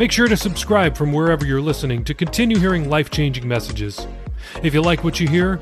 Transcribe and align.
Make 0.00 0.12
sure 0.12 0.28
to 0.28 0.36
subscribe 0.38 0.96
from 0.96 1.12
wherever 1.12 1.44
you're 1.44 1.60
listening 1.60 2.04
to 2.04 2.14
continue 2.14 2.58
hearing 2.58 2.88
life 2.88 3.10
changing 3.10 3.46
messages. 3.46 4.06
If 4.62 4.72
you 4.72 4.80
like 4.80 5.04
what 5.04 5.20
you 5.20 5.28
hear, 5.28 5.58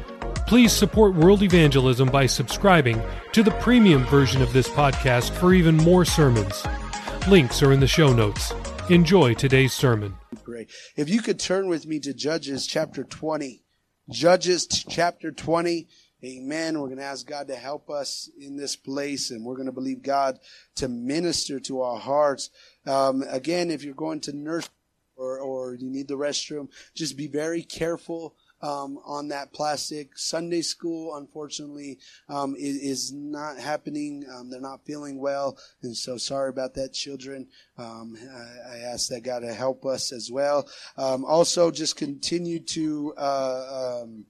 please 0.47 0.73
support 0.73 1.17
World 1.17 1.43
Evangelism 1.43 2.09
by 2.09 2.27
subscribing 2.27 3.03
to 3.33 3.43
the 3.43 3.51
premium 3.51 4.05
version 4.05 4.41
of 4.41 4.53
this 4.53 4.69
podcast 4.69 5.31
for 5.31 5.55
even 5.55 5.77
more 5.77 6.05
sermons. 6.05 6.65
Links 7.27 7.65
are 7.65 7.73
in 7.73 7.81
the 7.81 7.89
show 7.89 8.13
notes. 8.13 8.53
Enjoy 8.89 9.35
today's 9.35 9.73
sermon. 9.73 10.15
Great. 10.45 10.71
If 10.95 11.09
you 11.09 11.21
could 11.21 11.41
turn 11.41 11.67
with 11.67 11.85
me 11.85 11.99
to 11.99 12.15
Judges 12.15 12.65
chapter 12.65 13.03
20. 13.03 13.65
Judges 14.09 14.69
chapter 14.69 15.33
20. 15.33 15.89
Amen. 16.25 16.81
We're 16.81 16.87
going 16.87 16.99
to 16.99 17.05
ask 17.05 17.27
God 17.27 17.47
to 17.47 17.57
help 17.57 17.91
us 17.91 18.29
in 18.41 18.57
this 18.57 18.75
place 18.75 19.31
and 19.33 19.45
we're 19.45 19.55
going 19.55 19.67
to 19.67 19.73
believe 19.73 20.03
God 20.03 20.39
to 20.77 20.87
minister 20.87 21.59
to 21.61 21.81
our 21.83 21.99
hearts. 21.99 22.51
Um, 22.89 23.23
again, 23.29 23.71
if 23.71 23.85
you're 23.85 23.95
going 23.95 24.21
to 24.21 24.33
nurse 24.33 24.69
or, 25.17 25.39
or 25.39 25.75
you 25.75 25.91
need 25.91 26.09
the 26.09 26.17
restroom, 26.17 26.69
just 26.95 27.17
be 27.17 27.27
very 27.27 27.63
careful. 27.63 28.35
Um, 28.61 28.99
on 29.05 29.29
that 29.29 29.53
plastic. 29.53 30.19
Sunday 30.19 30.63
school, 30.63 31.15
unfortunately, 31.15 32.01
um, 32.29 32.57
is, 32.59 32.77
is, 32.79 33.13
not 33.13 33.57
happening. 33.57 34.25
Um, 34.35 34.51
they're 34.51 34.61
not 34.61 34.85
feeling 34.85 35.21
well, 35.21 35.57
and 35.83 35.97
so 35.97 36.17
sorry 36.17 36.49
about 36.51 36.75
that, 36.75 36.93
children. 36.93 37.47
Um, 37.77 38.19
I, 38.21 38.75
I, 38.75 38.79
ask 38.79 39.11
that 39.11 39.23
God 39.23 39.43
to 39.43 39.55
help 39.55 39.87
us 39.87 40.11
as 40.11 40.29
well. 40.33 40.69
Um, 40.97 41.25
also, 41.25 41.71
just 41.71 41.95
continue 41.95 42.59
to. 42.59 43.15
Uh, 43.17 44.01
um, 44.03 44.25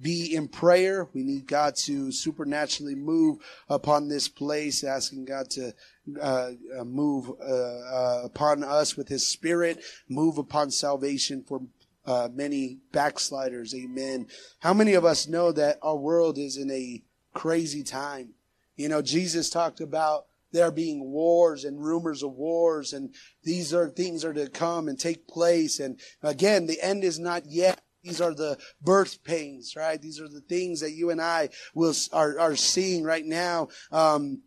be 0.00 0.34
in 0.34 0.48
prayer. 0.48 1.08
We 1.12 1.22
need 1.22 1.46
God 1.46 1.74
to 1.84 2.12
supernaturally 2.12 2.94
move 2.94 3.38
upon 3.68 4.08
this 4.08 4.28
place, 4.28 4.84
asking 4.84 5.24
God 5.24 5.50
to 5.50 5.74
uh, 6.20 6.50
uh, 6.78 6.84
move 6.84 7.30
uh, 7.40 7.44
uh 7.44 8.22
upon 8.24 8.64
us 8.64 8.96
with 8.96 9.08
His 9.08 9.26
Spirit, 9.26 9.82
move 10.08 10.38
upon 10.38 10.70
salvation 10.70 11.44
for 11.46 11.62
uh, 12.06 12.28
many 12.32 12.78
backsliders. 12.92 13.74
Amen. 13.74 14.26
How 14.60 14.72
many 14.72 14.94
of 14.94 15.04
us 15.04 15.28
know 15.28 15.52
that 15.52 15.78
our 15.82 15.96
world 15.96 16.38
is 16.38 16.56
in 16.56 16.70
a 16.70 17.02
crazy 17.34 17.82
time? 17.82 18.30
You 18.76 18.88
know, 18.88 19.02
Jesus 19.02 19.50
talked 19.50 19.80
about 19.80 20.26
there 20.52 20.70
being 20.70 21.10
wars 21.10 21.64
and 21.64 21.84
rumors 21.84 22.22
of 22.22 22.32
wars 22.32 22.92
and 22.92 23.14
these 23.44 23.74
are 23.74 23.88
things 23.88 24.24
are 24.24 24.32
to 24.32 24.48
come 24.48 24.88
and 24.88 24.98
take 24.98 25.28
place. 25.28 25.80
And 25.80 26.00
again, 26.22 26.66
the 26.66 26.80
end 26.80 27.04
is 27.04 27.18
not 27.18 27.44
yet. 27.46 27.82
These 28.02 28.20
are 28.20 28.34
the 28.34 28.56
birth 28.80 29.22
pains, 29.24 29.74
right? 29.76 30.00
These 30.00 30.20
are 30.20 30.28
the 30.28 30.40
things 30.40 30.80
that 30.80 30.92
you 30.92 31.10
and 31.10 31.20
I 31.20 31.50
will 31.74 31.92
are, 32.12 32.38
are 32.38 32.56
seeing 32.56 33.02
right 33.02 33.26
now. 33.26 33.68
Um, 33.90 34.42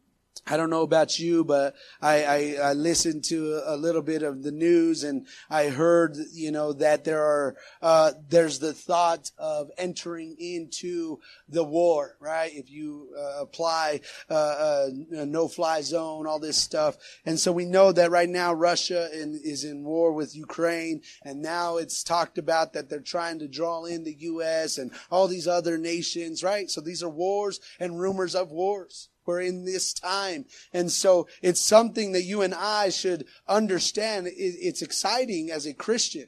I 0.48 0.58
don't 0.58 0.70
know 0.70 0.82
about 0.82 1.20
you, 1.20 1.44
but 1.44 1.76
I, 2.02 2.24
I, 2.24 2.70
I, 2.70 2.74
listened 2.74 3.24
to 3.26 3.62
a 3.64 3.78
little 3.78 4.02
bit 4.02 4.24
of 4.24 4.44
the 4.44 4.52
news 4.52 5.04
and 5.04 5.28
I 5.50 5.68
heard, 5.68 6.18
you 6.34 6.52
know, 6.52 6.74
that 6.74 7.04
there 7.04 7.22
are, 7.22 7.56
uh, 7.82 8.14
there's 8.28 8.58
the 8.60 8.74
thought 8.74 9.32
of 9.38 9.70
entering 9.78 10.36
into 10.40 11.20
the 11.48 11.64
war, 11.64 12.18
right? 12.20 12.52
If 12.54 12.72
you 12.72 13.10
uh, 13.16 13.42
apply 13.42 14.02
uh, 14.30 14.88
a 15.12 15.26
no-fly 15.26 15.82
zone, 15.82 16.26
all 16.26 16.40
this 16.40 16.58
stuff. 16.58 16.98
And 17.26 17.40
so 17.40 17.52
we 17.52 17.66
know 17.66 17.92
that 17.92 18.10
right 18.10 18.30
now 18.30 18.54
Russia 18.54 19.10
in, 19.14 19.40
is 19.44 19.64
in 19.64 19.84
war 19.84 20.12
with 20.12 20.36
Ukraine 20.36 21.02
and 21.24 21.42
now 21.42 21.78
it's 21.78 22.04
talked 22.04 22.38
about 22.38 22.74
that 22.74 22.90
they're 22.90 23.00
trying 23.00 23.40
to 23.40 23.48
draw 23.48 23.86
in 23.86 24.04
the 24.04 24.16
U.S. 24.20 24.78
and 24.78 24.92
all 25.12 25.28
these 25.28 25.48
other 25.48 25.78
nations, 25.78 26.44
right? 26.44 26.70
So 26.70 26.82
these 26.82 27.04
are 27.04 27.10
wars 27.10 27.60
and 27.80 28.00
rumors 28.00 28.34
of 28.34 28.52
wars. 28.52 29.11
We're 29.26 29.42
in 29.42 29.66
this 29.66 29.94
time. 29.94 30.46
And 30.74 30.92
so 30.92 31.28
it's 31.42 31.62
something 31.62 32.12
that 32.14 32.24
you 32.24 32.42
and 32.42 32.54
I 32.54 32.90
should 32.90 33.26
understand. 33.48 34.28
It's 34.32 34.82
exciting 34.82 35.52
as 35.52 35.66
a 35.66 35.74
Christian, 35.74 36.28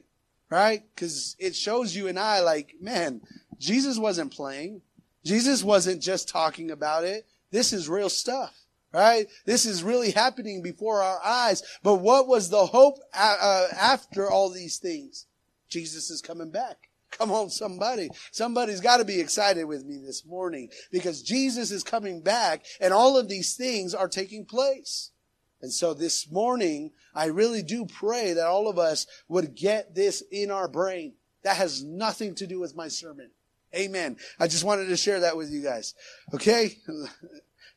right? 0.50 0.82
Because 0.94 1.36
it 1.38 1.56
shows 1.56 1.96
you 1.96 2.08
and 2.08 2.18
I 2.18 2.40
like, 2.40 2.74
man, 2.80 3.20
Jesus 3.58 3.98
wasn't 3.98 4.32
playing. 4.32 4.82
Jesus 5.24 5.64
wasn't 5.64 6.02
just 6.02 6.28
talking 6.28 6.70
about 6.70 7.04
it. 7.04 7.26
This 7.50 7.72
is 7.72 7.88
real 7.88 8.10
stuff, 8.10 8.54
right? 8.92 9.26
This 9.44 9.64
is 9.64 9.82
really 9.82 10.10
happening 10.10 10.62
before 10.62 11.02
our 11.02 11.20
eyes. 11.24 11.62
But 11.82 11.96
what 11.96 12.26
was 12.26 12.50
the 12.50 12.66
hope 12.66 12.98
uh, 13.12 13.66
after 13.78 14.30
all 14.30 14.50
these 14.50 14.78
things? 14.78 15.26
Jesus 15.68 16.10
is 16.10 16.20
coming 16.20 16.50
back. 16.50 16.90
Come 17.18 17.30
on, 17.30 17.50
somebody. 17.50 18.10
Somebody's 18.32 18.80
got 18.80 18.98
to 18.98 19.04
be 19.04 19.20
excited 19.20 19.64
with 19.64 19.84
me 19.84 19.98
this 19.98 20.24
morning 20.26 20.70
because 20.90 21.22
Jesus 21.22 21.70
is 21.70 21.84
coming 21.84 22.22
back 22.22 22.64
and 22.80 22.92
all 22.92 23.16
of 23.16 23.28
these 23.28 23.54
things 23.54 23.94
are 23.94 24.08
taking 24.08 24.44
place. 24.44 25.10
And 25.62 25.72
so 25.72 25.94
this 25.94 26.30
morning, 26.30 26.90
I 27.14 27.26
really 27.26 27.62
do 27.62 27.86
pray 27.86 28.34
that 28.34 28.46
all 28.46 28.68
of 28.68 28.78
us 28.78 29.06
would 29.28 29.54
get 29.54 29.94
this 29.94 30.22
in 30.30 30.50
our 30.50 30.68
brain. 30.68 31.14
That 31.42 31.56
has 31.56 31.82
nothing 31.82 32.34
to 32.36 32.46
do 32.46 32.60
with 32.60 32.76
my 32.76 32.88
sermon. 32.88 33.30
Amen. 33.74 34.16
I 34.38 34.46
just 34.46 34.64
wanted 34.64 34.86
to 34.86 34.96
share 34.96 35.20
that 35.20 35.36
with 35.36 35.50
you 35.50 35.62
guys. 35.62 35.94
Okay? 36.34 36.78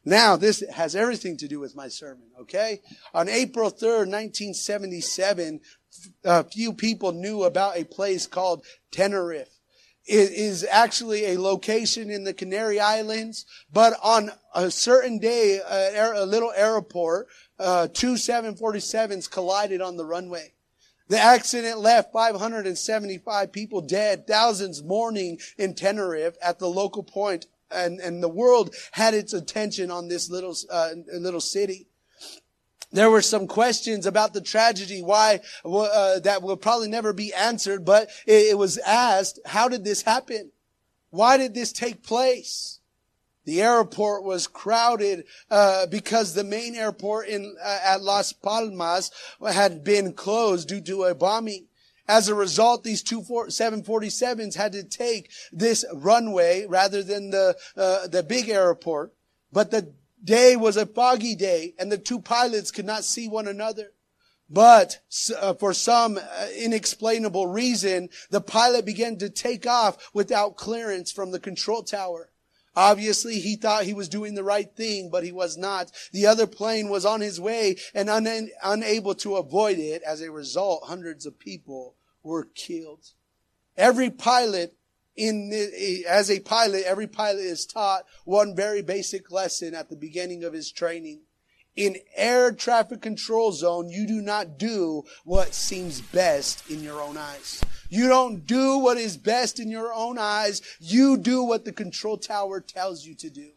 Now, 0.07 0.37
this 0.37 0.63
has 0.71 0.95
everything 0.95 1.35
to 1.35 1.49
do 1.49 1.59
with 1.59 1.75
my 1.75 1.89
sermon, 1.89 2.29
okay? 2.39 2.79
On 3.13 3.27
April 3.27 3.69
3rd, 3.69 4.07
1977, 4.07 5.59
few 6.51 6.73
people 6.73 7.11
knew 7.11 7.43
about 7.43 7.77
a 7.77 7.83
place 7.83 8.27
called 8.27 8.65
Tenerife. 8.91 9.49
It 10.07 10.31
is 10.31 10.65
actually 10.69 11.25
a 11.25 11.39
location 11.39 12.09
in 12.09 12.23
the 12.23 12.33
Canary 12.33 12.79
Islands, 12.79 13.45
but 13.71 13.93
on 14.01 14.31
a 14.55 14.71
certain 14.71 15.19
day, 15.19 15.59
a, 15.59 16.23
a 16.23 16.25
little 16.25 16.53
airport, 16.55 17.27
uh, 17.59 17.89
two 17.93 18.13
747s 18.13 19.29
collided 19.29 19.81
on 19.81 19.97
the 19.97 20.05
runway. 20.05 20.53
The 21.09 21.19
accident 21.19 21.79
left 21.79 22.13
575 22.13 23.51
people 23.51 23.81
dead, 23.81 24.27
thousands 24.27 24.81
mourning 24.83 25.39
in 25.57 25.73
Tenerife 25.73 26.35
at 26.41 26.59
the 26.59 26.69
local 26.69 27.03
point, 27.03 27.47
and, 27.69 27.99
and 27.99 28.23
the 28.23 28.29
world 28.29 28.75
had 28.91 29.13
its 29.13 29.33
attention 29.33 29.91
on 29.91 30.07
this 30.07 30.29
little, 30.29 30.55
uh, 30.69 30.91
little 31.13 31.41
city. 31.41 31.87
There 32.91 33.11
were 33.11 33.21
some 33.21 33.47
questions 33.47 34.05
about 34.05 34.33
the 34.33 34.41
tragedy, 34.41 35.01
why 35.01 35.41
uh, 35.65 36.19
that 36.19 36.41
will 36.41 36.55
probably 36.55 36.87
never 36.87 37.11
be 37.11 37.33
answered, 37.33 37.83
but 37.83 38.09
it, 38.25 38.51
it, 38.51 38.57
was 38.57 38.77
asked, 38.77 39.39
how 39.45 39.67
did 39.67 39.83
this 39.83 40.03
happen? 40.03 40.51
Why 41.09 41.37
did 41.37 41.53
this 41.53 41.73
take 41.73 42.01
place? 42.01 42.79
The 43.43 43.61
airport 43.61 44.23
was 44.23 44.47
crowded 44.47 45.25
uh, 45.49 45.87
because 45.87 46.33
the 46.33 46.43
main 46.43 46.75
airport 46.75 47.27
in 47.27 47.55
uh, 47.63 47.79
at 47.83 48.01
Las 48.01 48.33
Palmas 48.33 49.11
had 49.41 49.83
been 49.83 50.13
closed 50.13 50.67
due 50.67 50.81
to 50.81 51.05
a 51.05 51.15
bombing. 51.15 51.67
As 52.09 52.29
a 52.29 52.35
result, 52.35 52.83
these 52.83 53.03
two 53.03 53.21
747s 53.21 54.55
had 54.55 54.71
to 54.73 54.83
take 54.83 55.29
this 55.51 55.85
runway 55.93 56.65
rather 56.67 57.03
than 57.03 57.31
the 57.31 57.55
uh, 57.75 58.07
the 58.07 58.23
big 58.23 58.49
airport. 58.49 59.13
But 59.51 59.71
the 59.71 59.93
day 60.23 60.55
was 60.55 60.77
a 60.77 60.85
foggy 60.85 61.35
day 61.35 61.73
and 61.77 61.91
the 61.91 61.97
two 61.97 62.19
pilots 62.19 62.71
could 62.71 62.85
not 62.85 63.03
see 63.03 63.27
one 63.27 63.47
another. 63.47 63.91
But 64.49 64.99
uh, 65.37 65.55
for 65.55 65.73
some 65.73 66.17
uh, 66.17 66.47
inexplainable 66.57 67.47
reason, 67.47 68.09
the 68.29 68.39
pilot 68.39 68.85
began 68.85 69.17
to 69.17 69.29
take 69.29 69.67
off 69.67 70.09
without 70.13 70.55
clearance 70.55 71.11
from 71.11 71.31
the 71.31 71.39
control 71.39 71.83
tower. 71.83 72.29
Obviously, 72.73 73.39
he 73.39 73.55
thought 73.55 73.83
he 73.83 73.93
was 73.95 74.07
doing 74.07 74.35
the 74.35 74.43
right 74.43 74.73
thing, 74.75 75.09
but 75.09 75.23
he 75.23 75.31
was 75.31 75.57
not. 75.57 75.91
The 76.13 76.27
other 76.27 76.45
plane 76.45 76.89
was 76.89 77.05
on 77.05 77.21
his 77.21 77.41
way 77.41 77.77
and 77.93 78.07
un- 78.07 78.49
unable 78.63 79.15
to 79.15 79.35
avoid 79.35 79.79
it. 79.79 80.03
As 80.03 80.21
a 80.21 80.31
result, 80.31 80.83
hundreds 80.85 81.25
of 81.25 81.39
people 81.39 81.95
were 82.21 82.45
killed. 82.45 83.13
Every 83.75 84.11
pilot 84.11 84.76
in 85.17 85.51
as 86.07 86.29
a 86.29 86.39
pilot, 86.39 86.83
every 86.85 87.07
pilot 87.07 87.41
is 87.41 87.65
taught 87.65 88.05
one 88.23 88.55
very 88.55 88.81
basic 88.81 89.31
lesson 89.31 89.73
at 89.73 89.89
the 89.89 89.95
beginning 89.95 90.43
of 90.43 90.53
his 90.53 90.71
training. 90.71 91.21
In 91.75 91.97
air 92.15 92.51
traffic 92.51 93.01
control 93.01 93.51
zone, 93.51 93.89
you 93.89 94.07
do 94.07 94.21
not 94.21 94.57
do 94.57 95.03
what 95.25 95.53
seems 95.53 96.01
best 96.01 96.69
in 96.71 96.81
your 96.81 97.01
own 97.01 97.17
eyes. 97.17 97.63
You 97.89 98.07
don't 98.07 98.47
do 98.47 98.79
what 98.79 98.97
is 98.97 99.15
best 99.17 99.59
in 99.59 99.69
your 99.69 99.93
own 99.93 100.17
eyes. 100.17 100.61
You 100.79 101.17
do 101.17 101.43
what 101.43 101.65
the 101.65 101.71
control 101.71 102.17
tower 102.17 102.61
tells 102.61 103.05
you 103.05 103.13
to 103.15 103.29
do. 103.29 103.51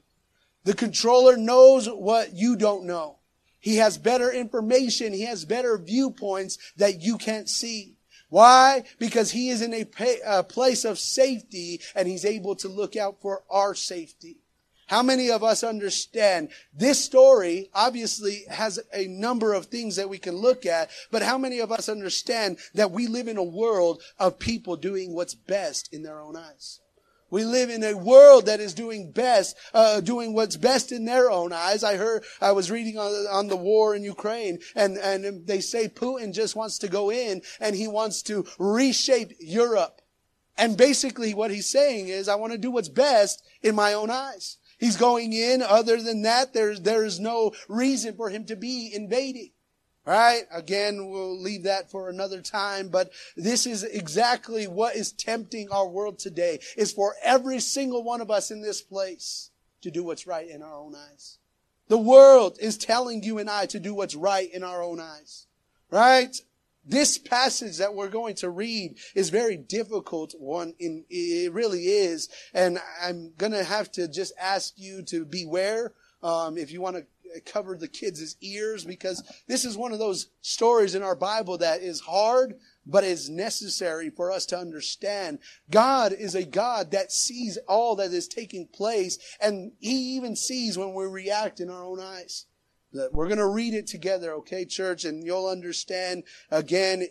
The 0.64 0.74
controller 0.74 1.38
knows 1.38 1.86
what 1.86 2.34
you 2.34 2.56
don't 2.56 2.84
know. 2.84 3.20
He 3.58 3.76
has 3.76 3.96
better 3.96 4.30
information. 4.30 5.12
He 5.12 5.22
has 5.22 5.44
better 5.44 5.78
viewpoints 5.78 6.58
that 6.76 7.00
you 7.00 7.16
can't 7.16 7.48
see. 7.48 7.96
Why? 8.30 8.84
Because 8.98 9.32
he 9.32 9.50
is 9.50 9.60
in 9.60 9.74
a, 9.74 9.84
pay, 9.84 10.18
a 10.24 10.42
place 10.42 10.84
of 10.84 10.98
safety 10.98 11.80
and 11.94 12.08
he's 12.08 12.24
able 12.24 12.54
to 12.56 12.68
look 12.68 12.96
out 12.96 13.20
for 13.20 13.42
our 13.50 13.74
safety. 13.74 14.38
How 14.86 15.04
many 15.04 15.30
of 15.30 15.44
us 15.44 15.62
understand 15.62 16.48
this 16.74 17.04
story 17.04 17.70
obviously 17.74 18.44
has 18.50 18.80
a 18.92 19.06
number 19.06 19.52
of 19.52 19.66
things 19.66 19.96
that 19.96 20.08
we 20.08 20.18
can 20.18 20.34
look 20.34 20.66
at, 20.66 20.90
but 21.12 21.22
how 21.22 21.38
many 21.38 21.60
of 21.60 21.70
us 21.70 21.88
understand 21.88 22.58
that 22.74 22.90
we 22.90 23.06
live 23.06 23.28
in 23.28 23.36
a 23.36 23.42
world 23.42 24.02
of 24.18 24.40
people 24.40 24.76
doing 24.76 25.14
what's 25.14 25.34
best 25.34 25.92
in 25.92 26.02
their 26.02 26.20
own 26.20 26.36
eyes? 26.36 26.80
We 27.30 27.44
live 27.44 27.70
in 27.70 27.82
a 27.84 27.96
world 27.96 28.46
that 28.46 28.60
is 28.60 28.74
doing 28.74 29.12
best, 29.12 29.56
uh, 29.72 30.00
doing 30.00 30.34
what's 30.34 30.56
best 30.56 30.92
in 30.92 31.04
their 31.04 31.30
own 31.30 31.52
eyes. 31.52 31.84
I 31.84 31.96
heard, 31.96 32.24
I 32.40 32.52
was 32.52 32.70
reading 32.70 32.98
on, 32.98 33.12
on 33.30 33.46
the 33.48 33.56
war 33.56 33.94
in 33.94 34.02
Ukraine 34.02 34.58
and, 34.74 34.96
and 34.96 35.46
they 35.46 35.60
say 35.60 35.88
Putin 35.88 36.34
just 36.34 36.56
wants 36.56 36.78
to 36.78 36.88
go 36.88 37.10
in 37.10 37.42
and 37.60 37.76
he 37.76 37.86
wants 37.86 38.22
to 38.22 38.46
reshape 38.58 39.36
Europe. 39.38 40.02
And 40.58 40.76
basically 40.76 41.32
what 41.32 41.50
he's 41.50 41.68
saying 41.68 42.08
is, 42.08 42.28
I 42.28 42.34
want 42.34 42.52
to 42.52 42.58
do 42.58 42.70
what's 42.70 42.88
best 42.88 43.42
in 43.62 43.74
my 43.74 43.94
own 43.94 44.10
eyes. 44.10 44.58
He's 44.78 44.96
going 44.96 45.32
in. 45.32 45.62
Other 45.62 46.02
than 46.02 46.22
that, 46.22 46.52
there's, 46.52 46.80
there's 46.80 47.20
no 47.20 47.52
reason 47.68 48.16
for 48.16 48.30
him 48.30 48.44
to 48.46 48.56
be 48.56 48.90
invading. 48.92 49.52
All 50.06 50.14
right. 50.14 50.44
Again, 50.50 51.10
we'll 51.10 51.40
leave 51.40 51.64
that 51.64 51.90
for 51.90 52.08
another 52.08 52.40
time, 52.40 52.88
but 52.88 53.10
this 53.36 53.66
is 53.66 53.84
exactly 53.84 54.66
what 54.66 54.96
is 54.96 55.12
tempting 55.12 55.70
our 55.70 55.88
world 55.88 56.18
today 56.18 56.60
is 56.76 56.92
for 56.92 57.14
every 57.22 57.60
single 57.60 58.02
one 58.02 58.20
of 58.20 58.30
us 58.30 58.50
in 58.50 58.62
this 58.62 58.80
place 58.80 59.50
to 59.82 59.90
do 59.90 60.02
what's 60.04 60.26
right 60.26 60.48
in 60.48 60.62
our 60.62 60.74
own 60.74 60.94
eyes. 60.94 61.38
The 61.88 61.98
world 61.98 62.56
is 62.60 62.78
telling 62.78 63.22
you 63.22 63.38
and 63.38 63.50
I 63.50 63.66
to 63.66 63.80
do 63.80 63.94
what's 63.94 64.14
right 64.14 64.50
in 64.52 64.62
our 64.62 64.82
own 64.82 65.00
eyes. 65.00 65.46
Right? 65.90 66.34
This 66.84 67.18
passage 67.18 67.76
that 67.78 67.94
we're 67.94 68.08
going 68.08 68.36
to 68.36 68.48
read 68.48 68.96
is 69.14 69.28
very 69.28 69.56
difficult 69.56 70.34
one 70.38 70.74
in, 70.78 71.04
it 71.10 71.52
really 71.52 71.82
is. 71.82 72.28
And 72.54 72.80
I'm 73.02 73.32
going 73.36 73.52
to 73.52 73.64
have 73.64 73.92
to 73.92 74.08
just 74.08 74.32
ask 74.40 74.74
you 74.76 75.02
to 75.02 75.24
beware, 75.24 75.92
um, 76.22 76.56
if 76.56 76.72
you 76.72 76.80
want 76.80 76.96
to 76.96 77.06
cover 77.44 77.76
the 77.76 77.88
kids' 77.88 78.36
ears 78.40 78.84
because 78.84 79.22
this 79.46 79.64
is 79.64 79.76
one 79.76 79.92
of 79.92 79.98
those 79.98 80.28
stories 80.40 80.94
in 80.94 81.02
our 81.02 81.16
Bible 81.16 81.58
that 81.58 81.82
is 81.82 82.00
hard, 82.00 82.54
but 82.86 83.04
is 83.04 83.30
necessary 83.30 84.10
for 84.10 84.32
us 84.32 84.46
to 84.46 84.58
understand. 84.58 85.38
God 85.70 86.12
is 86.12 86.34
a 86.34 86.44
God 86.44 86.90
that 86.90 87.12
sees 87.12 87.58
all 87.68 87.96
that 87.96 88.12
is 88.12 88.26
taking 88.26 88.66
place 88.66 89.18
and 89.40 89.72
He 89.78 90.16
even 90.16 90.36
sees 90.36 90.76
when 90.76 90.94
we 90.94 91.04
react 91.04 91.60
in 91.60 91.70
our 91.70 91.84
own 91.84 92.00
eyes. 92.00 92.46
We're 92.92 93.28
going 93.28 93.38
to 93.38 93.46
read 93.46 93.74
it 93.74 93.86
together, 93.86 94.32
okay, 94.34 94.64
church? 94.64 95.04
And 95.04 95.24
you'll 95.24 95.48
understand 95.48 96.24
again. 96.50 97.06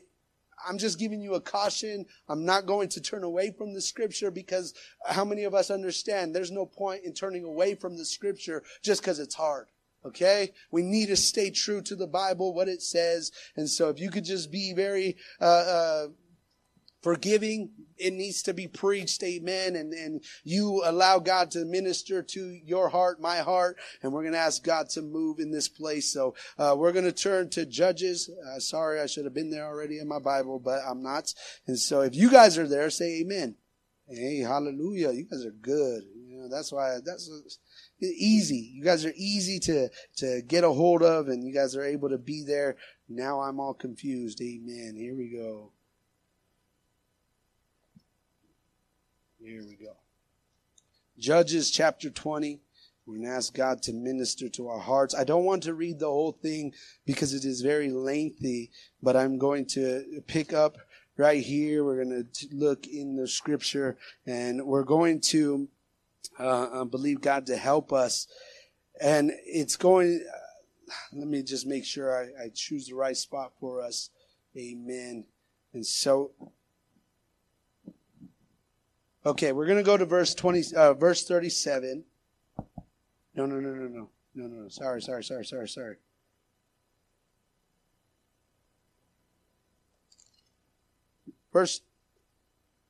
I'm 0.67 0.77
just 0.77 0.99
giving 0.99 1.21
you 1.21 1.35
a 1.35 1.41
caution. 1.41 2.05
I'm 2.27 2.43
not 2.43 2.65
going 2.65 2.89
to 2.89 2.99
turn 2.99 3.23
away 3.23 3.53
from 3.57 3.73
the 3.73 3.79
scripture 3.79 4.29
because 4.29 4.73
how 5.07 5.23
many 5.23 5.45
of 5.45 5.53
us 5.53 5.71
understand 5.71 6.35
there's 6.35 6.51
no 6.51 6.65
point 6.65 7.05
in 7.05 7.13
turning 7.13 7.45
away 7.45 7.75
from 7.75 7.97
the 7.97 8.03
scripture 8.03 8.61
just 8.83 9.01
because 9.01 9.19
it's 9.19 9.35
hard. 9.35 9.67
Okay? 10.05 10.51
We 10.71 10.81
need 10.81 11.07
to 11.07 11.15
stay 11.15 11.49
true 11.49 11.81
to 11.83 11.95
the 11.95 12.07
Bible, 12.07 12.53
what 12.53 12.67
it 12.67 12.81
says. 12.81 13.31
And 13.55 13.69
so 13.69 13.89
if 13.89 13.99
you 13.99 14.09
could 14.09 14.25
just 14.25 14.51
be 14.51 14.73
very, 14.73 15.17
uh, 15.41 15.43
uh, 15.43 16.07
forgiving 17.01 17.71
it 17.97 18.13
needs 18.13 18.43
to 18.43 18.53
be 18.53 18.67
preached 18.67 19.23
amen 19.23 19.75
and, 19.75 19.93
and 19.93 20.23
you 20.43 20.81
allow 20.85 21.17
god 21.19 21.51
to 21.51 21.63
minister 21.65 22.21
to 22.21 22.59
your 22.65 22.89
heart 22.89 23.21
my 23.21 23.37
heart 23.37 23.77
and 24.01 24.11
we're 24.11 24.21
going 24.21 24.33
to 24.33 24.39
ask 24.39 24.63
god 24.63 24.89
to 24.89 25.01
move 25.01 25.39
in 25.39 25.51
this 25.51 25.67
place. 25.67 26.11
So 26.11 26.35
uh, 26.57 26.75
we're 26.77 26.91
going 26.91 27.05
to 27.05 27.11
turn 27.11 27.49
to 27.51 27.65
judges. 27.65 28.29
Uh, 28.29 28.59
sorry 28.59 28.99
i 28.99 29.05
should 29.05 29.25
have 29.25 29.33
been 29.33 29.49
there 29.49 29.65
already 29.65 29.99
in 29.99 30.07
my 30.07 30.19
bible 30.19 30.59
but 30.59 30.79
i'm 30.87 31.01
not. 31.01 31.33
And 31.67 31.77
so 31.77 32.01
if 32.01 32.15
you 32.15 32.29
guys 32.29 32.57
are 32.57 32.67
there 32.67 32.89
say 32.89 33.21
amen. 33.21 33.55
Hey 34.09 34.39
hallelujah. 34.39 35.11
You 35.11 35.25
guys 35.25 35.45
are 35.45 35.51
good. 35.51 36.03
You 36.27 36.37
know 36.41 36.49
that's 36.49 36.71
why 36.71 36.97
that's 37.05 37.29
easy 38.01 38.71
you 38.73 38.83
guys 38.83 39.05
are 39.05 39.13
easy 39.15 39.59
to 39.59 39.89
to 40.15 40.41
get 40.47 40.63
a 40.63 40.69
hold 40.69 41.03
of 41.03 41.27
and 41.27 41.43
you 41.43 41.53
guys 41.53 41.75
are 41.75 41.83
able 41.83 42.09
to 42.09 42.17
be 42.17 42.43
there 42.43 42.75
now 43.07 43.41
i'm 43.41 43.59
all 43.59 43.73
confused 43.73 44.41
amen 44.41 44.93
here 44.95 45.15
we 45.15 45.29
go 45.29 45.71
Here 49.41 49.63
we 49.65 49.75
go. 49.75 49.95
Judges 51.17 51.71
chapter 51.71 52.09
20. 52.09 52.59
We're 53.05 53.15
going 53.15 53.25
to 53.25 53.33
ask 53.33 53.53
God 53.53 53.81
to 53.83 53.93
minister 53.93 54.49
to 54.49 54.67
our 54.67 54.79
hearts. 54.79 55.15
I 55.15 55.23
don't 55.23 55.45
want 55.45 55.63
to 55.63 55.73
read 55.73 55.97
the 55.97 56.07
whole 56.07 56.33
thing 56.33 56.73
because 57.05 57.33
it 57.33 57.45
is 57.45 57.61
very 57.61 57.89
lengthy, 57.89 58.69
but 59.01 59.15
I'm 59.15 59.37
going 59.37 59.65
to 59.67 60.21
pick 60.27 60.51
up 60.51 60.77
right 61.15 61.41
here. 61.41 61.85
We're 61.85 62.03
going 62.03 62.27
to 62.31 62.47
look 62.51 62.85
in 62.85 63.15
the 63.15 63.27
scripture 63.27 63.97
and 64.27 64.65
we're 64.65 64.83
going 64.83 65.21
to 65.21 65.69
uh, 66.39 66.85
believe 66.85 67.21
God 67.21 67.45
to 67.47 67.57
help 67.57 67.91
us. 67.93 68.27
And 69.01 69.31
it's 69.45 69.75
going, 69.75 70.25
uh, 70.27 70.97
let 71.13 71.27
me 71.27 71.43
just 71.43 71.67
make 71.67 71.85
sure 71.85 72.15
I, 72.15 72.45
I 72.45 72.49
choose 72.53 72.87
the 72.87 72.95
right 72.95 73.15
spot 73.15 73.53
for 73.59 73.81
us. 73.81 74.09
Amen. 74.57 75.25
And 75.73 75.85
so 75.85 76.31
Okay, 79.25 79.51
we're 79.51 79.65
going 79.65 79.77
to 79.77 79.83
go 79.83 79.97
to 79.97 80.05
verse 80.05 80.33
20, 80.33 80.75
uh, 80.75 80.93
verse 80.93 81.27
37. 81.27 82.05
No, 83.35 83.45
no, 83.45 83.59
no, 83.59 83.69
no, 83.69 83.87
no. 83.87 84.09
No, 84.33 84.47
no, 84.47 84.63
no. 84.63 84.69
Sorry, 84.69 85.01
sorry, 85.01 85.23
sorry, 85.23 85.45
sorry, 85.45 85.67
sorry. 85.67 85.95
Verse, 91.51 91.81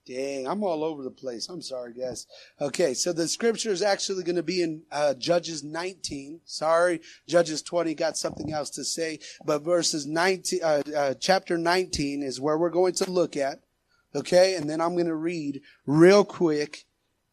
dang, 0.09 0.47
I'm 0.47 0.63
all 0.63 0.83
over 0.83 1.03
the 1.03 1.11
place. 1.11 1.47
I'm 1.49 1.61
sorry, 1.61 1.93
guys. 1.93 2.25
Okay, 2.59 2.93
so 2.93 3.13
the 3.13 3.27
scripture 3.27 3.71
is 3.71 3.81
actually 3.81 4.23
going 4.23 4.35
to 4.35 4.43
be 4.43 4.63
in 4.63 4.81
uh, 4.91 5.13
Judges 5.13 5.63
19. 5.63 6.41
Sorry, 6.45 7.01
Judges 7.27 7.61
20 7.61 7.93
got 7.93 8.17
something 8.17 8.51
else 8.51 8.71
to 8.71 8.83
say, 8.83 9.19
but 9.45 9.63
verses 9.63 10.07
19, 10.07 10.59
uh, 10.63 10.81
uh 10.95 11.13
chapter 11.19 11.57
19 11.57 12.23
is 12.23 12.41
where 12.41 12.57
we're 12.57 12.69
going 12.69 12.93
to 12.93 13.11
look 13.11 13.37
at. 13.37 13.61
Okay. 14.15 14.55
And 14.55 14.69
then 14.69 14.81
I'm 14.81 14.93
going 14.93 15.05
to 15.05 15.15
read 15.15 15.61
real 15.85 16.25
quick 16.25 16.85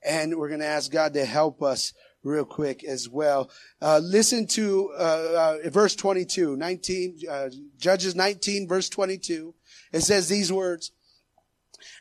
and 0.05 0.37
we're 0.37 0.49
going 0.49 0.61
to 0.61 0.67
ask 0.67 0.91
God 0.91 1.15
to 1.15 1.25
help 1.25 1.63
us 1.63 1.93
real 2.23 2.45
quick 2.45 2.85
as 2.85 3.09
well. 3.09 3.51
Uh, 3.81 4.01
listen 4.03 4.47
to 4.49 4.93
uh, 4.99 5.57
uh, 5.65 5.71
verse 5.71 5.95
22, 5.95 6.57
19, 6.57 7.21
uh, 7.31 7.49
Judges 7.79 8.15
19, 8.15 8.69
verse 8.69 8.89
22. 8.89 9.55
It 9.93 10.01
says 10.03 10.29
these 10.29 10.53
words. 10.53 10.93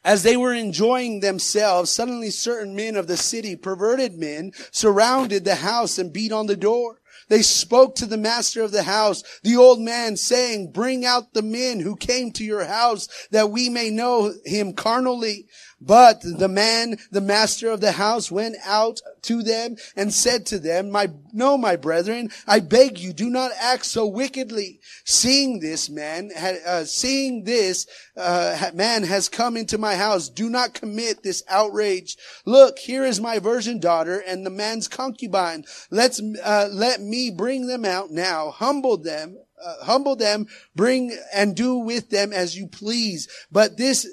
As 0.03 0.23
they 0.23 0.37
were 0.37 0.53
enjoying 0.53 1.19
themselves, 1.19 1.89
suddenly 1.89 2.29
certain 2.29 2.75
men 2.75 2.95
of 2.95 3.07
the 3.07 3.17
city, 3.17 3.56
perverted 3.56 4.18
men, 4.18 4.51
surrounded 4.71 5.45
the 5.45 5.56
house 5.56 5.97
and 5.97 6.13
beat 6.13 6.31
on 6.31 6.47
the 6.47 6.56
door. 6.56 6.99
They 7.27 7.42
spoke 7.42 7.95
to 7.95 8.06
the 8.06 8.18
master 8.18 8.61
of 8.61 8.71
the 8.71 8.83
house, 8.83 9.23
the 9.42 9.56
old 9.56 9.80
man 9.80 10.15
saying, 10.15 10.71
bring 10.71 11.06
out 11.06 11.33
the 11.33 11.42
men 11.42 11.80
who 11.80 11.95
came 11.95 12.31
to 12.33 12.44
your 12.44 12.65
house 12.65 13.07
that 13.31 13.49
we 13.49 13.68
may 13.69 13.89
know 13.89 14.33
him 14.45 14.73
carnally. 14.73 15.47
But 15.85 16.21
the 16.21 16.47
man, 16.47 16.97
the 17.11 17.21
master 17.21 17.69
of 17.69 17.80
the 17.80 17.92
house 17.92 18.31
went 18.31 18.56
out 18.65 19.01
to 19.23 19.44
them 19.44 19.77
and 19.95 20.11
said 20.11 20.45
to 20.47 20.59
them, 20.59 20.89
my, 20.89 21.11
no, 21.31 21.57
my 21.57 21.75
brethren, 21.75 22.31
I 22.47 22.59
beg 22.59 22.97
you, 22.97 23.13
do 23.13 23.30
not 23.30 23.51
act 23.59 23.85
so 23.85 24.07
wickedly. 24.07 24.80
Seeing 25.04 25.59
this 25.59 25.89
man, 25.89 26.31
uh, 26.35 26.85
seeing 26.85 27.44
this, 27.44 27.85
uh, 28.18 28.71
man 28.73 29.04
has 29.04 29.30
come 29.30 29.56
into 29.56 29.77
my 29.77 29.95
house. 29.95 30.27
Do 30.27 30.49
not 30.49 30.73
commit 30.73 31.21
this 31.21 31.44
outrage. 31.47 32.18
Look, 32.45 32.80
here 32.80 33.06
is 33.06 33.21
my 33.21 33.37
virgin 33.37 33.80
daughter 33.80 34.23
and 34.25 34.44
the 34.45 34.49
man's 34.49 34.87
concubine. 34.87 35.65
Let's, 35.92 36.19
uh, 36.44 36.69
let 36.71 36.99
me 37.01 37.30
bring 37.30 37.68
them 37.68 37.85
out 37.85 38.09
now, 38.09 38.49
humble 38.49 38.97
them, 38.97 39.37
uh, 39.63 39.85
humble 39.85 40.15
them, 40.15 40.47
bring 40.75 41.18
and 41.33 41.56
do 41.56 41.75
with 41.75 42.09
them 42.09 42.33
as 42.33 42.57
you 42.57 42.68
please. 42.68 43.27
But 43.51 43.77
this, 43.77 44.07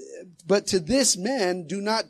but 0.52 0.66
to 0.66 0.78
this 0.78 1.16
man 1.16 1.66
do 1.66 1.80
not 1.80 2.04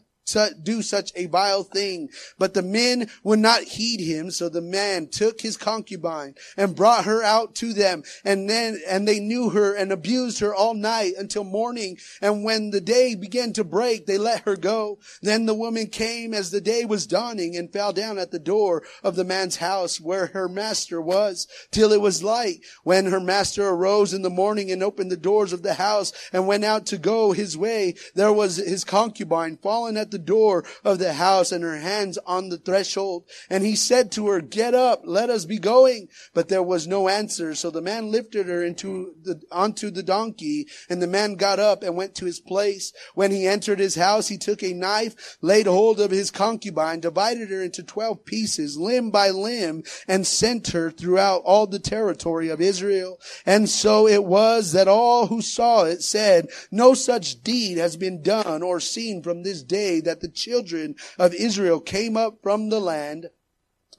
do 0.63 0.83
such 0.83 1.13
a 1.15 1.27
vile 1.27 1.65
thing. 1.65 2.09
But 2.39 2.55
the 2.55 2.63
men 2.63 3.09
would 3.23 3.39
not 3.39 3.63
heed 3.63 4.01
him. 4.01 4.31
So 4.31 4.49
the 4.49 4.61
man 4.61 5.09
took 5.09 5.41
his 5.41 5.57
concubine 5.57 6.35
and 6.57 6.77
brought 6.77 7.05
her 7.05 7.23
out 7.23 7.55
to 7.57 7.73
them. 7.73 8.03
And 8.25 8.49
then, 8.49 8.81
and 8.89 9.07
they 9.07 9.21
knew 9.21 9.51
her 9.51 9.75
and 9.75 9.93
abused 9.93 10.41
her 10.41 10.55
all 10.55 10.75
night 10.75 11.15
until 11.19 11.45
morning. 11.45 11.99
And 12.21 12.45
when 12.45 12.71
the 12.71 12.81
day 12.81 13.15
began 13.15 13.53
to 13.55 13.65
break, 13.65 14.07
they 14.07 14.19
let 14.19 14.43
her 14.43 14.57
go. 14.57 14.99
Then 15.23 15.47
the 15.47 15.55
woman 15.55 15.89
came 15.89 16.35
as 16.35 16.51
the 16.51 16.61
day 16.61 16.85
was 16.85 17.07
dawning 17.07 17.57
and 17.57 17.73
fell 17.73 17.93
down 17.93 18.19
at 18.19 18.31
the 18.31 18.39
door 18.39 18.83
of 19.03 19.17
the 19.17 19.25
man's 19.25 19.57
house 19.57 20.01
where 20.01 20.27
her 20.27 20.49
master 20.49 21.01
was 21.01 21.49
till 21.71 21.93
it 21.93 22.01
was 22.01 22.23
light. 22.23 22.61
When 22.85 23.07
her 23.07 23.21
master 23.21 23.69
arose 23.69 24.15
in 24.15 24.23
the 24.23 24.31
morning 24.31 24.71
and 24.71 24.83
opened 24.83 25.11
the 25.11 25.17
doors 25.17 25.53
of 25.53 25.63
the 25.63 25.75
house 25.75 26.13
and 26.33 26.47
went 26.47 26.65
out 26.65 26.87
to 26.87 26.99
go 26.99 27.33
his 27.33 27.57
way, 27.57 27.95
there 28.15 28.33
was 28.33 28.57
his 28.57 28.85
concubine 28.85 29.57
fallen 29.57 29.97
at 29.97 30.12
the 30.13 30.19
door 30.19 30.65
of 30.85 31.01
the 31.01 31.15
house 31.15 31.51
and 31.51 31.65
her 31.65 31.79
hands 31.79 32.19
on 32.25 32.49
the 32.49 32.59
threshold. 32.59 33.25
And 33.51 33.65
he 33.65 33.75
said 33.75 34.13
to 34.13 34.29
her, 34.29 34.41
get 34.41 34.75
up, 34.75 35.03
let 35.05 35.29
us 35.29 35.45
be 35.45 35.59
going. 35.59 36.07
But 36.33 36.49
there 36.49 36.63
was 36.63 36.87
no 36.87 37.09
answer. 37.09 37.57
So 37.57 37.71
the 37.71 37.83
man 37.83 38.13
lifted 38.13 38.47
her 38.47 38.63
into 38.63 39.17
the, 39.21 39.43
onto 39.51 39.91
the 39.91 40.05
donkey 40.05 40.69
and 40.89 41.03
the 41.03 41.09
man 41.09 41.35
got 41.35 41.59
up 41.59 41.83
and 41.83 41.97
went 41.97 42.15
to 42.17 42.27
his 42.27 42.39
place. 42.39 42.93
When 43.15 43.33
he 43.33 43.49
entered 43.49 43.81
his 43.81 43.97
house, 43.97 44.29
he 44.29 44.39
took 44.39 44.63
a 44.63 44.73
knife, 44.73 45.39
laid 45.41 45.67
hold 45.67 45.99
of 45.99 46.13
his 46.13 46.31
concubine, 46.31 47.01
divided 47.01 47.51
her 47.51 47.63
into 47.63 47.83
twelve 47.83 48.25
pieces, 48.25 48.77
limb 48.77 49.11
by 49.11 49.31
limb, 49.31 49.83
and 50.07 50.27
sent 50.27 50.69
her 50.69 50.91
throughout 50.91 51.43
all 51.45 51.67
the 51.67 51.79
territory 51.79 52.51
of 52.51 52.61
Israel. 52.61 53.19
And 53.47 53.69
so 53.69 54.07
it 54.07 54.25
was 54.25 54.73
that 54.73 54.89
all 54.89 55.27
who 55.29 55.41
saw 55.41 55.85
it 55.85 56.03
said, 56.03 56.49
no 56.71 56.93
such 56.93 57.43
deed 57.43 57.79
has 57.79 57.97
been 57.97 58.23
done 58.23 58.63
or 58.63 58.79
seen 58.79 59.23
from 59.23 59.43
this 59.43 59.63
day 59.63 60.01
that 60.05 60.21
the 60.21 60.29
children 60.29 60.95
of 61.19 61.35
Israel 61.35 61.81
came 61.81 62.17
up 62.17 62.39
from 62.43 62.69
the 62.69 62.81
land 62.81 63.31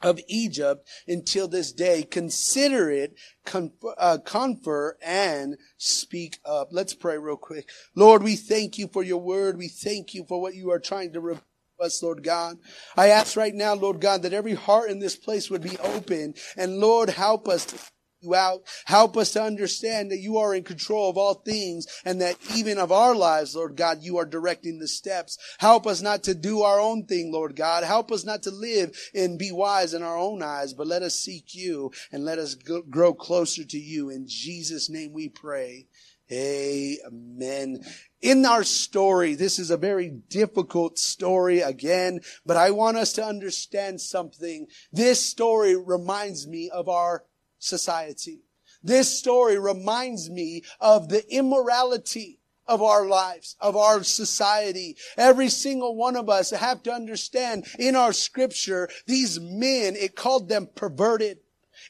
of 0.03 0.19
Egypt 0.27 0.87
until 1.07 1.47
this 1.47 1.71
day. 1.71 2.03
Consider 2.03 2.91
it, 2.91 3.15
confer, 3.45 3.95
uh, 3.97 4.17
confer 4.23 4.97
and 5.01 5.57
speak 5.77 6.39
up. 6.45 6.69
Let's 6.71 6.93
pray 6.93 7.17
real 7.17 7.37
quick. 7.37 7.69
Lord, 7.95 8.21
we 8.21 8.35
thank 8.35 8.77
you 8.77 8.87
for 8.87 9.03
your 9.03 9.21
word. 9.21 9.57
We 9.57 9.69
thank 9.69 10.13
you 10.13 10.25
for 10.25 10.41
what 10.41 10.55
you 10.55 10.71
are 10.71 10.79
trying 10.79 11.13
to 11.13 11.21
reveal 11.21 11.43
us, 11.79 12.03
Lord 12.03 12.23
God. 12.23 12.57
I 12.95 13.09
ask 13.09 13.35
right 13.35 13.53
now, 13.53 13.73
Lord 13.73 13.99
God, 13.99 14.21
that 14.21 14.33
every 14.33 14.53
heart 14.53 14.89
in 14.89 14.99
this 14.99 15.15
place 15.15 15.49
would 15.49 15.63
be 15.63 15.77
open 15.79 16.35
and 16.55 16.77
Lord, 16.77 17.09
help 17.09 17.47
us 17.47 17.91
you 18.23 18.35
out. 18.35 18.61
Help 18.85 19.17
us 19.17 19.31
to 19.33 19.43
understand 19.43 20.11
that 20.11 20.19
you 20.19 20.37
are 20.37 20.55
in 20.55 20.63
control 20.63 21.09
of 21.09 21.17
all 21.17 21.35
things 21.35 21.85
and 22.05 22.21
that 22.21 22.37
even 22.55 22.77
of 22.77 22.91
our 22.91 23.15
lives, 23.15 23.55
Lord 23.55 23.75
God, 23.75 23.99
you 24.01 24.17
are 24.17 24.25
directing 24.25 24.79
the 24.79 24.87
steps. 24.87 25.37
Help 25.59 25.85
us 25.85 26.01
not 26.01 26.23
to 26.23 26.33
do 26.33 26.61
our 26.61 26.79
own 26.79 27.05
thing, 27.05 27.31
Lord 27.31 27.55
God. 27.55 27.83
Help 27.83 28.11
us 28.11 28.25
not 28.25 28.43
to 28.43 28.51
live 28.51 28.97
and 29.13 29.37
be 29.39 29.51
wise 29.51 29.93
in 29.93 30.03
our 30.03 30.17
own 30.17 30.41
eyes, 30.41 30.73
but 30.73 30.87
let 30.87 31.03
us 31.03 31.15
seek 31.15 31.53
you 31.53 31.91
and 32.11 32.25
let 32.25 32.39
us 32.39 32.55
grow 32.55 33.13
closer 33.13 33.63
to 33.63 33.77
you. 33.77 34.09
In 34.09 34.25
Jesus' 34.27 34.89
name 34.89 35.13
we 35.13 35.29
pray. 35.29 35.87
Amen. 36.31 37.83
In 38.21 38.45
our 38.45 38.63
story, 38.63 39.35
this 39.35 39.59
is 39.59 39.69
a 39.69 39.77
very 39.77 40.09
difficult 40.29 40.97
story 40.97 41.59
again, 41.59 42.21
but 42.45 42.55
I 42.55 42.71
want 42.71 42.97
us 42.97 43.13
to 43.13 43.25
understand 43.25 43.99
something. 43.99 44.67
This 44.91 45.21
story 45.21 45.75
reminds 45.75 46.47
me 46.47 46.69
of 46.69 46.87
our 46.87 47.25
society. 47.63 48.41
This 48.83 49.17
story 49.17 49.57
reminds 49.57 50.29
me 50.29 50.63
of 50.79 51.09
the 51.09 51.23
immorality 51.33 52.39
of 52.67 52.81
our 52.81 53.05
lives, 53.05 53.55
of 53.59 53.75
our 53.75 54.03
society. 54.03 54.97
Every 55.17 55.49
single 55.49 55.95
one 55.95 56.15
of 56.15 56.29
us 56.29 56.51
have 56.51 56.83
to 56.83 56.93
understand 56.93 57.65
in 57.79 57.95
our 57.95 58.13
scripture, 58.13 58.89
these 59.05 59.39
men, 59.39 59.95
it 59.95 60.15
called 60.15 60.49
them 60.49 60.67
perverted. 60.75 61.39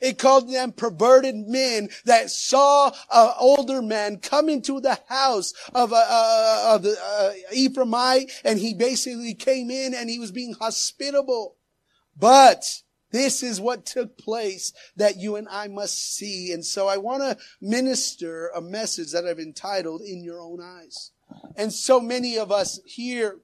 It 0.02 0.18
called 0.18 0.52
them 0.52 0.72
perverted 0.72 1.36
men 1.36 1.90
that 2.06 2.32
saw 2.32 2.92
an 3.12 3.32
older 3.40 3.82
man 3.82 4.18
come 4.18 4.50
into 4.50 4.80
the 4.80 5.00
house 5.08 5.54
of 5.74 5.92
a, 5.92 6.06
uh, 6.10 6.76
of 6.76 6.84
the 6.84 6.98
uh, 7.00 7.32
Ephraimite, 7.54 8.32
and 8.44 8.58
he 8.60 8.74
basically 8.74 9.34
came 9.34 9.70
in 9.70 9.94
and 9.94 10.10
he 10.10 10.20
was 10.20 10.32
being 10.32 10.54
hospitable. 10.54 11.58
But 12.18 12.66
this 13.14 13.44
is 13.44 13.62
what 13.62 13.86
took 13.86 14.18
place 14.18 14.74
that 14.98 15.18
you 15.18 15.36
and 15.36 15.48
I 15.50 15.68
must 15.68 16.16
see. 16.16 16.52
And 16.52 16.66
so 16.66 16.88
I 16.88 16.98
want 16.98 17.22
to 17.22 17.38
minister 17.62 18.50
a 18.56 18.60
message 18.60 19.12
that 19.12 19.26
I've 19.26 19.40
entitled 19.40 20.02
In 20.02 20.24
Your 20.24 20.42
Own 20.42 20.60
Eyes. 20.60 21.12
And 21.56 21.72
so 21.72 22.00
many 22.00 22.38
of 22.38 22.52
us 22.52 22.80
here 22.86 23.38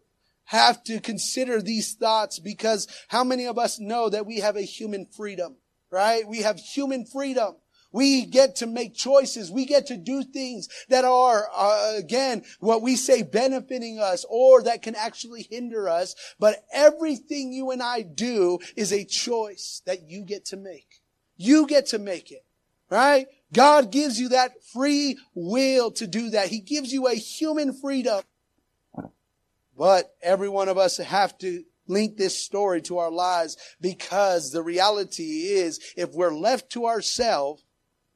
have 0.45 0.83
to 0.85 0.99
consider 0.99 1.61
these 1.61 1.93
thoughts 1.93 2.39
because 2.39 2.87
how 3.09 3.23
many 3.23 3.45
of 3.45 3.59
us 3.59 3.79
know 3.79 4.09
that 4.09 4.25
we 4.25 4.39
have 4.39 4.55
a 4.55 4.63
human 4.63 5.05
freedom, 5.05 5.57
right? 5.91 6.27
We 6.27 6.41
have 6.41 6.57
human 6.57 7.05
freedom. 7.05 7.55
We 7.91 8.25
get 8.25 8.57
to 8.57 8.67
make 8.67 8.93
choices. 8.93 9.51
We 9.51 9.65
get 9.65 9.87
to 9.87 9.97
do 9.97 10.23
things 10.23 10.69
that 10.89 11.05
are, 11.05 11.47
uh, 11.55 11.93
again, 11.97 12.43
what 12.59 12.81
we 12.81 12.95
say 12.95 13.23
benefiting 13.23 13.99
us 13.99 14.25
or 14.29 14.61
that 14.63 14.83
can 14.83 14.95
actually 14.95 15.47
hinder 15.49 15.89
us. 15.89 16.15
But 16.39 16.63
everything 16.71 17.51
you 17.51 17.71
and 17.71 17.81
I 17.81 18.03
do 18.03 18.59
is 18.75 18.91
a 18.91 19.05
choice 19.05 19.81
that 19.85 20.09
you 20.09 20.23
get 20.23 20.45
to 20.45 20.57
make. 20.57 21.01
You 21.35 21.65
get 21.65 21.87
to 21.87 21.99
make 21.99 22.31
it, 22.31 22.45
right? 22.89 23.27
God 23.53 23.91
gives 23.91 24.19
you 24.19 24.29
that 24.29 24.63
free 24.63 25.17
will 25.33 25.89
to 25.91 26.05
do 26.05 26.29
that. 26.31 26.49
He 26.49 26.59
gives 26.59 26.93
you 26.93 27.07
a 27.07 27.15
human 27.15 27.73
freedom. 27.73 28.21
But 29.75 30.13
every 30.21 30.49
one 30.49 30.67
of 30.67 30.77
us 30.77 30.97
have 30.97 31.37
to 31.39 31.63
link 31.87 32.17
this 32.17 32.37
story 32.37 32.81
to 32.83 32.99
our 32.99 33.09
lives 33.09 33.57
because 33.81 34.51
the 34.51 34.61
reality 34.61 35.47
is 35.47 35.79
if 35.97 36.11
we're 36.13 36.35
left 36.35 36.69
to 36.73 36.85
ourselves, 36.85 37.63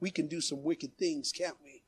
we 0.04 0.12
can 0.12 0.28
do 0.28 0.42
some 0.42 0.62
wicked 0.64 0.98
things, 0.98 1.32
can't 1.32 1.56
we? 1.64 1.82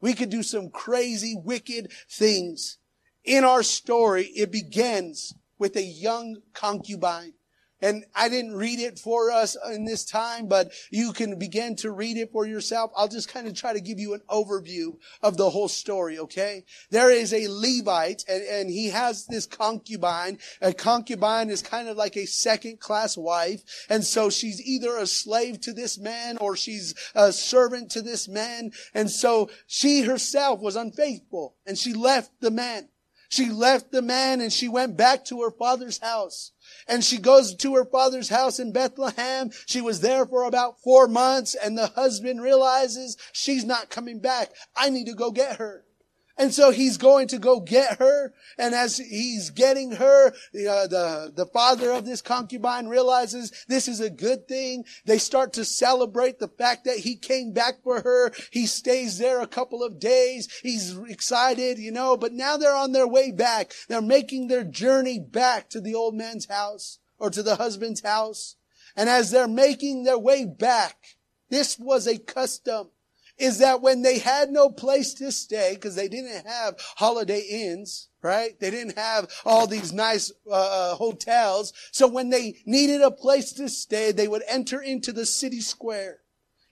We 0.00 0.14
could 0.14 0.30
do 0.30 0.42
some 0.42 0.70
crazy, 0.70 1.36
wicked 1.36 1.92
things. 2.08 2.78
In 3.24 3.44
our 3.44 3.62
story, 3.62 4.24
it 4.24 4.50
begins 4.50 5.34
with 5.58 5.76
a 5.76 5.82
young 5.82 6.38
concubine 6.54 7.34
and 7.80 8.04
I 8.14 8.28
didn't 8.28 8.56
read 8.56 8.80
it 8.80 8.98
for 8.98 9.30
us 9.30 9.56
in 9.72 9.84
this 9.84 10.04
time, 10.04 10.48
but 10.48 10.72
you 10.90 11.12
can 11.12 11.38
begin 11.38 11.76
to 11.76 11.90
read 11.90 12.16
it 12.16 12.32
for 12.32 12.46
yourself. 12.46 12.90
I'll 12.96 13.08
just 13.08 13.32
kind 13.32 13.46
of 13.46 13.54
try 13.54 13.72
to 13.72 13.80
give 13.80 13.98
you 13.98 14.14
an 14.14 14.22
overview 14.28 14.96
of 15.22 15.36
the 15.36 15.50
whole 15.50 15.68
story, 15.68 16.18
okay? 16.18 16.64
There 16.90 17.10
is 17.10 17.32
a 17.32 17.46
Levite 17.48 18.24
and, 18.28 18.42
and 18.42 18.70
he 18.70 18.88
has 18.88 19.26
this 19.26 19.46
concubine. 19.46 20.38
A 20.60 20.72
concubine 20.72 21.50
is 21.50 21.62
kind 21.62 21.88
of 21.88 21.96
like 21.96 22.16
a 22.16 22.26
second 22.26 22.80
class 22.80 23.16
wife. 23.16 23.62
And 23.88 24.04
so 24.04 24.30
she's 24.30 24.60
either 24.60 24.96
a 24.96 25.06
slave 25.06 25.60
to 25.62 25.72
this 25.72 25.98
man 25.98 26.38
or 26.38 26.56
she's 26.56 26.94
a 27.14 27.32
servant 27.32 27.90
to 27.92 28.02
this 28.02 28.28
man. 28.28 28.72
And 28.94 29.10
so 29.10 29.50
she 29.66 30.02
herself 30.02 30.60
was 30.60 30.76
unfaithful 30.76 31.54
and 31.66 31.78
she 31.78 31.92
left 31.92 32.32
the 32.40 32.50
man. 32.50 32.88
She 33.28 33.50
left 33.50 33.92
the 33.92 34.02
man 34.02 34.40
and 34.40 34.52
she 34.52 34.68
went 34.68 34.96
back 34.96 35.24
to 35.26 35.42
her 35.42 35.50
father's 35.50 35.98
house 35.98 36.52
and 36.86 37.04
she 37.04 37.18
goes 37.18 37.54
to 37.56 37.74
her 37.74 37.84
father's 37.84 38.30
house 38.30 38.58
in 38.58 38.72
Bethlehem. 38.72 39.50
She 39.66 39.80
was 39.80 40.00
there 40.00 40.24
for 40.24 40.44
about 40.44 40.80
four 40.80 41.08
months 41.08 41.54
and 41.54 41.76
the 41.76 41.88
husband 41.88 42.40
realizes 42.40 43.16
she's 43.32 43.64
not 43.64 43.90
coming 43.90 44.20
back. 44.20 44.50
I 44.74 44.88
need 44.88 45.06
to 45.06 45.14
go 45.14 45.30
get 45.30 45.56
her. 45.56 45.84
And 46.38 46.54
so 46.54 46.70
he's 46.70 46.96
going 46.96 47.26
to 47.28 47.38
go 47.38 47.58
get 47.58 47.98
her. 47.98 48.32
And 48.56 48.72
as 48.72 48.96
he's 48.96 49.50
getting 49.50 49.92
her, 49.92 50.28
uh, 50.28 50.86
the, 50.86 51.32
the 51.34 51.46
father 51.46 51.90
of 51.90 52.06
this 52.06 52.22
concubine 52.22 52.86
realizes 52.86 53.52
this 53.66 53.88
is 53.88 53.98
a 53.98 54.08
good 54.08 54.46
thing. 54.46 54.84
They 55.04 55.18
start 55.18 55.52
to 55.54 55.64
celebrate 55.64 56.38
the 56.38 56.46
fact 56.48 56.84
that 56.84 56.98
he 56.98 57.16
came 57.16 57.52
back 57.52 57.82
for 57.82 58.00
her. 58.02 58.32
He 58.52 58.66
stays 58.66 59.18
there 59.18 59.40
a 59.40 59.48
couple 59.48 59.82
of 59.82 59.98
days. 59.98 60.48
He's 60.62 60.96
excited, 61.08 61.78
you 61.78 61.90
know, 61.90 62.16
but 62.16 62.32
now 62.32 62.56
they're 62.56 62.74
on 62.74 62.92
their 62.92 63.08
way 63.08 63.32
back. 63.32 63.72
They're 63.88 64.00
making 64.00 64.46
their 64.46 64.64
journey 64.64 65.18
back 65.18 65.68
to 65.70 65.80
the 65.80 65.96
old 65.96 66.14
man's 66.14 66.46
house 66.46 67.00
or 67.18 67.30
to 67.30 67.42
the 67.42 67.56
husband's 67.56 68.02
house. 68.02 68.54
And 68.94 69.08
as 69.08 69.32
they're 69.32 69.48
making 69.48 70.04
their 70.04 70.18
way 70.18 70.44
back, 70.44 71.16
this 71.50 71.78
was 71.78 72.06
a 72.06 72.18
custom 72.18 72.90
is 73.38 73.58
that 73.58 73.80
when 73.80 74.02
they 74.02 74.18
had 74.18 74.50
no 74.50 74.68
place 74.68 75.14
to 75.14 75.30
stay, 75.30 75.74
because 75.74 75.94
they 75.94 76.08
didn't 76.08 76.46
have 76.46 76.74
holiday 76.96 77.40
inns, 77.40 78.08
right? 78.22 78.58
They 78.58 78.70
didn't 78.70 78.98
have 78.98 79.30
all 79.44 79.66
these 79.66 79.92
nice 79.92 80.32
uh, 80.50 80.52
uh, 80.52 80.94
hotels. 80.96 81.72
So 81.92 82.08
when 82.08 82.30
they 82.30 82.56
needed 82.66 83.00
a 83.00 83.10
place 83.10 83.52
to 83.52 83.68
stay, 83.68 84.12
they 84.12 84.28
would 84.28 84.42
enter 84.48 84.80
into 84.80 85.12
the 85.12 85.26
city 85.26 85.60
square. 85.60 86.18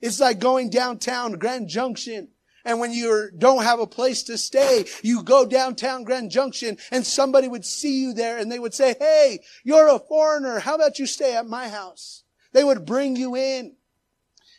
It's 0.01 0.21
like 0.21 0.39
going 0.39 0.71
downtown 0.71 1.33
Grand 1.33 1.69
Junction. 1.69 2.29
And 2.65 2.81
when 2.81 2.93
you 2.93 3.31
don't 3.39 3.63
have 3.63 3.79
a 3.79 3.87
place 3.87 4.25
to 4.25 4.37
stay, 4.37 4.87
you 5.03 5.23
go 5.23 5.47
downtown 5.47 6.03
Grand 6.03 6.33
Junction 6.33 6.79
and 6.91 7.07
somebody 7.07 7.47
would 7.47 7.65
see 7.65 8.01
you 8.01 8.13
there 8.13 8.39
and 8.39 8.51
they 8.51 8.59
would 8.59 8.75
say, 8.75 8.97
Hey, 8.99 9.39
you're 9.63 9.89
a 9.89 10.01
foreigner. 10.01 10.59
How 10.59 10.75
about 10.75 10.99
you 10.99 11.07
stay 11.07 11.37
at 11.37 11.47
my 11.47 11.69
house? 11.69 12.25
They 12.53 12.65
would 12.65 12.85
bring 12.85 13.15
you 13.15 13.37
in. 13.37 13.76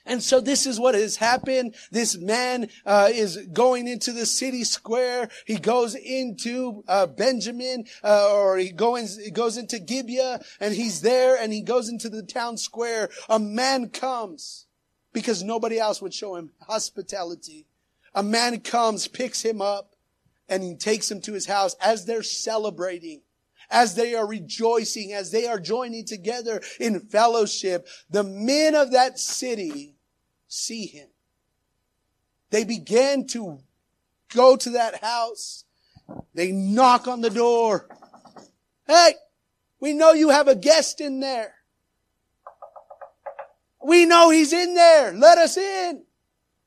And 0.08 0.24
so 0.24 0.40
this 0.40 0.66
is 0.66 0.80
what 0.80 0.96
has 0.96 1.18
happened. 1.18 1.76
This 1.92 2.18
man 2.18 2.70
uh, 2.86 3.10
is 3.12 3.38
going 3.52 3.88
into 3.88 4.14
the 4.14 4.26
city 4.26 4.64
square. 4.64 5.30
He 5.46 5.58
goes 5.58 5.96
into 5.96 6.84
uh, 6.88 7.08
Benjamin, 7.08 7.86
uh, 8.04 8.34
or 8.34 8.58
he 8.58 8.72
goes 8.72 9.18
he 9.18 9.32
goes 9.32 9.58
into 9.58 9.80
Gibeah, 9.80 10.40
and 10.62 10.74
he's 10.74 11.02
there, 11.02 11.38
and 11.38 11.52
he 11.52 11.62
goes 11.62 11.90
into 11.90 12.08
the 12.08 12.24
town 12.24 12.58
square. 12.58 13.10
A 13.28 13.38
man 13.38 13.90
comes 13.90 14.68
because 15.12 15.44
nobody 15.44 15.78
else 15.78 16.02
would 16.02 16.14
show 16.14 16.36
him 16.36 16.52
hospitality. 16.62 17.68
A 18.16 18.24
man 18.24 18.62
comes, 18.62 19.10
picks 19.10 19.42
him 19.44 19.62
up, 19.62 19.96
and 20.48 20.64
he 20.64 20.76
takes 20.76 21.12
him 21.12 21.20
to 21.22 21.34
his 21.34 21.48
house 21.48 21.76
as 21.82 22.06
they're 22.06 22.24
celebrating 22.24 23.22
as 23.70 23.96
they 23.96 24.16
are 24.16 24.26
rejoicing, 24.26 25.12
as 25.12 25.32
they 25.32 25.46
are 25.46 25.60
joining 25.60 26.06
together 26.06 26.62
in 26.80 27.02
fellowship, 27.02 27.86
the 28.10 28.24
men 28.24 28.76
of 28.76 28.92
that 28.92 29.20
city 29.20 29.97
see 30.58 30.86
him. 30.86 31.08
They 32.50 32.64
began 32.64 33.28
to 33.28 33.60
go 34.34 34.56
to 34.56 34.70
that 34.72 35.04
house. 35.04 35.66
They 36.34 36.52
knock 36.52 37.08
on 37.08 37.22
the 37.22 37.30
door. 37.30 37.90
Hey, 38.88 39.14
we 39.80 39.94
know 39.94 40.14
you 40.14 40.30
have 40.30 40.48
a 40.48 40.56
guest 40.56 41.02
in 41.02 41.20
there. 41.20 41.54
We 43.84 44.06
know 44.06 44.30
he's 44.30 44.54
in 44.54 44.74
there. 44.74 45.14
Let 45.14 45.38
us 45.38 45.58
in. 45.58 46.04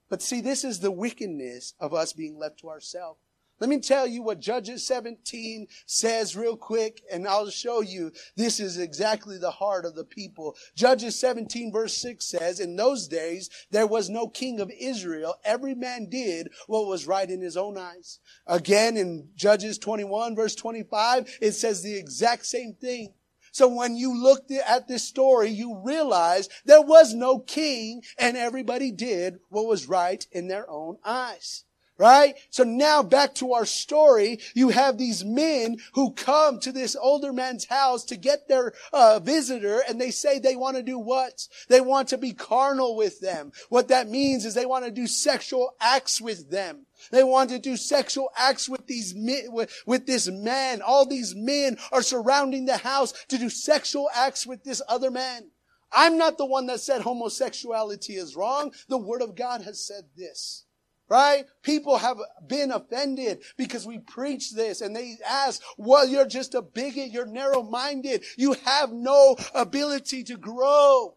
But 0.09 0.23
see, 0.23 0.41
this 0.41 0.65
is 0.65 0.81
the 0.81 0.91
wickedness 0.91 1.75
of 1.81 1.95
us 1.95 2.13
being 2.13 2.39
left 2.39 2.61
to 2.61 2.69
ourselves. 2.69 3.21
Let 3.61 3.69
me 3.69 3.79
tell 3.79 4.07
you 4.07 4.23
what 4.23 4.41
Judges 4.41 4.87
17 4.87 5.67
says 5.85 6.35
real 6.35 6.57
quick, 6.57 7.03
and 7.13 7.29
I'll 7.29 7.51
show 7.51 7.83
you 7.83 8.11
this 8.35 8.59
is 8.59 8.79
exactly 8.79 9.37
the 9.37 9.51
heart 9.51 9.85
of 9.85 9.95
the 9.95 10.05
people. 10.05 10.57
Judges 10.75 11.21
17 11.21 11.71
verse 11.71 11.95
6 11.99 12.25
says, 12.25 12.59
In 12.59 12.77
those 12.77 13.07
days 13.07 13.51
there 13.71 13.87
was 13.87 14.09
no 14.09 14.29
king 14.29 14.61
of 14.61 14.73
Israel. 14.81 15.35
Every 15.45 15.75
man 15.75 16.09
did 16.09 16.49
what 16.69 16.87
was 16.87 17.07
right 17.07 17.29
in 17.29 17.43
his 17.43 17.59
own 17.59 17.77
eyes. 17.77 18.19
Again, 18.47 18.97
in 18.97 19.29
Judges 19.37 19.77
21 19.77 20.35
verse 20.35 20.55
25, 20.55 21.39
it 21.43 21.53
says 21.53 21.83
the 21.83 21.97
exact 21.97 22.47
same 22.47 22.73
thing. 22.81 23.13
So 23.53 23.69
when 23.69 23.95
you 23.95 24.17
looked 24.17 24.51
at 24.53 24.89
this 24.89 25.05
story, 25.05 25.51
you 25.51 25.83
realize 25.85 26.49
there 26.65 26.81
was 26.81 27.13
no 27.13 27.41
king 27.41 28.03
and 28.17 28.39
everybody 28.39 28.91
did 28.91 29.41
what 29.51 29.67
was 29.67 29.87
right 29.87 30.27
in 30.33 30.49
their 30.49 30.71
own 30.71 30.97
eyes. 31.05 31.65
Right? 32.01 32.37
So 32.49 32.65
now 32.65 33.03
back 33.03 33.35
to 33.35 33.53
our 33.53 33.67
story. 33.67 34.39
You 34.55 34.71
have 34.71 34.97
these 34.97 35.23
men 35.23 35.77
who 35.93 36.13
come 36.13 36.59
to 36.61 36.73
this 36.73 36.97
older 36.97 37.31
man's 37.31 37.67
house 37.67 38.05
to 38.05 38.17
get 38.17 38.49
their 38.49 38.73
uh, 38.91 39.19
visitor 39.19 39.83
and 39.87 40.01
they 40.01 40.11
say 40.11 40.39
they 40.39 40.57
want 40.57 40.79
to 40.79 40.83
do 40.83 40.99
what? 40.99 41.47
They 41.69 41.83
want 41.83 42.09
to 42.09 42.17
be 42.17 42.33
carnal 42.33 42.97
with 42.97 43.21
them. 43.21 43.53
What 43.69 43.89
that 43.89 44.09
means 44.09 44.47
is 44.47 44.55
they 44.55 44.65
want 44.65 44.87
to 44.87 44.91
do 44.91 45.07
sexual 45.07 45.75
acts 45.79 46.23
with 46.23 46.51
them. 46.51 46.87
They 47.11 47.23
want 47.23 47.51
to 47.51 47.59
do 47.59 47.77
sexual 47.77 48.31
acts 48.35 48.67
with 48.67 48.87
these 48.87 49.15
men, 49.15 49.53
with, 49.53 49.71
with 49.85 50.07
this 50.07 50.27
man. 50.27 50.81
All 50.81 51.05
these 51.05 51.35
men 51.35 51.77
are 51.93 52.01
surrounding 52.01 52.65
the 52.65 52.79
house 52.79 53.13
to 53.29 53.37
do 53.37 53.51
sexual 53.51 54.09
acts 54.15 54.47
with 54.47 54.65
this 54.65 54.81
other 54.89 55.11
man. 55.11 55.51
I'm 55.93 56.17
not 56.17 56.39
the 56.39 56.47
one 56.47 56.65
that 56.69 56.81
said 56.81 57.03
homosexuality 57.03 58.15
is 58.15 58.37
wrong. 58.37 58.73
The 58.89 58.97
word 58.97 59.21
of 59.21 59.35
God 59.35 59.61
has 59.63 59.87
said 59.87 60.05
this. 60.17 60.65
Right? 61.11 61.45
People 61.63 61.99
have 61.99 62.19
been 62.47 62.71
offended 62.71 63.43
because 63.57 63.85
we 63.85 63.99
preach 63.99 64.53
this 64.53 64.81
and 64.81 64.95
they 64.95 65.17
ask, 65.29 65.61
well, 65.77 66.07
you're 66.07 66.25
just 66.25 66.55
a 66.55 66.63
bigot. 66.63 67.11
You're 67.11 67.27
narrow 67.27 67.65
minded. 67.65 68.25
You 68.39 68.55
have 68.65 68.93
no 68.93 69.37
ability 69.53 70.23
to 70.25 70.37
grow. 70.37 71.17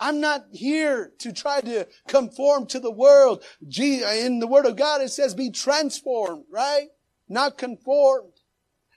I'm 0.00 0.20
not 0.20 0.46
here 0.50 1.12
to 1.20 1.32
try 1.32 1.60
to 1.60 1.86
conform 2.08 2.66
to 2.66 2.80
the 2.80 2.90
world. 2.90 3.44
In 3.78 4.40
the 4.40 4.48
word 4.48 4.66
of 4.66 4.74
God, 4.74 5.02
it 5.02 5.10
says 5.10 5.34
be 5.34 5.52
transformed, 5.52 6.46
right? 6.50 6.88
Not 7.28 7.58
conformed. 7.58 8.32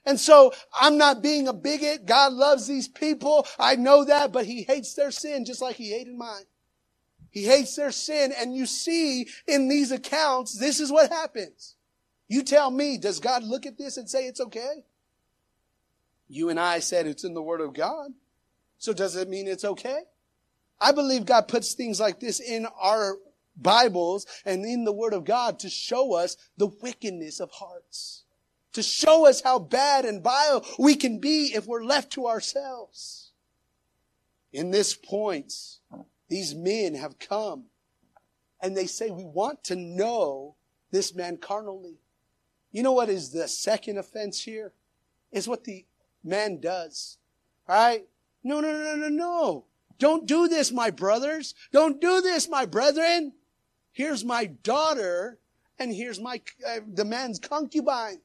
And 0.04 0.18
so 0.18 0.52
I'm 0.76 0.98
not 0.98 1.22
being 1.22 1.46
a 1.46 1.52
bigot. 1.52 2.04
God 2.04 2.32
loves 2.32 2.66
these 2.66 2.88
people. 2.88 3.46
I 3.60 3.76
know 3.76 4.04
that, 4.04 4.32
but 4.32 4.46
he 4.46 4.64
hates 4.64 4.94
their 4.94 5.12
sin 5.12 5.44
just 5.44 5.62
like 5.62 5.76
he 5.76 5.90
hated 5.90 6.16
mine. 6.16 6.46
He 7.34 7.42
hates 7.42 7.74
their 7.74 7.90
sin. 7.90 8.32
And 8.38 8.54
you 8.54 8.64
see 8.64 9.26
in 9.48 9.66
these 9.68 9.90
accounts, 9.90 10.56
this 10.56 10.78
is 10.78 10.92
what 10.92 11.10
happens. 11.10 11.74
You 12.28 12.44
tell 12.44 12.70
me, 12.70 12.96
does 12.96 13.18
God 13.18 13.42
look 13.42 13.66
at 13.66 13.76
this 13.76 13.96
and 13.96 14.08
say 14.08 14.26
it's 14.26 14.40
okay? 14.40 14.84
You 16.28 16.48
and 16.48 16.60
I 16.60 16.78
said 16.78 17.08
it's 17.08 17.24
in 17.24 17.34
the 17.34 17.42
Word 17.42 17.60
of 17.60 17.74
God. 17.74 18.12
So 18.78 18.92
does 18.92 19.16
it 19.16 19.28
mean 19.28 19.48
it's 19.48 19.64
okay? 19.64 20.02
I 20.80 20.92
believe 20.92 21.26
God 21.26 21.48
puts 21.48 21.74
things 21.74 21.98
like 21.98 22.20
this 22.20 22.38
in 22.38 22.66
our 22.80 23.16
Bibles 23.56 24.26
and 24.44 24.64
in 24.64 24.84
the 24.84 24.92
Word 24.92 25.12
of 25.12 25.24
God 25.24 25.58
to 25.60 25.68
show 25.68 26.14
us 26.14 26.36
the 26.56 26.68
wickedness 26.82 27.40
of 27.40 27.50
hearts. 27.50 28.22
To 28.74 28.82
show 28.82 29.26
us 29.26 29.40
how 29.40 29.58
bad 29.58 30.04
and 30.04 30.22
vile 30.22 30.64
we 30.78 30.94
can 30.94 31.18
be 31.18 31.52
if 31.54 31.66
we're 31.66 31.84
left 31.84 32.12
to 32.12 32.28
ourselves. 32.28 33.32
In 34.52 34.70
this 34.70 34.94
point, 34.94 35.52
these 36.28 36.54
men 36.54 36.94
have 36.94 37.18
come 37.18 37.64
and 38.60 38.76
they 38.76 38.86
say, 38.86 39.10
we 39.10 39.24
want 39.24 39.62
to 39.64 39.76
know 39.76 40.56
this 40.90 41.14
man 41.14 41.36
carnally. 41.36 41.98
You 42.72 42.82
know 42.82 42.92
what 42.92 43.08
is 43.08 43.30
the 43.30 43.46
second 43.46 43.98
offense 43.98 44.42
here? 44.42 44.72
Is 45.32 45.48
what 45.48 45.64
the 45.64 45.84
man 46.22 46.60
does. 46.60 47.18
Right? 47.68 48.06
No, 48.42 48.60
no, 48.60 48.72
no, 48.72 48.96
no, 48.96 49.08
no. 49.08 49.64
Don't 49.98 50.26
do 50.26 50.48
this, 50.48 50.72
my 50.72 50.90
brothers. 50.90 51.54
Don't 51.72 52.00
do 52.00 52.20
this, 52.20 52.48
my 52.48 52.64
brethren. 52.64 53.32
Here's 53.92 54.24
my 54.24 54.46
daughter 54.46 55.38
and 55.78 55.92
here's 55.92 56.20
my, 56.20 56.40
uh, 56.66 56.80
the 56.92 57.04
man's 57.04 57.38
concubine. 57.38 58.20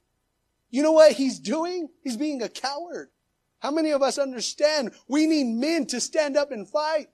You 0.72 0.84
know 0.84 0.92
what 0.92 1.14
he's 1.14 1.40
doing? 1.40 1.90
He's 2.04 2.18
being 2.18 2.42
a 2.42 2.50
coward. 2.50 3.10
How 3.60 3.72
many 3.72 3.92
of 3.92 4.02
us 4.02 4.18
understand 4.18 4.94
we 5.08 5.26
need 5.26 5.46
men 5.46 5.86
to 5.88 6.00
stand 6.00 6.38
up 6.38 6.52
and 6.52 6.68
fight? 6.68 7.10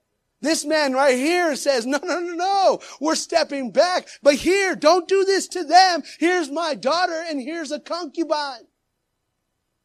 This 0.46 0.64
man 0.64 0.92
right 0.92 1.16
here 1.16 1.56
says, 1.56 1.86
no, 1.86 1.98
no, 2.04 2.20
no, 2.20 2.34
no. 2.34 2.80
We're 3.00 3.16
stepping 3.16 3.72
back. 3.72 4.06
But 4.22 4.36
here, 4.36 4.76
don't 4.76 5.08
do 5.08 5.24
this 5.24 5.48
to 5.48 5.64
them. 5.64 6.04
Here's 6.20 6.52
my 6.52 6.76
daughter 6.76 7.24
and 7.28 7.40
here's 7.40 7.72
a 7.72 7.80
concubine. 7.80 8.68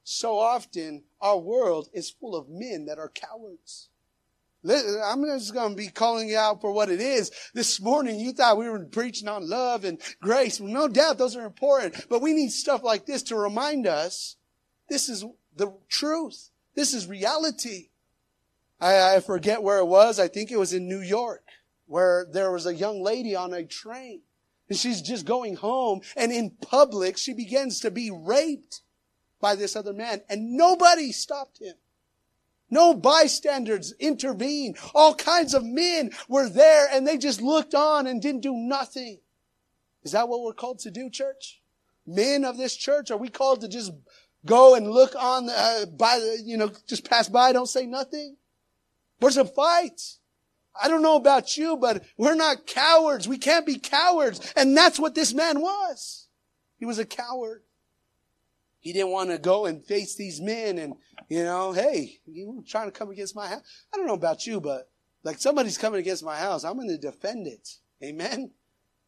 So 0.04 0.38
often, 0.38 1.04
our 1.19 1.39
world 1.39 1.89
is 1.93 2.12
full 2.12 2.36
of 2.36 2.47
men 2.47 2.86
that 2.86 3.00
are 3.00 3.10
cowards. 3.10 3.89
I'm 4.63 5.26
just 5.26 5.52
going 5.52 5.71
to 5.71 5.76
be 5.76 5.88
calling 5.88 6.30
you 6.30 6.38
out 6.38 6.62
for 6.62 6.71
what 6.71 6.89
it 6.89 7.02
is. 7.02 7.32
This 7.56 7.82
morning, 7.82 8.19
you 8.19 8.32
thought 8.32 8.60
we 8.60 8.69
were 8.69 8.86
preaching 8.86 9.28
on 9.28 9.50
love 9.50 9.84
and 9.84 10.00
grace. 10.21 10.60
No 10.60 10.88
doubt 10.88 11.17
those 11.17 11.36
are 11.36 11.45
important, 11.45 12.06
but 12.08 12.21
we 12.21 12.34
need 12.34 12.52
stuff 12.52 12.84
like 12.84 13.08
this 13.08 13.24
to 13.24 13.36
remind 13.36 13.88
us 13.88 14.36
this 14.89 15.10
is 15.10 15.26
the 15.56 15.74
truth. 15.89 16.52
This 16.76 16.93
is 16.93 17.08
reality. 17.08 17.88
I, 18.82 19.15
I 19.15 19.20
forget 19.20 19.62
where 19.62 19.78
it 19.78 19.86
was. 19.86 20.20
I 20.20 20.28
think 20.28 20.52
it 20.52 20.60
was 20.60 20.74
in 20.74 20.89
New 20.89 21.02
York 21.02 21.44
where 21.86 22.26
there 22.32 22.52
was 22.52 22.65
a 22.65 22.74
young 22.74 23.04
lady 23.04 23.36
on 23.36 23.54
a 23.54 23.63
train 23.63 24.22
and 24.70 24.78
she's 24.78 25.02
just 25.02 25.26
going 25.26 25.56
home 25.56 26.02
and 26.15 26.32
in 26.32 26.50
public 26.50 27.17
she 27.17 27.34
begins 27.34 27.80
to 27.82 27.91
be 27.91 28.10
raped 28.10 28.82
by 29.39 29.56
this 29.56 29.76
other 29.76 29.94
man 29.94 30.22
and 30.30 30.54
nobody 30.54 31.12
stopped 31.12 31.60
him. 31.62 31.76
No 32.70 32.94
bystanders 32.94 33.94
intervened. 34.00 34.78
All 34.96 35.13
kinds 35.13 35.54
of 35.54 35.65
men 35.65 36.12
were 36.30 36.48
there 36.48 36.88
and 36.91 37.06
they 37.06 37.17
just 37.17 37.41
looked 37.41 37.76
on 37.76 38.08
and 38.08 38.22
didn't 38.22 38.41
do 38.41 38.56
nothing. 38.56 39.20
Is 40.04 40.13
that 40.13 40.30
what 40.30 40.41
we're 40.41 40.54
called 40.54 40.80
to 40.80 40.91
do, 40.91 41.10
church? 41.10 41.62
Men 42.08 42.46
of 42.46 42.58
this 42.58 42.76
church, 42.76 43.12
are 43.12 43.17
we 43.17 43.30
called 43.30 43.62
to 43.62 43.67
just 43.67 43.91
go 44.46 44.74
and 44.74 44.89
look 44.89 45.13
on 45.22 45.50
uh, 45.50 45.86
by 45.86 46.17
you 46.44 46.58
know, 46.58 46.72
just 46.88 47.08
pass 47.08 47.28
by, 47.30 47.52
don't 47.52 47.67
say 47.67 47.86
nothing? 47.86 48.38
Where's 49.22 49.38
a 49.38 49.46
fight? 49.46 50.02
I 50.82 50.88
don't 50.88 51.04
know 51.04 51.16
about 51.16 51.56
you, 51.56 51.78
but 51.78 52.04
we're 52.18 52.34
not 52.34 52.66
cowards. 52.66 53.28
We 53.28 53.38
can't 53.38 53.68
be 53.68 53.78
cowards. 53.78 54.52
And 54.58 54.76
that's 54.76 55.00
what 55.00 55.14
this 55.14 55.32
man 55.32 55.62
was. 55.62 56.28
He 56.78 56.86
was 56.86 56.98
a 56.98 57.06
coward. 57.06 57.62
He 58.80 58.94
didn't 58.94 59.12
want 59.12 59.30
to 59.30 59.38
go 59.38 59.68
and 59.68 59.86
face 59.86 60.16
these 60.16 60.42
men 60.42 60.80
and, 60.80 60.96
you 61.30 61.44
know, 61.44 61.72
hey, 61.72 62.20
you 62.26 62.64
trying 62.68 62.88
to 62.88 62.98
come 62.98 63.12
against 63.12 63.36
my 63.36 63.48
house. 63.48 63.62
I 63.94 63.98
don't 63.98 64.08
know 64.08 64.16
about 64.16 64.48
you, 64.48 64.60
but 64.60 64.90
like 65.24 65.38
somebody's 65.38 65.78
coming 65.78 66.00
against 66.00 66.26
my 66.26 66.38
house. 66.38 66.64
I'm 66.64 66.78
going 66.78 66.88
to 66.88 66.98
defend 66.98 67.46
it. 67.46 67.78
Amen. 68.04 68.52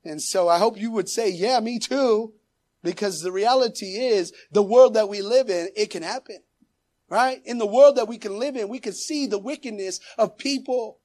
And 0.06 0.22
so 0.22 0.48
I 0.48 0.60
hope 0.60 0.80
you 0.80 0.92
would 0.92 1.10
say, 1.10 1.32
yeah, 1.32 1.60
me 1.60 1.80
too. 1.80 2.34
Because 2.84 3.22
the 3.22 3.32
reality 3.32 3.96
is 3.96 4.32
the 4.52 4.62
world 4.62 4.94
that 4.94 5.10
we 5.10 5.24
live 5.24 5.50
in, 5.50 5.70
it 5.76 5.90
can 5.90 6.04
happen 6.04 6.44
right? 7.14 7.44
In 7.46 7.60
the 7.60 7.68
world 7.68 7.98
that 7.98 8.08
we 8.08 8.18
can 8.18 8.40
live 8.40 8.56
in, 8.56 8.68
we 8.68 8.80
can 8.80 8.92
see 8.92 9.28
the 9.28 9.38
wickedness 9.38 10.00
of 10.18 10.36
people. 10.36 10.98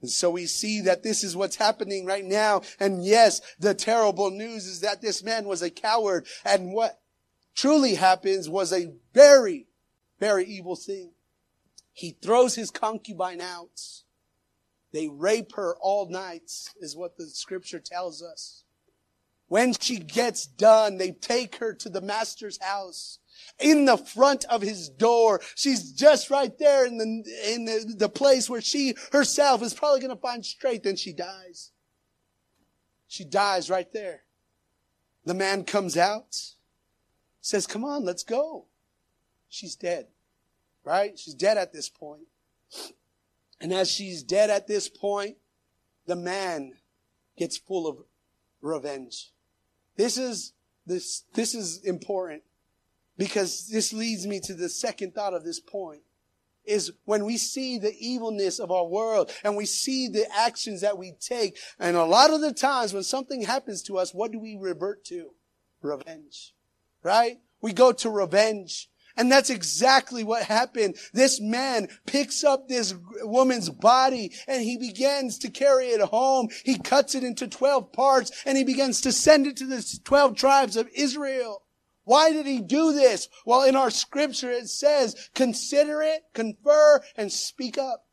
And 0.00 0.10
so 0.10 0.30
we 0.30 0.46
see 0.46 0.80
that 0.80 1.02
this 1.02 1.22
is 1.22 1.36
what's 1.36 1.56
happening 1.56 2.06
right 2.06 2.24
now. 2.24 2.62
And 2.80 3.04
yes, 3.04 3.42
the 3.58 3.74
terrible 3.74 4.30
news 4.30 4.64
is 4.64 4.80
that 4.80 5.02
this 5.02 5.22
man 5.22 5.44
was 5.44 5.60
a 5.60 5.68
coward. 5.68 6.26
And 6.42 6.72
what 6.72 7.02
truly 7.54 7.96
happens 7.96 8.48
was 8.48 8.72
a 8.72 8.94
very, 9.12 9.66
very 10.18 10.46
evil 10.46 10.74
thing. 10.74 11.10
He 11.92 12.16
throws 12.22 12.54
his 12.54 12.70
concubine 12.70 13.42
out. 13.42 13.78
They 14.94 15.08
rape 15.08 15.52
her 15.54 15.76
all 15.82 16.08
nights 16.08 16.74
is 16.80 16.96
what 16.96 17.18
the 17.18 17.26
scripture 17.26 17.78
tells 17.78 18.22
us. 18.22 18.64
When 19.48 19.74
she 19.74 19.98
gets 19.98 20.46
done, 20.46 20.96
they 20.96 21.10
take 21.10 21.56
her 21.56 21.74
to 21.74 21.90
the 21.90 22.00
master's 22.00 22.58
house 22.62 23.18
in 23.58 23.84
the 23.84 23.96
front 23.96 24.44
of 24.46 24.62
his 24.62 24.88
door. 24.88 25.40
She's 25.54 25.92
just 25.92 26.30
right 26.30 26.56
there 26.58 26.86
in 26.86 26.98
the, 26.98 27.52
in 27.52 27.64
the, 27.64 27.94
the 27.96 28.08
place 28.08 28.48
where 28.48 28.60
she 28.60 28.94
herself 29.12 29.62
is 29.62 29.74
probably 29.74 30.00
going 30.00 30.14
to 30.14 30.20
find 30.20 30.44
strength 30.44 30.86
and 30.86 30.98
she 30.98 31.12
dies. 31.12 31.70
She 33.08 33.24
dies 33.24 33.68
right 33.68 33.92
there. 33.92 34.22
The 35.24 35.34
man 35.34 35.64
comes 35.64 35.96
out, 35.96 36.38
says, 37.40 37.66
come 37.66 37.84
on, 37.84 38.04
let's 38.04 38.24
go. 38.24 38.66
She's 39.48 39.74
dead, 39.74 40.06
right? 40.84 41.18
She's 41.18 41.34
dead 41.34 41.58
at 41.58 41.72
this 41.72 41.88
point. 41.88 42.28
And 43.60 43.72
as 43.72 43.90
she's 43.90 44.22
dead 44.22 44.48
at 44.48 44.66
this 44.66 44.88
point, 44.88 45.36
the 46.06 46.16
man 46.16 46.72
gets 47.36 47.58
full 47.58 47.86
of 47.86 47.98
revenge. 48.62 49.32
This 49.96 50.16
is, 50.16 50.52
this, 50.86 51.24
this 51.34 51.54
is 51.54 51.84
important 51.84 52.42
Because 53.20 53.68
this 53.68 53.92
leads 53.92 54.26
me 54.26 54.40
to 54.40 54.54
the 54.54 54.70
second 54.70 55.14
thought 55.14 55.34
of 55.34 55.44
this 55.44 55.60
point 55.60 56.00
is 56.64 56.90
when 57.04 57.26
we 57.26 57.36
see 57.36 57.76
the 57.76 57.94
evilness 58.00 58.58
of 58.58 58.70
our 58.70 58.86
world 58.86 59.30
and 59.44 59.58
we 59.58 59.66
see 59.66 60.08
the 60.08 60.26
actions 60.34 60.80
that 60.80 60.96
we 60.96 61.12
take. 61.20 61.58
And 61.78 61.98
a 61.98 62.04
lot 62.04 62.32
of 62.32 62.40
the 62.40 62.54
times 62.54 62.94
when 62.94 63.02
something 63.02 63.42
happens 63.42 63.82
to 63.82 63.98
us, 63.98 64.14
what 64.14 64.32
do 64.32 64.38
we 64.38 64.56
revert 64.58 65.04
to? 65.04 65.32
Revenge. 65.82 66.54
Right? 67.02 67.40
We 67.60 67.74
go 67.74 67.92
to 67.92 68.08
revenge. 68.08 68.88
And 69.18 69.30
that's 69.30 69.50
exactly 69.50 70.24
what 70.24 70.44
happened. 70.44 70.96
This 71.12 71.42
man 71.42 71.88
picks 72.06 72.42
up 72.42 72.68
this 72.68 72.94
woman's 73.20 73.68
body 73.68 74.32
and 74.48 74.62
he 74.62 74.78
begins 74.78 75.36
to 75.40 75.50
carry 75.50 75.88
it 75.88 76.00
home. 76.00 76.48
He 76.64 76.78
cuts 76.78 77.14
it 77.14 77.22
into 77.22 77.48
12 77.48 77.92
parts 77.92 78.32
and 78.46 78.56
he 78.56 78.64
begins 78.64 79.02
to 79.02 79.12
send 79.12 79.46
it 79.46 79.58
to 79.58 79.66
the 79.66 80.00
12 80.04 80.36
tribes 80.36 80.78
of 80.78 80.88
Israel. 80.94 81.64
Why 82.10 82.32
did 82.32 82.44
he 82.44 82.60
do 82.60 82.92
this? 82.92 83.28
Well, 83.46 83.62
in 83.62 83.76
our 83.76 83.88
scripture 83.88 84.50
it 84.50 84.68
says, 84.68 85.30
consider 85.32 86.02
it, 86.02 86.24
confer, 86.34 87.00
and 87.14 87.30
speak 87.30 87.78
up. 87.78 88.04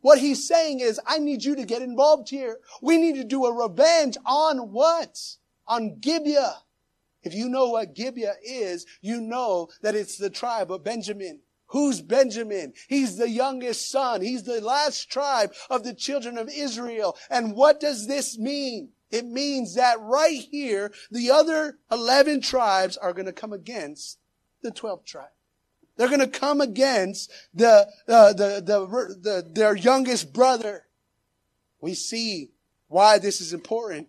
What 0.00 0.20
he's 0.20 0.46
saying 0.46 0.78
is, 0.78 1.00
I 1.04 1.18
need 1.18 1.42
you 1.42 1.56
to 1.56 1.64
get 1.64 1.82
involved 1.82 2.28
here. 2.28 2.60
We 2.80 2.98
need 2.98 3.16
to 3.16 3.24
do 3.24 3.44
a 3.44 3.52
revenge 3.52 4.16
on 4.24 4.70
what? 4.70 5.18
On 5.66 5.98
Gibeah. 5.98 6.58
If 7.24 7.34
you 7.34 7.48
know 7.48 7.70
what 7.70 7.96
Gibeah 7.96 8.36
is, 8.44 8.86
you 9.00 9.20
know 9.20 9.70
that 9.80 9.96
it's 9.96 10.18
the 10.18 10.30
tribe 10.30 10.70
of 10.70 10.84
Benjamin. 10.84 11.40
Who's 11.66 12.00
Benjamin? 12.00 12.74
He's 12.86 13.16
the 13.16 13.28
youngest 13.28 13.90
son. 13.90 14.20
He's 14.20 14.44
the 14.44 14.60
last 14.60 15.10
tribe 15.10 15.52
of 15.68 15.82
the 15.82 15.94
children 15.94 16.38
of 16.38 16.48
Israel. 16.48 17.16
And 17.28 17.56
what 17.56 17.80
does 17.80 18.06
this 18.06 18.38
mean? 18.38 18.90
It 19.12 19.26
means 19.26 19.74
that 19.74 20.00
right 20.00 20.40
here, 20.40 20.90
the 21.10 21.30
other 21.30 21.78
11 21.92 22.40
tribes 22.40 22.96
are 22.96 23.12
going 23.12 23.26
to 23.26 23.32
come 23.32 23.52
against 23.52 24.18
the 24.62 24.72
12th 24.72 25.04
tribe. 25.04 25.28
They're 25.96 26.08
going 26.08 26.20
to 26.20 26.26
come 26.26 26.62
against 26.62 27.30
the, 27.52 27.88
uh, 28.08 28.32
the, 28.32 28.62
the, 28.64 28.86
the, 29.20 29.50
their 29.52 29.76
youngest 29.76 30.32
brother. 30.32 30.86
We 31.80 31.92
see 31.92 32.52
why 32.88 33.18
this 33.18 33.42
is 33.42 33.52
important 33.52 34.08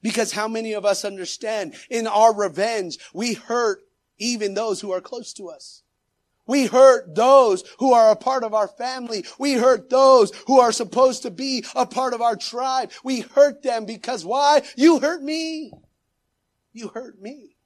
because 0.00 0.32
how 0.32 0.46
many 0.46 0.74
of 0.74 0.84
us 0.84 1.04
understand 1.04 1.74
in 1.90 2.06
our 2.06 2.32
revenge, 2.32 2.98
we 3.12 3.34
hurt 3.34 3.80
even 4.18 4.54
those 4.54 4.80
who 4.80 4.92
are 4.92 5.00
close 5.00 5.32
to 5.32 5.48
us. 5.48 5.82
We 6.46 6.66
hurt 6.66 7.14
those 7.14 7.64
who 7.78 7.92
are 7.92 8.10
a 8.10 8.16
part 8.16 8.44
of 8.44 8.52
our 8.52 8.68
family. 8.68 9.24
We 9.38 9.54
hurt 9.54 9.88
those 9.88 10.32
who 10.46 10.60
are 10.60 10.72
supposed 10.72 11.22
to 11.22 11.30
be 11.30 11.64
a 11.74 11.86
part 11.86 12.12
of 12.12 12.20
our 12.20 12.36
tribe. 12.36 12.92
We 13.02 13.20
hurt 13.20 13.62
them 13.62 13.86
because 13.86 14.24
why? 14.24 14.62
You 14.76 15.00
hurt 15.00 15.22
me. 15.22 15.72
You 16.72 16.88
hurt 16.88 17.20
me. 17.20 17.56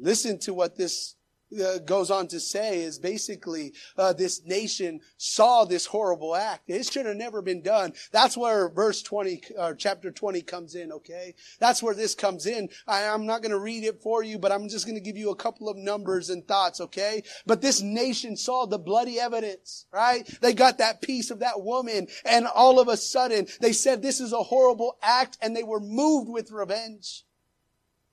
Listen 0.00 0.38
to 0.40 0.54
what 0.54 0.76
this 0.76 1.16
uh, 1.58 1.78
goes 1.78 2.10
on 2.10 2.28
to 2.28 2.40
say 2.40 2.82
is 2.82 2.98
basically 2.98 3.72
uh, 3.96 4.12
this 4.12 4.44
nation 4.44 5.00
saw 5.16 5.64
this 5.64 5.86
horrible 5.86 6.34
act. 6.36 6.68
It 6.68 6.86
should 6.86 7.06
have 7.06 7.16
never 7.16 7.42
been 7.42 7.62
done. 7.62 7.92
That's 8.12 8.36
where 8.36 8.68
verse 8.68 9.02
20 9.02 9.42
or 9.58 9.74
chapter 9.74 10.10
20 10.10 10.42
comes 10.42 10.74
in, 10.74 10.92
okay? 10.92 11.34
That's 11.58 11.82
where 11.82 11.94
this 11.94 12.14
comes 12.14 12.46
in. 12.46 12.68
I, 12.86 13.08
I'm 13.08 13.26
not 13.26 13.42
going 13.42 13.50
to 13.50 13.58
read 13.58 13.84
it 13.84 14.00
for 14.00 14.22
you, 14.22 14.38
but 14.38 14.52
I'm 14.52 14.68
just 14.68 14.86
going 14.86 14.96
to 14.96 15.00
give 15.00 15.16
you 15.16 15.30
a 15.30 15.36
couple 15.36 15.68
of 15.68 15.76
numbers 15.76 16.30
and 16.30 16.46
thoughts, 16.46 16.80
okay? 16.80 17.22
But 17.46 17.60
this 17.60 17.80
nation 17.80 18.36
saw 18.36 18.66
the 18.66 18.78
bloody 18.78 19.18
evidence, 19.18 19.86
right? 19.92 20.26
They 20.40 20.52
got 20.52 20.78
that 20.78 21.02
piece 21.02 21.30
of 21.30 21.40
that 21.40 21.62
woman 21.62 22.06
and 22.24 22.46
all 22.46 22.78
of 22.78 22.88
a 22.88 22.96
sudden 22.96 23.46
they 23.60 23.72
said 23.72 24.02
this 24.02 24.20
is 24.20 24.32
a 24.32 24.42
horrible 24.42 24.96
act 25.02 25.38
and 25.40 25.54
they 25.54 25.62
were 25.62 25.80
moved 25.80 26.28
with 26.28 26.50
revenge. 26.50 27.24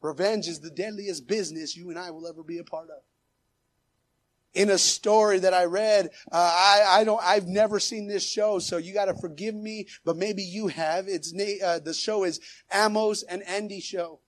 Revenge 0.02 0.48
is 0.48 0.60
the 0.60 0.70
deadliest 0.70 1.28
business 1.28 1.76
you 1.76 1.90
and 1.90 2.00
I 2.00 2.12
will 2.12 2.28
ever 2.28 2.44
be 2.44 2.60
a 2.60 2.64
part 2.64 2.90
of 2.90 2.98
in 4.54 4.70
a 4.70 4.78
story 4.78 5.40
that 5.40 5.54
I 5.54 5.66
read. 5.66 6.10
Uh, 6.32 6.52
I, 6.54 6.86
I 7.00 7.04
don't, 7.04 7.22
I've 7.24 7.48
never 7.48 7.80
seen 7.80 8.08
this 8.08 8.28
show, 8.28 8.60
so 8.60 8.78
you 8.78 8.94
got 8.94 9.06
to 9.06 9.14
forgive 9.14 9.56
me, 9.56 9.88
but 10.04 10.18
maybe 10.18 10.44
you 10.44 10.68
have. 10.68 11.08
It's 11.08 11.34
uh, 11.34 11.80
the 11.80 11.94
show 11.94 12.24
is 12.24 12.40
Amos 12.74 13.24
and 13.24 13.44
Andy 13.44 13.80
show. 13.80 14.20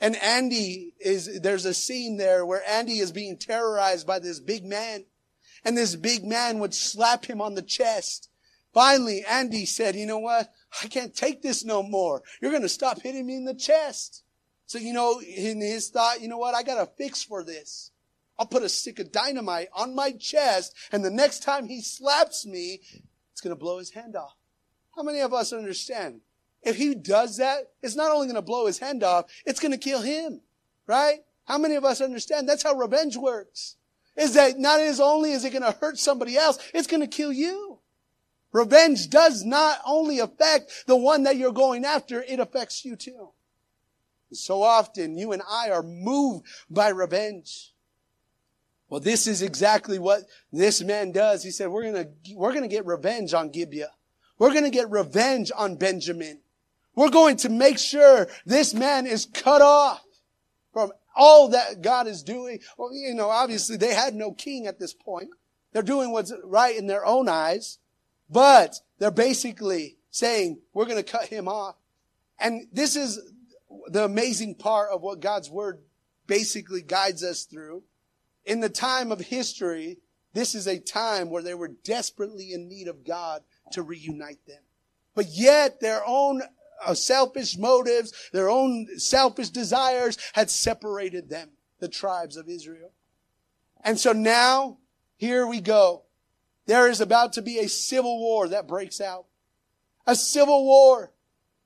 And 0.00 0.16
Andy 0.16 0.92
is, 1.00 1.40
there's 1.40 1.64
a 1.64 1.74
scene 1.74 2.16
there 2.16 2.44
where 2.44 2.62
Andy 2.68 2.98
is 2.98 3.12
being 3.12 3.38
terrorized 3.38 4.06
by 4.06 4.18
this 4.18 4.40
big 4.40 4.64
man. 4.64 5.04
And 5.64 5.78
this 5.78 5.96
big 5.96 6.24
man 6.24 6.58
would 6.58 6.74
slap 6.74 7.24
him 7.24 7.40
on 7.40 7.54
the 7.54 7.62
chest. 7.62 8.28
Finally, 8.74 9.24
Andy 9.24 9.64
said, 9.64 9.94
you 9.94 10.04
know 10.04 10.18
what? 10.18 10.52
I 10.82 10.88
can't 10.88 11.14
take 11.14 11.40
this 11.40 11.64
no 11.64 11.82
more. 11.82 12.22
You're 12.42 12.50
going 12.50 12.62
to 12.62 12.68
stop 12.68 13.00
hitting 13.00 13.24
me 13.24 13.36
in 13.36 13.44
the 13.44 13.54
chest. 13.54 14.24
So, 14.66 14.78
you 14.78 14.92
know, 14.92 15.20
in 15.20 15.60
his 15.60 15.88
thought, 15.88 16.20
you 16.20 16.28
know 16.28 16.38
what? 16.38 16.54
I 16.54 16.64
got 16.64 16.82
a 16.82 16.90
fix 16.98 17.22
for 17.22 17.44
this. 17.44 17.92
I'll 18.38 18.46
put 18.46 18.62
a 18.62 18.68
stick 18.68 18.98
of 18.98 19.12
dynamite 19.12 19.68
on 19.74 19.94
my 19.94 20.12
chest, 20.12 20.74
and 20.90 21.04
the 21.04 21.10
next 21.10 21.42
time 21.42 21.68
he 21.68 21.80
slaps 21.80 22.44
me, 22.44 22.80
it's 23.32 23.40
going 23.40 23.54
to 23.54 23.60
blow 23.60 23.78
his 23.78 23.90
hand 23.90 24.16
off. 24.16 24.36
How 24.96 25.02
many 25.02 25.20
of 25.20 25.32
us 25.32 25.52
understand? 25.52 26.20
If 26.62 26.76
he 26.76 26.94
does 26.94 27.36
that, 27.36 27.72
it's 27.82 27.96
not 27.96 28.10
only 28.10 28.26
going 28.26 28.36
to 28.36 28.42
blow 28.42 28.66
his 28.66 28.78
hand 28.78 29.02
off, 29.02 29.26
it's 29.44 29.60
going 29.60 29.72
to 29.72 29.78
kill 29.78 30.00
him. 30.00 30.40
Right? 30.86 31.20
How 31.44 31.58
many 31.58 31.74
of 31.74 31.84
us 31.84 32.00
understand? 32.00 32.48
That's 32.48 32.62
how 32.62 32.74
revenge 32.74 33.16
works. 33.16 33.76
Is 34.16 34.34
that 34.34 34.58
not 34.58 34.80
as 34.80 35.00
only 35.00 35.32
is 35.32 35.44
it 35.44 35.50
going 35.50 35.62
to 35.62 35.78
hurt 35.78 35.98
somebody 35.98 36.36
else, 36.36 36.58
it's 36.72 36.86
going 36.86 37.00
to 37.02 37.06
kill 37.06 37.32
you. 37.32 37.78
Revenge 38.52 39.10
does 39.10 39.44
not 39.44 39.80
only 39.84 40.20
affect 40.20 40.84
the 40.86 40.96
one 40.96 41.24
that 41.24 41.36
you're 41.36 41.52
going 41.52 41.84
after, 41.84 42.22
it 42.22 42.38
affects 42.38 42.84
you 42.84 42.94
too. 42.94 43.30
So 44.32 44.62
often 44.62 45.18
you 45.18 45.32
and 45.32 45.42
I 45.48 45.70
are 45.70 45.82
moved 45.82 46.46
by 46.70 46.88
revenge. 46.88 47.73
Well, 48.94 49.00
this 49.00 49.26
is 49.26 49.42
exactly 49.42 49.98
what 49.98 50.20
this 50.52 50.80
man 50.80 51.10
does. 51.10 51.42
He 51.42 51.50
said, 51.50 51.68
we're 51.68 51.82
going 51.82 51.94
to, 52.04 52.34
we're 52.36 52.52
going 52.52 52.62
to 52.62 52.68
get 52.68 52.86
revenge 52.86 53.34
on 53.34 53.48
Gibeah. 53.50 53.90
We're 54.38 54.52
going 54.52 54.62
to 54.62 54.70
get 54.70 54.88
revenge 54.88 55.50
on 55.52 55.74
Benjamin. 55.74 56.42
We're 56.94 57.10
going 57.10 57.38
to 57.38 57.48
make 57.48 57.80
sure 57.80 58.28
this 58.46 58.72
man 58.72 59.08
is 59.08 59.26
cut 59.26 59.62
off 59.62 60.04
from 60.72 60.92
all 61.16 61.48
that 61.48 61.82
God 61.82 62.06
is 62.06 62.22
doing. 62.22 62.60
Well, 62.78 62.94
you 62.94 63.14
know, 63.14 63.30
obviously 63.30 63.76
they 63.76 63.92
had 63.92 64.14
no 64.14 64.30
king 64.30 64.68
at 64.68 64.78
this 64.78 64.94
point. 64.94 65.30
They're 65.72 65.82
doing 65.82 66.12
what's 66.12 66.32
right 66.44 66.76
in 66.76 66.86
their 66.86 67.04
own 67.04 67.28
eyes, 67.28 67.80
but 68.30 68.76
they're 69.00 69.10
basically 69.10 69.96
saying, 70.12 70.60
we're 70.72 70.86
going 70.86 71.02
to 71.02 71.12
cut 71.12 71.26
him 71.26 71.48
off. 71.48 71.74
And 72.38 72.68
this 72.72 72.94
is 72.94 73.18
the 73.88 74.04
amazing 74.04 74.54
part 74.54 74.90
of 74.92 75.02
what 75.02 75.18
God's 75.18 75.50
word 75.50 75.80
basically 76.28 76.80
guides 76.80 77.24
us 77.24 77.42
through 77.42 77.82
in 78.44 78.60
the 78.60 78.68
time 78.68 79.10
of 79.10 79.20
history, 79.20 79.98
this 80.32 80.54
is 80.54 80.66
a 80.66 80.78
time 80.78 81.30
where 81.30 81.42
they 81.42 81.54
were 81.54 81.68
desperately 81.68 82.52
in 82.52 82.68
need 82.68 82.88
of 82.88 83.04
God 83.04 83.42
to 83.72 83.82
reunite 83.82 84.44
them. 84.46 84.62
But 85.14 85.26
yet 85.28 85.80
their 85.80 86.02
own 86.06 86.42
uh, 86.84 86.94
selfish 86.94 87.56
motives, 87.56 88.12
their 88.32 88.50
own 88.50 88.98
selfish 88.98 89.50
desires 89.50 90.18
had 90.32 90.50
separated 90.50 91.30
them, 91.30 91.50
the 91.78 91.88
tribes 91.88 92.36
of 92.36 92.48
Israel. 92.48 92.92
And 93.82 93.98
so 93.98 94.12
now, 94.12 94.78
here 95.16 95.46
we 95.46 95.60
go. 95.60 96.02
There 96.66 96.88
is 96.88 97.00
about 97.00 97.34
to 97.34 97.42
be 97.42 97.58
a 97.58 97.68
civil 97.68 98.18
war 98.18 98.48
that 98.48 98.66
breaks 98.66 99.00
out. 99.00 99.26
A 100.06 100.16
civil 100.16 100.64
war. 100.64 101.12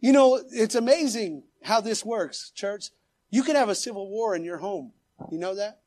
You 0.00 0.12
know, 0.12 0.40
it's 0.50 0.74
amazing 0.74 1.44
how 1.62 1.80
this 1.80 2.04
works, 2.04 2.50
church. 2.50 2.90
You 3.30 3.42
can 3.42 3.56
have 3.56 3.68
a 3.68 3.74
civil 3.74 4.08
war 4.10 4.34
in 4.34 4.44
your 4.44 4.58
home. 4.58 4.92
You 5.30 5.38
know 5.38 5.54
that? 5.54 5.80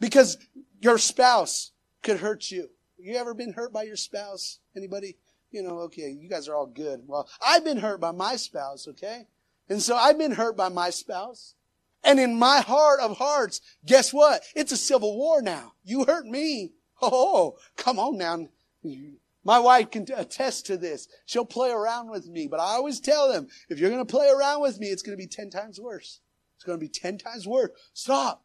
Because 0.00 0.38
your 0.80 0.98
spouse 0.98 1.72
could 2.02 2.18
hurt 2.18 2.50
you. 2.50 2.70
You 2.98 3.16
ever 3.16 3.34
been 3.34 3.52
hurt 3.52 3.72
by 3.72 3.84
your 3.84 3.96
spouse? 3.96 4.58
Anybody? 4.76 5.16
You 5.50 5.62
know, 5.62 5.78
okay, 5.80 6.10
you 6.10 6.28
guys 6.28 6.48
are 6.48 6.54
all 6.54 6.66
good. 6.66 7.02
Well, 7.06 7.28
I've 7.44 7.64
been 7.64 7.78
hurt 7.78 8.00
by 8.00 8.10
my 8.10 8.36
spouse, 8.36 8.86
okay? 8.88 9.26
And 9.68 9.80
so 9.80 9.96
I've 9.96 10.18
been 10.18 10.32
hurt 10.32 10.56
by 10.56 10.68
my 10.68 10.90
spouse. 10.90 11.54
And 12.04 12.20
in 12.20 12.38
my 12.38 12.60
heart 12.60 13.00
of 13.00 13.18
hearts, 13.18 13.60
guess 13.84 14.12
what? 14.12 14.42
It's 14.54 14.72
a 14.72 14.76
civil 14.76 15.16
war 15.16 15.42
now. 15.42 15.72
You 15.84 16.04
hurt 16.04 16.26
me. 16.26 16.72
Oh, 17.00 17.56
come 17.76 17.98
on 17.98 18.18
now. 18.18 18.48
My 19.44 19.58
wife 19.58 19.90
can 19.90 20.06
attest 20.14 20.66
to 20.66 20.76
this. 20.76 21.08
She'll 21.24 21.44
play 21.44 21.70
around 21.70 22.10
with 22.10 22.26
me, 22.26 22.48
but 22.48 22.60
I 22.60 22.74
always 22.74 23.00
tell 23.00 23.32
them, 23.32 23.48
if 23.68 23.78
you're 23.78 23.90
going 23.90 24.04
to 24.04 24.10
play 24.10 24.28
around 24.28 24.60
with 24.62 24.78
me, 24.78 24.88
it's 24.88 25.02
going 25.02 25.16
to 25.16 25.22
be 25.22 25.28
10 25.28 25.50
times 25.50 25.80
worse. 25.80 26.20
It's 26.56 26.64
going 26.64 26.78
to 26.78 26.84
be 26.84 26.88
10 26.88 27.18
times 27.18 27.46
worse. 27.46 27.70
Stop. 27.94 28.44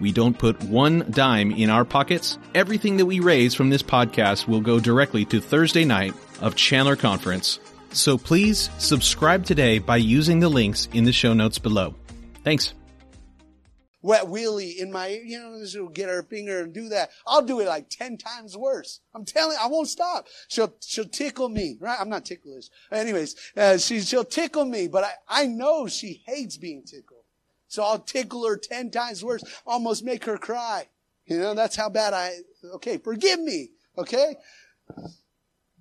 We 0.00 0.12
don't 0.12 0.38
put 0.38 0.62
one 0.64 1.06
dime 1.10 1.50
in 1.52 1.70
our 1.70 1.84
pockets. 1.84 2.38
Everything 2.54 2.96
that 2.96 3.06
we 3.06 3.20
raise 3.20 3.54
from 3.54 3.70
this 3.70 3.82
podcast 3.82 4.46
will 4.46 4.60
go 4.60 4.80
directly 4.80 5.24
to 5.26 5.40
Thursday 5.40 5.84
night 5.84 6.14
of 6.40 6.56
Chandler 6.56 6.96
Conference. 6.96 7.60
So 7.92 8.18
please 8.18 8.70
subscribe 8.78 9.44
today 9.44 9.78
by 9.78 9.96
using 9.98 10.40
the 10.40 10.48
links 10.48 10.88
in 10.92 11.04
the 11.04 11.12
show 11.12 11.32
notes 11.32 11.58
below. 11.58 11.94
Thanks 12.42 12.74
wet 14.04 14.24
wheelie 14.24 14.76
in 14.76 14.92
my, 14.92 15.08
you 15.24 15.40
know, 15.40 15.64
she'll 15.64 15.88
get 15.88 16.10
her 16.10 16.22
finger 16.22 16.60
and 16.60 16.74
do 16.74 16.90
that. 16.90 17.08
I'll 17.26 17.42
do 17.42 17.60
it 17.60 17.66
like 17.66 17.88
10 17.88 18.18
times 18.18 18.54
worse. 18.54 19.00
I'm 19.14 19.24
telling, 19.24 19.56
I 19.58 19.66
won't 19.66 19.88
stop. 19.88 20.26
She'll, 20.48 20.74
she'll 20.84 21.08
tickle 21.08 21.48
me, 21.48 21.78
right? 21.80 21.98
I'm 21.98 22.10
not 22.10 22.26
ticklish. 22.26 22.66
Anyways, 22.92 23.34
uh, 23.56 23.78
she, 23.78 24.00
she'll 24.00 24.24
tickle 24.24 24.66
me, 24.66 24.88
but 24.88 25.04
I, 25.04 25.44
I 25.44 25.46
know 25.46 25.88
she 25.88 26.22
hates 26.26 26.58
being 26.58 26.84
tickled. 26.84 27.23
So 27.74 27.82
I'll 27.82 27.98
tickle 27.98 28.46
her 28.46 28.56
10 28.56 28.90
times 28.90 29.24
worse, 29.24 29.42
almost 29.66 30.04
make 30.04 30.24
her 30.24 30.38
cry. 30.38 30.88
You 31.26 31.38
know, 31.38 31.54
that's 31.54 31.76
how 31.76 31.88
bad 31.88 32.12
I, 32.12 32.36
okay, 32.74 32.98
forgive 32.98 33.40
me. 33.40 33.70
Okay. 33.96 34.36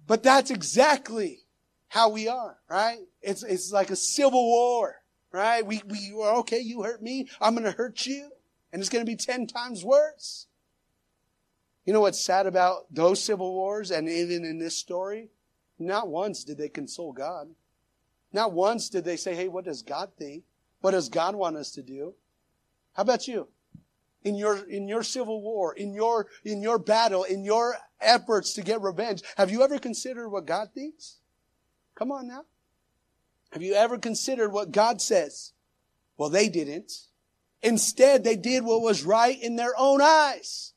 But 0.08 0.24
that's 0.24 0.52
exactly 0.52 1.40
how 1.88 2.10
we 2.10 2.28
are, 2.28 2.58
right? 2.70 3.00
It's, 3.22 3.44
it's 3.44 3.72
like 3.72 3.92
a 3.92 3.96
civil 3.96 4.44
war 4.44 5.04
right? 5.34 5.66
We, 5.66 5.82
we 5.90 6.14
were, 6.14 6.30
okay, 6.38 6.60
you 6.60 6.84
hurt 6.84 7.02
me. 7.02 7.28
I'm 7.42 7.56
going 7.56 7.66
to 7.66 7.72
hurt 7.72 8.06
you. 8.06 8.30
And 8.72 8.80
it's 8.80 8.90
going 8.90 9.06
to 9.06 9.12
be 9.12 9.18
10 9.18 9.48
times 9.48 9.84
worse. 9.84 10.48
You 11.86 11.92
know 11.92 12.00
what's 12.00 12.24
sad 12.24 12.48
about 12.48 12.86
those 12.94 13.22
civil 13.22 13.54
wars 13.54 13.92
and 13.92 14.08
even 14.08 14.46
in 14.46 14.60
this 14.60 14.78
story? 14.78 15.30
Not 15.78 16.08
once 16.08 16.46
did 16.46 16.58
they 16.58 16.70
console 16.70 17.12
God. 17.12 17.50
Not 18.32 18.54
once 18.54 18.90
did 18.90 19.04
they 19.04 19.18
say, 19.18 19.36
hey, 19.36 19.50
what 19.50 19.66
does 19.66 19.82
God 19.82 20.12
think? 20.18 20.44
What 20.84 20.92
does 20.92 21.08
God 21.08 21.36
want 21.36 21.56
us 21.56 21.72
to 21.72 21.82
do? 21.82 22.14
How 22.92 23.04
about 23.04 23.26
you? 23.26 23.48
In 24.26 24.36
your, 24.36 24.58
in 24.68 24.90
your 24.90 25.02
civil 25.02 25.42
war, 25.42 25.74
in 25.74 25.94
your, 25.94 26.28
in 26.44 26.62
your 26.62 26.78
battle, 26.78 27.24
in 27.24 27.46
your 27.46 27.78
efforts 28.02 28.52
to 28.56 28.64
get 28.64 28.82
revenge, 28.82 29.22
have 29.38 29.50
you 29.50 29.64
ever 29.64 29.80
considered 29.80 30.28
what 30.28 30.46
God 30.46 30.74
thinks? 30.74 31.20
Come 31.96 32.12
on 32.12 32.28
now. 32.28 32.44
Have 33.54 33.62
you 33.62 33.76
ever 33.76 33.98
considered 33.98 34.52
what 34.52 34.74
God 34.74 35.02
says? 35.02 35.54
Well, 36.18 36.30
they 36.30 36.50
didn't. 36.50 36.92
Instead, 37.62 38.26
they 38.26 38.36
did 38.36 38.66
what 38.66 38.82
was 38.82 39.06
right 39.06 39.42
in 39.42 39.56
their 39.56 39.74
own 39.78 40.02
eyes. 40.02 40.74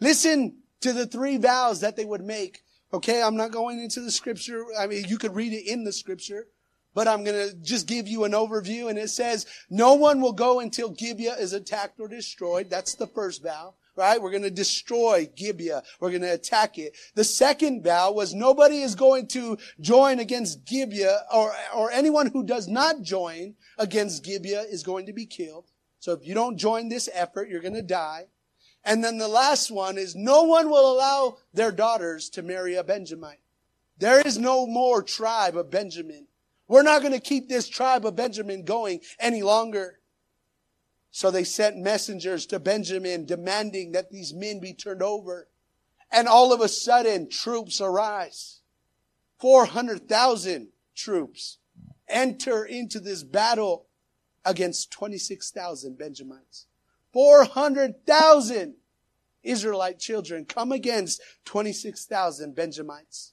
Listen 0.00 0.56
to 0.80 0.94
the 0.94 1.06
three 1.06 1.36
vows 1.36 1.82
that 1.82 1.96
they 1.96 2.06
would 2.06 2.24
make. 2.24 2.62
Okay, 2.94 3.22
I'm 3.22 3.36
not 3.36 3.50
going 3.50 3.78
into 3.78 4.00
the 4.00 4.10
scripture. 4.10 4.64
I 4.78 4.86
mean, 4.86 5.04
you 5.06 5.18
could 5.18 5.34
read 5.34 5.52
it 5.52 5.70
in 5.70 5.84
the 5.84 5.92
scripture, 5.92 6.46
but 6.94 7.08
I'm 7.08 7.24
going 7.24 7.50
to 7.50 7.54
just 7.56 7.86
give 7.86 8.08
you 8.08 8.24
an 8.24 8.32
overview. 8.32 8.88
And 8.88 8.98
it 8.98 9.10
says, 9.10 9.46
no 9.68 9.94
one 9.94 10.20
will 10.20 10.32
go 10.32 10.60
until 10.60 10.90
Gibeah 10.90 11.36
is 11.38 11.52
attacked 11.52 12.00
or 12.00 12.08
destroyed. 12.08 12.70
That's 12.70 12.94
the 12.94 13.06
first 13.06 13.42
vow 13.42 13.74
right? 13.96 14.22
We're 14.22 14.30
going 14.30 14.44
to 14.44 14.50
destroy 14.50 15.28
Gibeah. 15.36 15.82
We're 16.00 16.10
going 16.10 16.22
to 16.22 16.32
attack 16.32 16.78
it. 16.78 16.96
The 17.14 17.24
second 17.24 17.84
vow 17.84 18.12
was 18.12 18.34
nobody 18.34 18.80
is 18.80 18.94
going 18.94 19.26
to 19.28 19.58
join 19.78 20.18
against 20.18 20.64
Gibeah 20.64 21.20
or, 21.32 21.52
or 21.74 21.90
anyone 21.90 22.28
who 22.28 22.42
does 22.42 22.66
not 22.66 23.02
join 23.02 23.56
against 23.78 24.24
Gibeah 24.24 24.62
is 24.62 24.82
going 24.82 25.06
to 25.06 25.12
be 25.12 25.26
killed. 25.26 25.66
So 25.98 26.12
if 26.12 26.26
you 26.26 26.34
don't 26.34 26.56
join 26.56 26.88
this 26.88 27.10
effort, 27.12 27.50
you're 27.50 27.60
going 27.60 27.74
to 27.74 27.82
die. 27.82 28.28
And 28.84 29.04
then 29.04 29.18
the 29.18 29.28
last 29.28 29.70
one 29.70 29.98
is 29.98 30.16
no 30.16 30.44
one 30.44 30.70
will 30.70 30.90
allow 30.90 31.36
their 31.52 31.70
daughters 31.70 32.30
to 32.30 32.42
marry 32.42 32.74
a 32.74 32.82
Benjamite. 32.82 33.40
There 33.98 34.26
is 34.26 34.38
no 34.38 34.66
more 34.66 35.02
tribe 35.02 35.58
of 35.58 35.70
Benjamin. 35.70 36.26
We're 36.70 36.82
not 36.82 37.00
going 37.00 37.14
to 37.14 37.18
keep 37.18 37.48
this 37.48 37.68
tribe 37.68 38.06
of 38.06 38.14
Benjamin 38.14 38.64
going 38.64 39.00
any 39.18 39.42
longer. 39.42 39.98
So 41.10 41.32
they 41.32 41.42
sent 41.42 41.76
messengers 41.76 42.46
to 42.46 42.60
Benjamin 42.60 43.26
demanding 43.26 43.90
that 43.90 44.12
these 44.12 44.32
men 44.32 44.60
be 44.60 44.72
turned 44.72 45.02
over. 45.02 45.48
And 46.12 46.28
all 46.28 46.52
of 46.52 46.60
a 46.60 46.68
sudden, 46.68 47.28
troops 47.28 47.80
arise. 47.80 48.60
400,000 49.40 50.68
troops 50.94 51.58
enter 52.06 52.64
into 52.64 53.00
this 53.00 53.24
battle 53.24 53.86
against 54.44 54.92
26,000 54.92 55.98
Benjamites. 55.98 56.66
400,000 57.12 58.76
Israelite 59.42 59.98
children 59.98 60.44
come 60.44 60.70
against 60.70 61.20
26,000 61.46 62.54
Benjamites. 62.54 63.32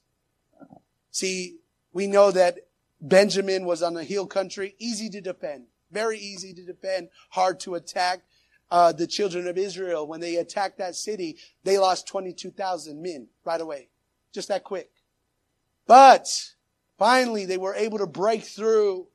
See, 1.12 1.58
we 1.93 2.08
know 2.08 2.32
that 2.32 2.66
Benjamin 3.02 3.66
was 3.66 3.84
on 3.84 3.96
a 3.96 4.04
hill 4.04 4.26
country, 4.26 4.76
easy 4.80 5.10
to 5.10 5.22
defend. 5.22 5.66
Very 5.92 6.20
easy 6.20 6.54
to 6.54 6.66
defend, 6.66 7.10
hard 7.30 7.60
to 7.62 7.76
attack. 7.76 8.24
Uh, 8.70 8.92
the 8.92 9.08
children 9.08 9.48
of 9.48 9.58
Israel, 9.58 10.06
when 10.06 10.20
they 10.20 10.36
attacked 10.36 10.78
that 10.78 10.96
city, 10.96 11.38
they 11.64 11.78
lost 11.78 12.08
22,000 12.08 13.02
men 13.02 13.28
right 13.46 13.62
away. 13.62 13.88
Just 14.34 14.50
that 14.50 14.66
quick. 14.66 14.92
But 15.86 16.28
finally 16.98 17.46
they 17.46 17.58
were 17.58 17.76
able 17.76 17.98
to 18.00 18.08
break 18.08 18.44
through 18.44 19.08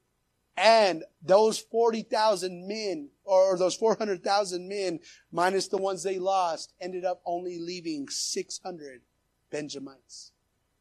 and 0.56 1.04
those 1.22 1.58
40,000 1.58 2.66
men 2.66 3.08
or 3.24 3.56
those 3.56 3.74
400,000 3.74 4.68
men 4.68 5.00
minus 5.30 5.68
the 5.68 5.78
ones 5.78 6.02
they 6.02 6.18
lost 6.18 6.72
ended 6.80 7.04
up 7.04 7.20
only 7.24 7.58
leaving 7.58 8.08
600 8.08 9.02
Benjamites. 9.50 10.32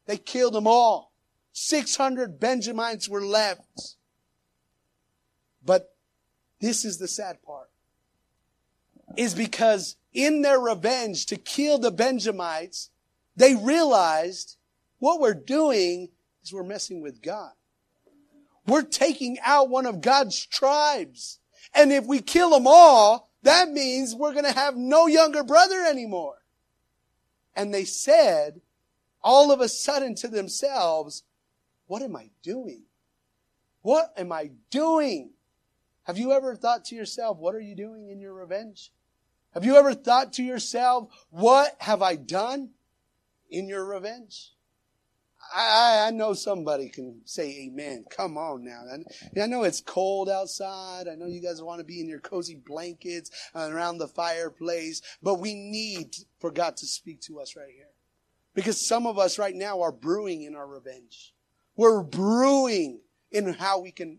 They 0.06 0.16
killed 0.16 0.54
them 0.54 0.66
all. 0.66 1.11
600 1.52 2.40
Benjamites 2.40 3.08
were 3.08 3.24
left. 3.24 3.96
But 5.64 5.94
this 6.60 6.84
is 6.84 6.98
the 6.98 7.08
sad 7.08 7.42
part. 7.42 7.68
Is 9.16 9.34
because 9.34 9.96
in 10.12 10.42
their 10.42 10.58
revenge 10.58 11.26
to 11.26 11.36
kill 11.36 11.78
the 11.78 11.90
Benjamites, 11.90 12.90
they 13.36 13.54
realized 13.54 14.56
what 14.98 15.20
we're 15.20 15.34
doing 15.34 16.08
is 16.42 16.52
we're 16.52 16.62
messing 16.62 17.02
with 17.02 17.22
God. 17.22 17.52
We're 18.66 18.82
taking 18.82 19.38
out 19.44 19.68
one 19.68 19.86
of 19.86 20.00
God's 20.00 20.46
tribes. 20.46 21.38
And 21.74 21.92
if 21.92 22.06
we 22.06 22.20
kill 22.20 22.50
them 22.50 22.66
all, 22.66 23.30
that 23.42 23.70
means 23.70 24.14
we're 24.14 24.32
going 24.32 24.44
to 24.44 24.52
have 24.52 24.76
no 24.76 25.06
younger 25.06 25.42
brother 25.42 25.82
anymore. 25.82 26.36
And 27.54 27.74
they 27.74 27.84
said, 27.84 28.60
all 29.22 29.50
of 29.50 29.60
a 29.60 29.68
sudden 29.68 30.14
to 30.16 30.28
themselves, 30.28 31.22
what 31.92 32.00
am 32.00 32.16
I 32.16 32.30
doing? 32.42 32.84
What 33.82 34.14
am 34.16 34.32
I 34.32 34.52
doing? 34.70 35.32
Have 36.04 36.16
you 36.16 36.32
ever 36.32 36.56
thought 36.56 36.86
to 36.86 36.94
yourself, 36.94 37.36
what 37.36 37.54
are 37.54 37.60
you 37.60 37.76
doing 37.76 38.08
in 38.08 38.18
your 38.18 38.32
revenge? 38.32 38.90
Have 39.52 39.66
you 39.66 39.76
ever 39.76 39.92
thought 39.92 40.32
to 40.34 40.42
yourself, 40.42 41.10
what 41.28 41.76
have 41.80 42.00
I 42.00 42.16
done 42.16 42.70
in 43.50 43.68
your 43.68 43.84
revenge? 43.84 44.52
I, 45.54 46.06
I, 46.06 46.10
know 46.12 46.32
somebody 46.32 46.88
can 46.88 47.20
say 47.26 47.66
amen. 47.66 48.06
Come 48.08 48.38
on 48.38 48.64
now. 48.64 48.84
I, 48.90 49.42
I 49.42 49.44
know 49.44 49.64
it's 49.64 49.82
cold 49.82 50.30
outside. 50.30 51.08
I 51.08 51.14
know 51.14 51.26
you 51.26 51.42
guys 51.42 51.60
want 51.60 51.80
to 51.80 51.84
be 51.84 52.00
in 52.00 52.08
your 52.08 52.20
cozy 52.20 52.54
blankets 52.54 53.30
around 53.54 53.98
the 53.98 54.08
fireplace, 54.08 55.02
but 55.22 55.40
we 55.40 55.52
need 55.52 56.16
for 56.40 56.50
God 56.50 56.78
to 56.78 56.86
speak 56.86 57.20
to 57.22 57.38
us 57.38 57.54
right 57.54 57.68
here. 57.76 57.90
Because 58.54 58.80
some 58.80 59.06
of 59.06 59.18
us 59.18 59.38
right 59.38 59.54
now 59.54 59.82
are 59.82 59.92
brewing 59.92 60.44
in 60.44 60.54
our 60.54 60.66
revenge. 60.66 61.34
We're 61.76 62.02
brewing 62.02 63.00
in 63.30 63.54
how 63.54 63.80
we 63.80 63.92
can 63.92 64.18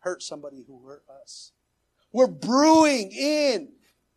hurt 0.00 0.22
somebody 0.22 0.64
who 0.66 0.84
hurt 0.86 1.04
us. 1.22 1.52
We're 2.12 2.26
brewing 2.26 3.12
in 3.12 3.72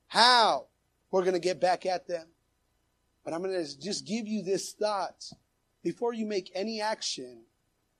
how 0.08 0.68
we're 1.12 1.22
going 1.22 1.34
to 1.34 1.40
get 1.40 1.62
back 1.62 1.86
at 1.86 2.08
them. 2.08 2.28
But 3.24 3.34
I'm 3.34 3.42
going 3.42 3.64
to 3.64 3.80
just 3.80 4.06
give 4.06 4.28
you 4.28 4.42
this 4.42 4.74
thought. 4.74 5.30
Before 5.82 6.14
you 6.14 6.26
make 6.26 6.52
any 6.56 6.82
action, 6.82 7.44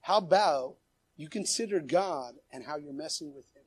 how 0.00 0.18
about 0.18 0.76
you 1.16 1.28
consider 1.28 1.80
God 1.80 2.34
and 2.52 2.64
how 2.64 2.76
you're 2.76 2.92
messing 2.92 3.34
with 3.34 3.46
Him? 3.54 3.62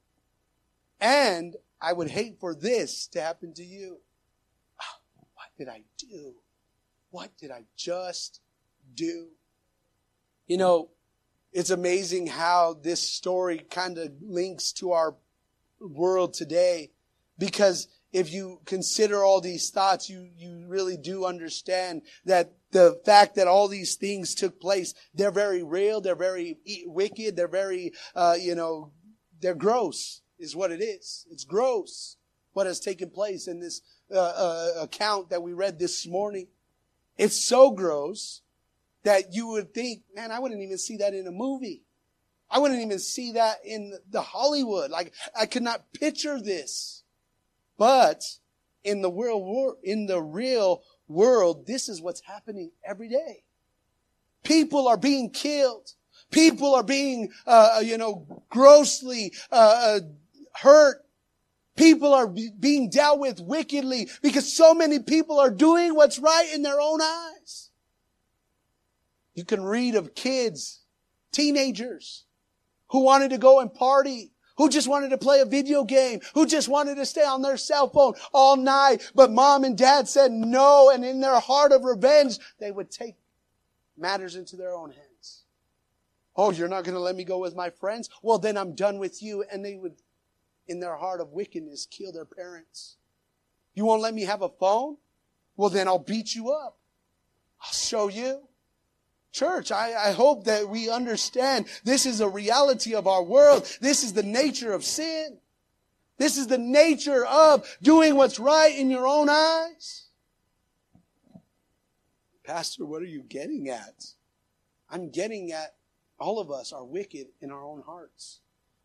And 1.00 1.56
I 1.80 1.94
would 1.94 2.10
hate 2.10 2.40
for 2.40 2.56
this 2.56 3.08
to 3.08 3.22
happen 3.22 3.54
to 3.54 3.64
you. 3.64 3.98
Oh, 4.82 5.26
what 5.36 5.48
did 5.58 5.70
I 5.70 5.84
do? 5.98 6.36
What 7.12 7.30
did 7.38 7.52
I 7.52 7.64
just 7.76 8.42
do? 8.96 9.28
You 10.48 10.58
know, 10.58 10.90
it's 11.58 11.72
amazing 11.72 12.28
how 12.28 12.78
this 12.84 13.02
story 13.02 13.66
kind 13.72 13.98
of 13.98 14.12
links 14.22 14.72
to 14.72 14.92
our 14.92 15.16
world 15.80 16.36
today 16.36 16.92
because 17.40 17.88
if 18.14 18.32
you 18.32 18.62
consider 18.66 19.24
all 19.24 19.42
these 19.42 19.72
thoughts, 19.72 20.08
you, 20.08 20.30
you 20.38 20.66
really 20.68 20.98
do 20.98 21.26
understand 21.26 22.04
that 22.26 22.54
the 22.74 23.02
fact 23.06 23.34
that 23.38 23.48
all 23.48 23.68
these 23.68 23.96
things 23.96 24.36
took 24.36 24.62
place, 24.62 24.94
they're 25.16 25.32
very 25.32 25.64
real, 25.64 26.00
they're 26.00 26.16
very 26.16 26.60
wicked, 26.86 27.36
they're 27.36 27.48
very, 27.48 27.92
uh, 28.16 28.36
you 28.40 28.54
know, 28.54 28.92
they're 29.42 29.56
gross 29.56 30.22
is 30.38 30.56
what 30.56 30.72
it 30.72 30.84
is. 30.84 31.26
It's 31.32 31.44
gross 31.44 32.18
what 32.54 32.68
has 32.68 32.80
taken 32.80 33.10
place 33.10 33.48
in 33.48 33.60
this 33.60 33.82
uh, 34.14 34.20
uh, 34.20 34.72
account 34.82 35.32
that 35.32 35.42
we 35.42 35.54
read 35.54 35.80
this 35.80 36.06
morning. 36.06 36.50
It's 37.18 37.36
so 37.36 37.72
gross 37.72 38.44
that 39.08 39.34
you 39.34 39.48
would 39.48 39.74
think, 39.74 40.02
man, 40.14 40.34
I 40.34 40.40
wouldn't 40.40 40.62
even 40.62 40.78
see 40.78 40.98
that 40.98 41.14
in 41.14 41.26
a 41.28 41.32
movie. 41.32 41.82
I 42.52 42.60
wouldn't 42.60 42.82
even 42.82 43.00
see 43.00 43.32
that 43.34 43.60
in 43.64 43.94
the 44.10 44.22
Hollywood. 44.22 44.92
Like 44.92 45.14
I 45.34 45.46
could 45.46 45.64
not 45.64 45.94
picture 45.94 46.42
this. 46.42 47.04
But 47.78 48.22
in 48.84 49.02
the 49.02 49.10
real 49.10 49.76
in 49.82 50.08
the 50.08 50.22
real 50.22 50.84
world, 51.08 51.66
this 51.66 51.88
is 51.88 52.02
what's 52.02 52.20
happening 52.20 52.72
every 52.86 53.08
day. 53.08 53.44
People 54.44 54.90
are 54.90 54.98
being 54.98 55.30
killed. 55.30 55.94
People 56.30 56.76
are 56.76 56.84
being, 56.84 57.32
uh, 57.46 57.80
you 57.82 57.98
know, 57.98 58.28
grossly 58.50 59.32
uh, 59.54 59.56
uh 59.56 60.00
hurt. 60.54 61.06
People 61.78 62.14
are 62.14 62.28
being 62.28 62.90
dealt 62.90 63.20
with 63.20 63.40
wickedly 63.40 64.10
because 64.22 64.52
so 64.52 64.74
many 64.74 65.00
people 65.00 65.40
are 65.40 65.52
doing 65.52 65.96
what's 65.96 66.20
right 66.20 66.50
in 66.54 66.62
their 66.62 66.82
own 66.82 67.02
eyes. 67.02 67.37
You 69.38 69.46
can 69.46 69.64
read 69.64 69.94
of 69.96 70.16
kids, 70.16 70.82
teenagers, 71.32 72.26
who 72.90 73.04
wanted 73.04 73.30
to 73.30 73.38
go 73.38 73.60
and 73.60 73.72
party, 73.72 74.32
who 74.58 74.68
just 74.68 74.90
wanted 74.90 75.10
to 75.10 75.18
play 75.20 75.42
a 75.42 75.46
video 75.46 75.84
game, 75.84 76.22
who 76.34 76.48
just 76.48 76.68
wanted 76.68 76.96
to 76.96 77.06
stay 77.06 77.24
on 77.24 77.44
their 77.44 77.56
cell 77.56 77.88
phone 77.88 78.16
all 78.34 78.58
night, 78.58 79.12
but 79.14 79.32
mom 79.32 79.64
and 79.64 79.78
dad 79.78 80.10
said 80.10 80.32
no, 80.32 80.90
and 80.90 81.06
in 81.06 81.22
their 81.22 81.40
heart 81.40 81.72
of 81.72 81.84
revenge, 81.84 82.40
they 82.60 82.72
would 82.72 82.90
take 82.90 83.16
matters 83.96 84.36
into 84.36 84.56
their 84.56 84.74
own 84.74 84.90
hands. 84.90 85.44
Oh, 86.36 86.52
you're 86.52 86.68
not 86.68 86.84
going 86.84 86.96
to 86.96 87.00
let 87.00 87.16
me 87.16 87.24
go 87.24 87.38
with 87.38 87.56
my 87.56 87.70
friends? 87.70 88.10
Well, 88.24 88.40
then 88.40 88.58
I'm 88.58 88.74
done 88.74 88.98
with 88.98 89.22
you. 89.24 89.44
And 89.52 89.64
they 89.64 89.76
would 89.76 89.96
in 90.68 90.80
their 90.80 90.96
heart 90.96 91.22
of 91.22 91.32
wickedness 91.32 91.88
kill 91.90 92.12
their 92.12 92.26
parents. 92.26 92.98
You 93.74 93.86
won't 93.86 94.02
let 94.02 94.14
me 94.14 94.24
have 94.24 94.42
a 94.42 94.50
phone? 94.50 94.98
Well, 95.56 95.70
then 95.70 95.88
I'll 95.88 96.00
beat 96.00 96.36
you 96.36 96.52
up. 96.52 96.78
I'll 97.62 97.74
show 97.74 98.08
you. 98.08 98.47
Church, 99.32 99.72
I, 99.72 100.10
I, 100.10 100.12
hope 100.14 100.46
that 100.46 100.68
we 100.68 100.90
understand 100.90 101.66
this 101.84 102.06
is 102.06 102.22
a 102.22 102.30
reality 102.30 102.96
of 102.96 103.08
our 103.08 103.22
world. 103.22 103.70
This 103.82 104.04
is 104.04 104.14
the 104.14 104.24
nature 104.24 104.74
of 104.74 104.84
sin. 104.84 105.38
This 106.18 106.38
is 106.38 106.48
the 106.48 106.58
nature 106.58 107.26
of 107.26 107.68
doing 107.82 108.16
what's 108.16 108.40
right 108.40 108.76
in 108.76 108.90
your 108.90 109.06
own 109.06 109.30
eyes. 109.30 110.06
Pastor, 112.44 112.86
what 112.86 113.02
are 113.02 113.06
you 113.06 113.22
getting 113.22 113.70
at? 113.70 114.06
I'm 114.90 115.10
getting 115.10 115.52
at 115.52 115.76
all 116.20 116.40
of 116.40 116.50
us 116.50 116.74
are 116.74 116.84
wicked 116.84 117.28
in 117.42 117.52
our 117.52 117.64
own 117.64 117.82
hearts. 117.82 118.40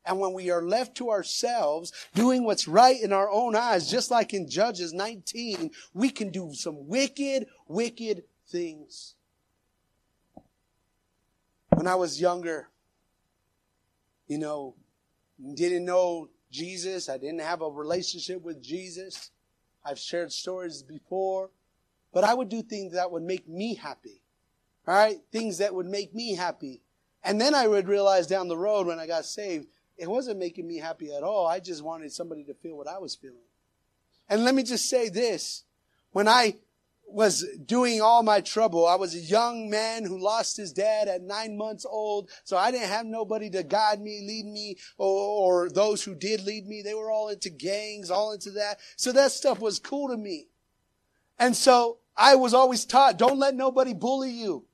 And 0.05 0.19
when 0.19 0.33
we 0.33 0.51
are 0.51 0.63
left 0.63 0.97
to 0.97 1.11
ourselves, 1.11 1.93
doing 2.15 2.45
what's 2.45 2.67
right 2.67 3.01
in 3.01 3.13
our 3.13 3.31
own 3.31 3.55
eyes, 3.55 3.91
just 3.91 4.11
like 4.11 4.35
in 4.35 4.51
Judges 4.51 4.93
19, 4.93 5.71
we 5.95 6.11
can 6.11 6.31
do 6.31 6.53
some 6.55 6.89
wicked, 6.89 7.47
wicked 7.69 8.25
things. 8.49 9.15
When 11.75 11.87
I 11.87 11.95
was 11.95 12.21
younger, 12.21 12.69
you 14.27 14.39
know, 14.39 14.75
didn't 15.55 15.85
know 15.85 16.29
Jesus, 16.51 17.09
I 17.09 17.19
didn't 17.19 17.41
have 17.41 17.63
a 17.63 17.69
relationship 17.69 18.43
with 18.43 18.63
Jesus. 18.63 19.31
I've 19.85 19.99
shared 19.99 20.33
stories 20.33 20.83
before, 20.83 21.51
but 22.13 22.25
I 22.25 22.35
would 22.35 22.49
do 22.49 22.63
things 22.63 22.93
that 22.93 23.11
would 23.11 23.23
make 23.23 23.49
me 23.49 23.75
happy. 23.75 24.21
Right? 24.87 25.19
Things 25.31 25.59
that 25.59 25.75
would 25.75 25.87
make 25.87 26.15
me 26.15 26.35
happy. 26.35 26.83
And 27.25 27.41
then 27.41 27.55
I 27.55 27.69
would 27.69 27.89
realize 27.89 28.27
down 28.27 28.49
the 28.49 28.57
road 28.57 28.87
when 28.87 28.99
I 28.99 29.07
got 29.07 29.25
saved, 29.25 29.69
it 29.97 30.09
wasn't 30.09 30.39
making 30.39 30.67
me 30.67 30.79
happy 30.79 31.13
at 31.13 31.23
all. 31.23 31.47
I 31.47 31.61
just 31.61 31.83
wanted 31.83 32.13
somebody 32.13 32.45
to 32.45 32.55
feel 32.55 32.77
what 32.77 32.89
I 32.89 32.99
was 32.99 33.15
feeling. 33.15 33.37
And 34.29 34.45
let 34.45 34.55
me 34.55 34.63
just 34.63 34.89
say 34.89 35.09
this. 35.09 35.65
When 36.11 36.27
I 36.27 36.57
was 37.07 37.45
doing 37.67 38.01
all 38.01 38.23
my 38.23 38.41
trouble, 38.41 38.87
I 38.87 38.95
was 38.95 39.15
a 39.15 39.19
young 39.19 39.69
man 39.69 40.05
who 40.05 40.19
lost 40.19 40.57
his 40.57 40.73
dad 40.73 41.09
at 41.09 41.23
nine 41.23 41.57
months 41.57 41.85
old. 41.85 42.31
So 42.45 42.57
I 42.57 42.71
didn't 42.71 42.89
have 42.89 43.07
nobody 43.07 43.51
to 43.51 43.63
guide 43.63 44.01
me, 44.01 44.25
lead 44.27 44.47
me, 44.47 44.79
or, 44.97 45.65
or 45.65 45.69
those 45.71 46.03
who 46.03 46.15
did 46.15 46.43
lead 46.45 46.67
me. 46.67 46.83
They 46.83 46.95
were 46.95 47.11
all 47.11 47.29
into 47.29 47.51
gangs, 47.51 48.11
all 48.11 48.33
into 48.33 48.51
that. 48.53 48.79
So 48.97 49.13
that 49.13 49.33
stuff 49.33 49.61
was 49.61 49.79
cool 49.79 50.09
to 50.09 50.17
me. 50.17 50.49
And 51.39 51.57
so 51.57 51.99
I 52.17 52.37
was 52.37 52.55
always 52.55 52.85
taught, 52.85 53.19
don't 53.19 53.39
let 53.39 53.55
nobody 53.55 53.95
bully 53.95 54.31
you. 54.31 54.65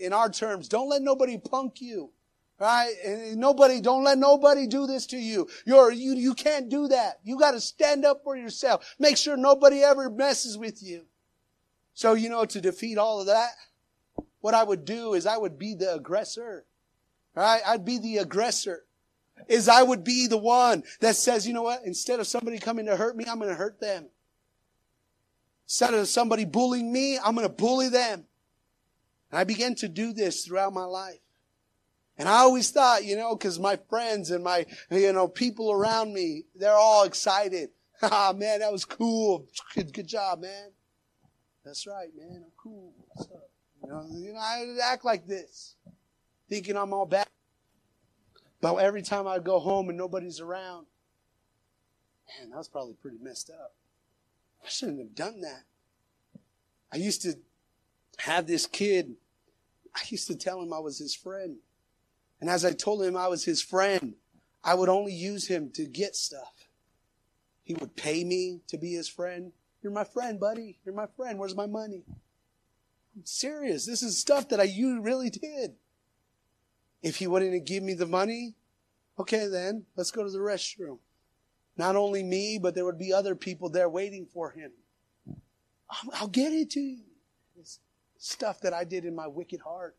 In 0.00 0.12
our 0.12 0.30
terms, 0.30 0.68
don't 0.68 0.88
let 0.88 1.02
nobody 1.02 1.38
punk 1.38 1.80
you. 1.80 2.10
Right? 2.58 2.94
And 3.04 3.36
nobody, 3.36 3.80
don't 3.80 4.04
let 4.04 4.16
nobody 4.16 4.66
do 4.66 4.86
this 4.86 5.06
to 5.08 5.16
you. 5.16 5.48
You're, 5.66 5.90
you, 5.90 6.14
you 6.14 6.34
can't 6.34 6.68
do 6.68 6.88
that. 6.88 7.18
You 7.24 7.38
gotta 7.38 7.60
stand 7.60 8.04
up 8.04 8.22
for 8.22 8.36
yourself. 8.36 8.94
Make 8.98 9.16
sure 9.16 9.36
nobody 9.36 9.82
ever 9.82 10.08
messes 10.08 10.56
with 10.56 10.82
you. 10.82 11.04
So, 11.94 12.14
you 12.14 12.28
know, 12.28 12.44
to 12.44 12.60
defeat 12.60 12.98
all 12.98 13.20
of 13.20 13.26
that, 13.26 13.50
what 14.40 14.54
I 14.54 14.64
would 14.64 14.84
do 14.84 15.14
is 15.14 15.26
I 15.26 15.38
would 15.38 15.58
be 15.58 15.74
the 15.74 15.94
aggressor. 15.94 16.66
Right? 17.34 17.62
I'd 17.66 17.84
be 17.84 17.98
the 17.98 18.18
aggressor. 18.18 18.84
Is 19.48 19.68
I 19.68 19.82
would 19.82 20.04
be 20.04 20.26
the 20.26 20.38
one 20.38 20.84
that 21.00 21.16
says, 21.16 21.46
you 21.46 21.52
know 21.52 21.62
what? 21.62 21.82
Instead 21.84 22.20
of 22.20 22.26
somebody 22.26 22.58
coming 22.58 22.86
to 22.86 22.96
hurt 22.96 23.16
me, 23.16 23.24
I'm 23.28 23.38
going 23.38 23.50
to 23.50 23.56
hurt 23.56 23.80
them. 23.80 24.08
Instead 25.66 25.94
of 25.94 26.08
somebody 26.08 26.44
bullying 26.44 26.92
me, 26.92 27.18
I'm 27.18 27.34
going 27.34 27.46
to 27.46 27.52
bully 27.52 27.88
them. 27.88 28.24
And 29.30 29.38
I 29.38 29.44
began 29.44 29.74
to 29.76 29.88
do 29.88 30.12
this 30.12 30.44
throughout 30.44 30.72
my 30.72 30.84
life. 30.84 31.18
And 32.16 32.28
I 32.28 32.38
always 32.38 32.70
thought, 32.70 33.04
you 33.04 33.16
know, 33.16 33.34
cause 33.34 33.58
my 33.58 33.78
friends 33.88 34.30
and 34.30 34.44
my, 34.44 34.66
you 34.90 35.12
know, 35.12 35.26
people 35.26 35.72
around 35.72 36.12
me, 36.12 36.44
they're 36.54 36.72
all 36.72 37.04
excited. 37.04 37.70
Ah, 38.02 38.34
man, 38.36 38.58
that 38.58 38.72
was 38.72 38.84
cool. 38.84 39.46
Good, 39.74 39.94
good 39.94 40.06
job, 40.06 40.40
man. 40.40 40.72
That's 41.64 41.86
right, 41.86 42.08
man. 42.16 42.42
I'm 42.44 42.52
cool. 42.56 42.92
What's 43.14 43.30
up? 43.30 43.48
You 43.82 43.88
know, 43.88 44.06
you 44.12 44.32
know, 44.32 44.38
I 44.38 44.76
act 44.82 45.04
like 45.04 45.26
this, 45.26 45.76
thinking 46.48 46.76
I'm 46.76 46.92
all 46.92 47.06
bad. 47.06 47.26
But 48.60 48.76
every 48.76 49.02
time 49.02 49.26
I 49.26 49.38
go 49.38 49.58
home 49.58 49.88
and 49.88 49.98
nobody's 49.98 50.40
around, 50.40 50.86
man, 52.38 52.50
that 52.50 52.56
was 52.56 52.68
probably 52.68 52.94
pretty 52.94 53.18
messed 53.20 53.50
up. 53.50 53.74
I 54.64 54.68
shouldn't 54.68 54.98
have 54.98 55.14
done 55.14 55.42
that. 55.42 55.64
I 56.92 56.96
used 56.96 57.22
to 57.22 57.34
have 58.18 58.46
this 58.46 58.66
kid. 58.66 59.16
I 59.94 60.00
used 60.08 60.26
to 60.28 60.34
tell 60.34 60.62
him 60.62 60.72
I 60.72 60.78
was 60.78 60.98
his 60.98 61.14
friend. 61.14 61.56
And 62.40 62.48
as 62.48 62.64
I 62.64 62.72
told 62.72 63.02
him 63.02 63.16
I 63.16 63.28
was 63.28 63.44
his 63.44 63.62
friend, 63.62 64.14
I 64.62 64.74
would 64.74 64.88
only 64.88 65.12
use 65.12 65.48
him 65.48 65.70
to 65.74 65.84
get 65.84 66.16
stuff. 66.16 66.68
He 67.62 67.74
would 67.74 67.96
pay 67.96 68.24
me 68.24 68.60
to 68.68 68.78
be 68.78 68.92
his 68.92 69.08
friend. 69.08 69.52
You're 69.84 69.92
my 69.92 70.04
friend, 70.04 70.40
buddy. 70.40 70.78
You're 70.82 70.94
my 70.94 71.08
friend. 71.14 71.38
Where's 71.38 71.54
my 71.54 71.66
money? 71.66 72.04
I'm 73.14 73.26
serious. 73.26 73.84
This 73.84 74.02
is 74.02 74.16
stuff 74.16 74.48
that 74.48 74.58
I 74.58 74.62
you 74.62 75.02
really 75.02 75.28
did. 75.28 75.74
If 77.02 77.16
he 77.16 77.26
wouldn't 77.26 77.66
give 77.66 77.82
me 77.82 77.92
the 77.92 78.06
money, 78.06 78.54
okay 79.18 79.46
then, 79.46 79.84
let's 79.94 80.10
go 80.10 80.24
to 80.24 80.30
the 80.30 80.38
restroom. 80.38 81.00
Not 81.76 81.96
only 81.96 82.22
me, 82.22 82.58
but 82.58 82.74
there 82.74 82.86
would 82.86 82.98
be 82.98 83.12
other 83.12 83.34
people 83.34 83.68
there 83.68 83.90
waiting 83.90 84.24
for 84.24 84.52
him. 84.52 84.72
I'll 86.14 86.28
get 86.28 86.54
it 86.54 86.70
to 86.70 86.80
you. 86.80 87.04
It's 87.60 87.78
stuff 88.16 88.62
that 88.62 88.72
I 88.72 88.84
did 88.84 89.04
in 89.04 89.14
my 89.14 89.26
wicked 89.26 89.60
heart. 89.60 89.96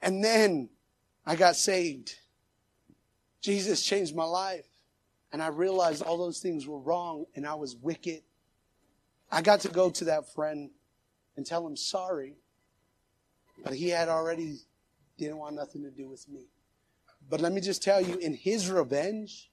And 0.00 0.24
then 0.24 0.70
I 1.26 1.36
got 1.36 1.56
saved. 1.56 2.14
Jesus 3.42 3.84
changed 3.84 4.16
my 4.16 4.24
life. 4.24 4.66
And 5.30 5.42
I 5.42 5.48
realized 5.48 6.02
all 6.02 6.16
those 6.16 6.40
things 6.40 6.66
were 6.66 6.78
wrong 6.78 7.26
and 7.36 7.46
I 7.46 7.54
was 7.54 7.76
wicked. 7.76 8.22
I 9.30 9.42
got 9.42 9.60
to 9.60 9.68
go 9.68 9.90
to 9.90 10.04
that 10.06 10.32
friend 10.32 10.70
and 11.36 11.44
tell 11.44 11.66
him 11.66 11.76
sorry. 11.76 12.36
But 13.64 13.74
he 13.74 13.88
had 13.88 14.08
already 14.08 14.58
didn't 15.18 15.38
want 15.38 15.56
nothing 15.56 15.82
to 15.82 15.90
do 15.90 16.08
with 16.08 16.28
me. 16.28 16.46
But 17.28 17.40
let 17.40 17.52
me 17.52 17.60
just 17.60 17.82
tell 17.82 18.00
you, 18.00 18.16
in 18.18 18.34
his 18.34 18.70
revenge, 18.70 19.50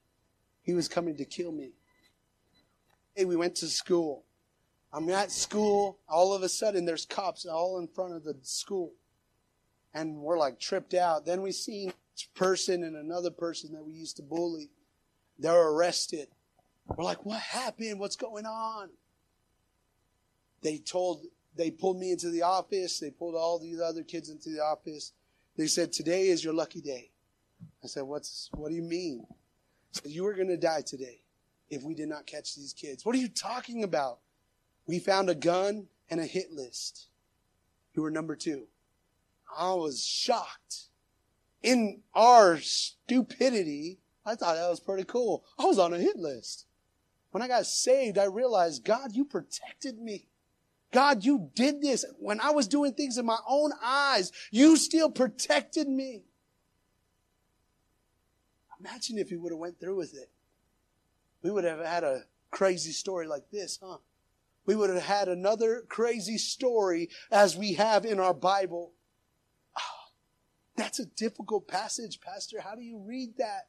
he 0.62 0.72
was 0.74 0.88
coming 0.88 1.16
to 1.16 1.24
kill 1.24 1.52
me. 1.52 1.72
Hey, 3.14 3.24
we 3.24 3.36
went 3.36 3.54
to 3.56 3.66
school. 3.66 4.24
I'm 4.92 5.08
at 5.10 5.30
school. 5.30 5.98
All 6.08 6.32
of 6.32 6.42
a 6.42 6.48
sudden, 6.48 6.84
there's 6.84 7.04
cops 7.04 7.44
all 7.44 7.78
in 7.78 7.88
front 7.88 8.14
of 8.14 8.24
the 8.24 8.36
school. 8.42 8.92
and 9.96 10.16
we're 10.16 10.38
like 10.38 10.60
tripped 10.60 10.92
out. 10.94 11.24
Then 11.24 11.40
we 11.40 11.52
see 11.52 11.86
this 11.86 12.28
person 12.34 12.84
and 12.84 12.96
another 12.96 13.30
person 13.30 13.72
that 13.72 13.84
we 13.84 13.92
used 13.92 14.16
to 14.16 14.22
bully. 14.22 14.70
They're 15.38 15.68
arrested. 15.68 16.28
We're 16.86 17.04
like, 17.04 17.24
what 17.24 17.40
happened? 17.40 17.98
What's 17.98 18.16
going 18.16 18.44
on? 18.44 18.90
They 20.62 20.78
told, 20.78 21.22
they 21.56 21.70
pulled 21.70 21.98
me 21.98 22.12
into 22.12 22.30
the 22.30 22.42
office. 22.42 22.98
They 22.98 23.10
pulled 23.10 23.34
all 23.34 23.58
these 23.58 23.80
other 23.80 24.02
kids 24.02 24.28
into 24.30 24.50
the 24.50 24.62
office. 24.62 25.12
They 25.56 25.66
said, 25.66 25.92
today 25.92 26.28
is 26.28 26.44
your 26.44 26.54
lucky 26.54 26.80
day. 26.80 27.10
I 27.82 27.86
said, 27.86 28.02
what's, 28.02 28.50
what 28.54 28.68
do 28.68 28.74
you 28.74 28.82
mean? 28.82 29.26
Said, 29.92 30.10
you 30.10 30.24
were 30.24 30.34
going 30.34 30.48
to 30.48 30.56
die 30.56 30.82
today 30.82 31.22
if 31.70 31.82
we 31.82 31.94
did 31.94 32.08
not 32.08 32.26
catch 32.26 32.54
these 32.54 32.72
kids. 32.72 33.04
What 33.04 33.14
are 33.14 33.18
you 33.18 33.28
talking 33.28 33.82
about? 33.82 34.18
We 34.86 34.98
found 34.98 35.30
a 35.30 35.34
gun 35.34 35.86
and 36.10 36.20
a 36.20 36.26
hit 36.26 36.52
list. 36.52 37.08
You 37.94 38.02
were 38.02 38.10
number 38.10 38.36
two. 38.36 38.66
I 39.56 39.72
was 39.72 40.04
shocked. 40.04 40.84
In 41.62 42.02
our 42.14 42.58
stupidity, 42.58 43.98
I 44.24 44.34
thought 44.34 44.56
that 44.56 44.68
was 44.68 44.80
pretty 44.80 45.04
cool. 45.04 45.44
I 45.58 45.64
was 45.64 45.78
on 45.78 45.94
a 45.94 45.98
hit 45.98 46.16
list. 46.16 46.66
When 47.30 47.42
I 47.42 47.48
got 47.48 47.66
saved, 47.66 48.18
I 48.18 48.24
realized, 48.24 48.84
God, 48.84 49.12
you 49.14 49.24
protected 49.24 49.98
me. 49.98 50.28
God, 50.92 51.24
you 51.24 51.50
did 51.54 51.82
this. 51.82 52.04
When 52.18 52.40
I 52.40 52.50
was 52.50 52.68
doing 52.68 52.94
things 52.94 53.18
in 53.18 53.26
my 53.26 53.38
own 53.48 53.72
eyes, 53.82 54.32
you 54.50 54.76
still 54.76 55.10
protected 55.10 55.88
me. 55.88 56.22
Imagine 58.80 59.18
if 59.18 59.30
he 59.30 59.36
would 59.36 59.52
have 59.52 59.58
went 59.58 59.80
through 59.80 59.96
with 59.96 60.14
it. 60.14 60.30
We 61.42 61.50
would 61.50 61.64
have 61.64 61.84
had 61.84 62.04
a 62.04 62.24
crazy 62.50 62.92
story 62.92 63.26
like 63.26 63.50
this, 63.50 63.78
huh? 63.82 63.98
We 64.64 64.74
would 64.74 64.90
have 64.90 65.02
had 65.02 65.28
another 65.28 65.84
crazy 65.88 66.38
story 66.38 67.08
as 67.30 67.56
we 67.56 67.74
have 67.74 68.04
in 68.04 68.18
our 68.18 68.34
Bible. 68.34 68.92
Oh, 69.76 70.10
that's 70.76 70.98
a 70.98 71.06
difficult 71.06 71.68
passage, 71.68 72.20
Pastor. 72.20 72.60
How 72.60 72.74
do 72.74 72.82
you 72.82 72.98
read 72.98 73.36
that? 73.38 73.68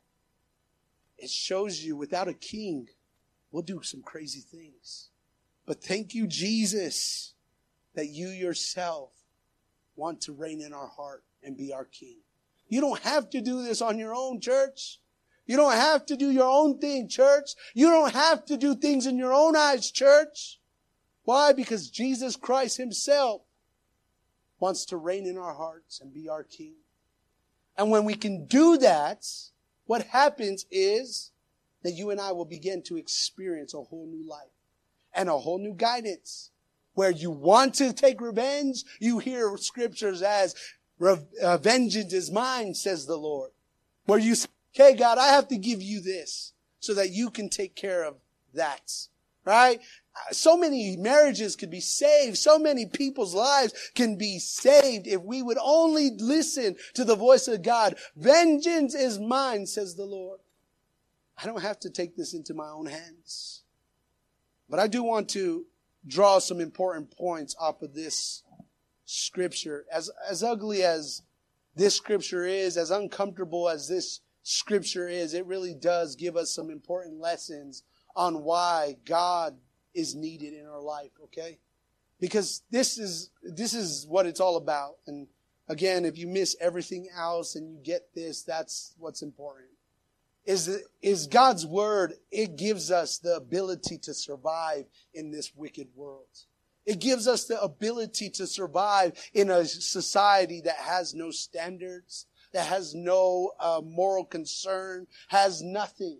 It 1.18 1.30
shows 1.30 1.84
you 1.84 1.95
without 1.95 2.28
a 2.28 2.34
king, 2.34 2.88
we'll 3.51 3.63
do 3.63 3.82
some 3.84 4.01
crazy 4.01 4.41
things. 4.41 5.09
But 5.68 5.84
thank 5.84 6.15
you, 6.15 6.26
Jesus, 6.26 7.34
that 7.93 8.07
you 8.07 8.30
yourself 8.30 9.11
want 9.97 10.22
to 10.22 10.32
reign 10.32 10.61
in 10.61 10.74
our 10.74 10.88
heart 10.88 11.24
and 11.43 11.57
be 11.57 11.74
our 11.74 11.84
king. 11.86 12.20
You 12.70 12.80
don't 12.82 13.01
have 13.01 13.30
to 13.32 13.41
do 13.41 13.61
this 13.63 13.82
on 13.82 13.99
your 13.99 14.15
own, 14.15 14.39
church. 14.39 14.99
You 15.45 15.57
don't 15.57 15.74
have 15.74 16.05
to 16.07 16.15
do 16.15 16.32
your 16.32 16.49
own 16.49 16.80
thing, 16.80 17.09
church. 17.09 17.51
You 17.74 17.89
don't 17.89 18.13
have 18.13 18.45
to 18.45 18.57
do 18.57 18.76
things 18.76 19.05
in 19.05 19.18
your 19.18 19.34
own 19.34 19.55
eyes, 19.55 19.91
church. 19.91 20.59
Why? 21.24 21.51
Because 21.51 21.89
Jesus 21.89 22.38
Christ 22.38 22.78
himself 22.78 23.41
wants 24.59 24.86
to 24.86 24.97
reign 24.97 25.26
in 25.26 25.38
our 25.38 25.53
hearts 25.53 25.99
and 25.99 26.13
be 26.13 26.30
our 26.30 26.43
king. 26.43 26.76
And 27.78 27.91
when 27.91 28.05
we 28.05 28.15
can 28.15 28.45
do 28.45 28.78
that, 28.78 29.26
what 29.86 30.03
happens 30.07 30.65
is 30.72 31.32
that 31.84 31.91
you 31.91 32.09
and 32.09 32.22
I 32.22 32.32
will 32.32 32.45
begin 32.45 32.82
to 32.84 32.97
experience 32.97 33.74
a 33.74 33.82
whole 33.82 34.07
new 34.07 34.28
life 34.28 34.56
and 35.18 35.28
a 35.28 35.38
whole 35.38 35.59
new 35.59 35.74
guidance. 35.74 36.51
Where 36.93 37.11
you 37.11 37.30
want 37.30 37.76
to 37.76 37.93
take 37.93 38.22
revenge, 38.22 38.84
you 38.99 39.20
hear 39.20 39.57
scriptures 39.57 40.22
as, 40.22 40.55
uh, 41.01 41.57
vengeance 41.57 42.13
is 42.13 42.32
mine, 42.32 42.74
says 42.74 43.05
the 43.05 43.18
Lord. 43.18 43.51
Where 44.05 44.18
you 44.18 44.36
say, 44.36 44.47
okay, 44.74 44.95
God, 44.95 45.18
I 45.18 45.28
have 45.28 45.47
to 45.49 45.57
give 45.57 45.82
you 45.82 46.01
this 46.01 46.53
so 46.80 46.93
that 46.93 47.11
you 47.11 47.30
can 47.30 47.49
take 47.49 47.76
care 47.76 48.03
of 48.03 48.15
that. 48.53 49.07
Right? 49.45 49.80
So 50.32 50.57
many 50.57 50.97
marriages 50.97 51.55
could 51.55 51.70
be 51.70 51.80
saved. 51.82 52.38
So 52.38 52.57
many 52.57 52.86
people's 52.86 53.36
lives 53.36 53.91
can 53.93 54.18
be 54.18 54.39
saved 54.39 55.05
if 55.05 55.22
we 55.22 55.41
would 55.41 55.59
only 55.61 56.11
listen 56.18 56.76
to 56.95 57.05
the 57.05 57.15
voice 57.15 57.47
of 57.47 57.61
God. 57.61 57.95
Vengeance 58.15 58.95
is 58.95 59.20
mine, 59.20 59.68
says 59.68 59.95
the 59.95 60.05
Lord. 60.05 60.39
I 61.38 61.45
don't 61.45 61.61
have 61.61 61.80
to 61.82 61.91
take 61.91 62.15
this 62.15 62.34
into 62.34 62.55
my 62.55 62.70
own 62.70 62.88
hands. 62.88 63.61
But 64.70 64.80
I 64.80 64.88
do 64.88 65.03
want 65.03 65.30
to 65.30 65.65
draw 66.05 66.39
some 66.39 66.59
important 66.59 67.11
points 67.11 67.55
off 67.59 67.82
of 67.82 67.93
this 67.93 68.43
scripture. 69.05 69.86
As, 69.91 70.09
as 70.30 70.43
ugly 70.43 70.84
as 70.84 71.22
this 71.76 71.95
scripture 71.95 72.45
is, 72.45 72.78
as 72.78 72.91
uncomfortable 72.91 73.70
as 73.70 73.88
this 73.88 74.22
scripture 74.43 75.07
is, 75.07 75.34
it 75.34 75.45
really 75.45 75.74
does 75.74 76.15
give 76.15 76.36
us 76.36 76.51
some 76.53 76.70
important 76.70 77.20
lessons 77.20 77.84
on 78.15 78.43
why 78.43 78.97
God 79.05 79.57
is 79.93 80.15
needed 80.15 80.53
in 80.53 80.65
our 80.65 80.82
life, 80.82 81.11
okay? 81.26 81.59
Because 82.20 82.63
this 82.72 82.97
is, 82.97 83.30
this 83.43 83.74
is 83.74 84.05
what 84.07 84.26
it's 84.26 84.39
all 84.39 84.57
about. 84.57 84.95
And 85.05 85.28
again, 85.68 86.03
if 86.03 86.18
you 86.18 86.28
miss 86.28 86.55
everything 86.59 87.07
else 87.15 87.55
and 87.55 87.70
you 87.70 87.80
get 87.84 88.13
this, 88.15 88.43
that's 88.43 88.95
what's 88.97 89.22
important 89.22 89.70
is, 90.47 90.81
is 91.01 91.27
God's 91.27 91.65
word. 91.65 92.13
It 92.31 92.55
gives 92.55 92.89
us 92.89 93.19
the 93.19 93.35
ability 93.35 93.97
to 93.99 94.13
survive 94.13 94.85
in 95.13 95.29
this 95.29 95.51
wicked 95.53 95.89
world. 95.93 96.25
It 96.85 96.99
gives 96.99 97.27
us 97.27 97.43
the 97.45 97.61
ability 97.61 98.29
to 98.31 98.47
survive 98.47 99.11
in 99.33 99.51
a 99.51 99.65
society 99.65 100.61
that 100.61 100.77
has 100.77 101.13
no 101.13 101.31
standards, 101.31 102.27
that 102.53 102.65
has 102.65 102.95
no 102.95 103.51
uh, 103.59 103.81
moral 103.83 104.23
concern, 104.23 105.07
has 105.27 105.61
nothing 105.61 106.19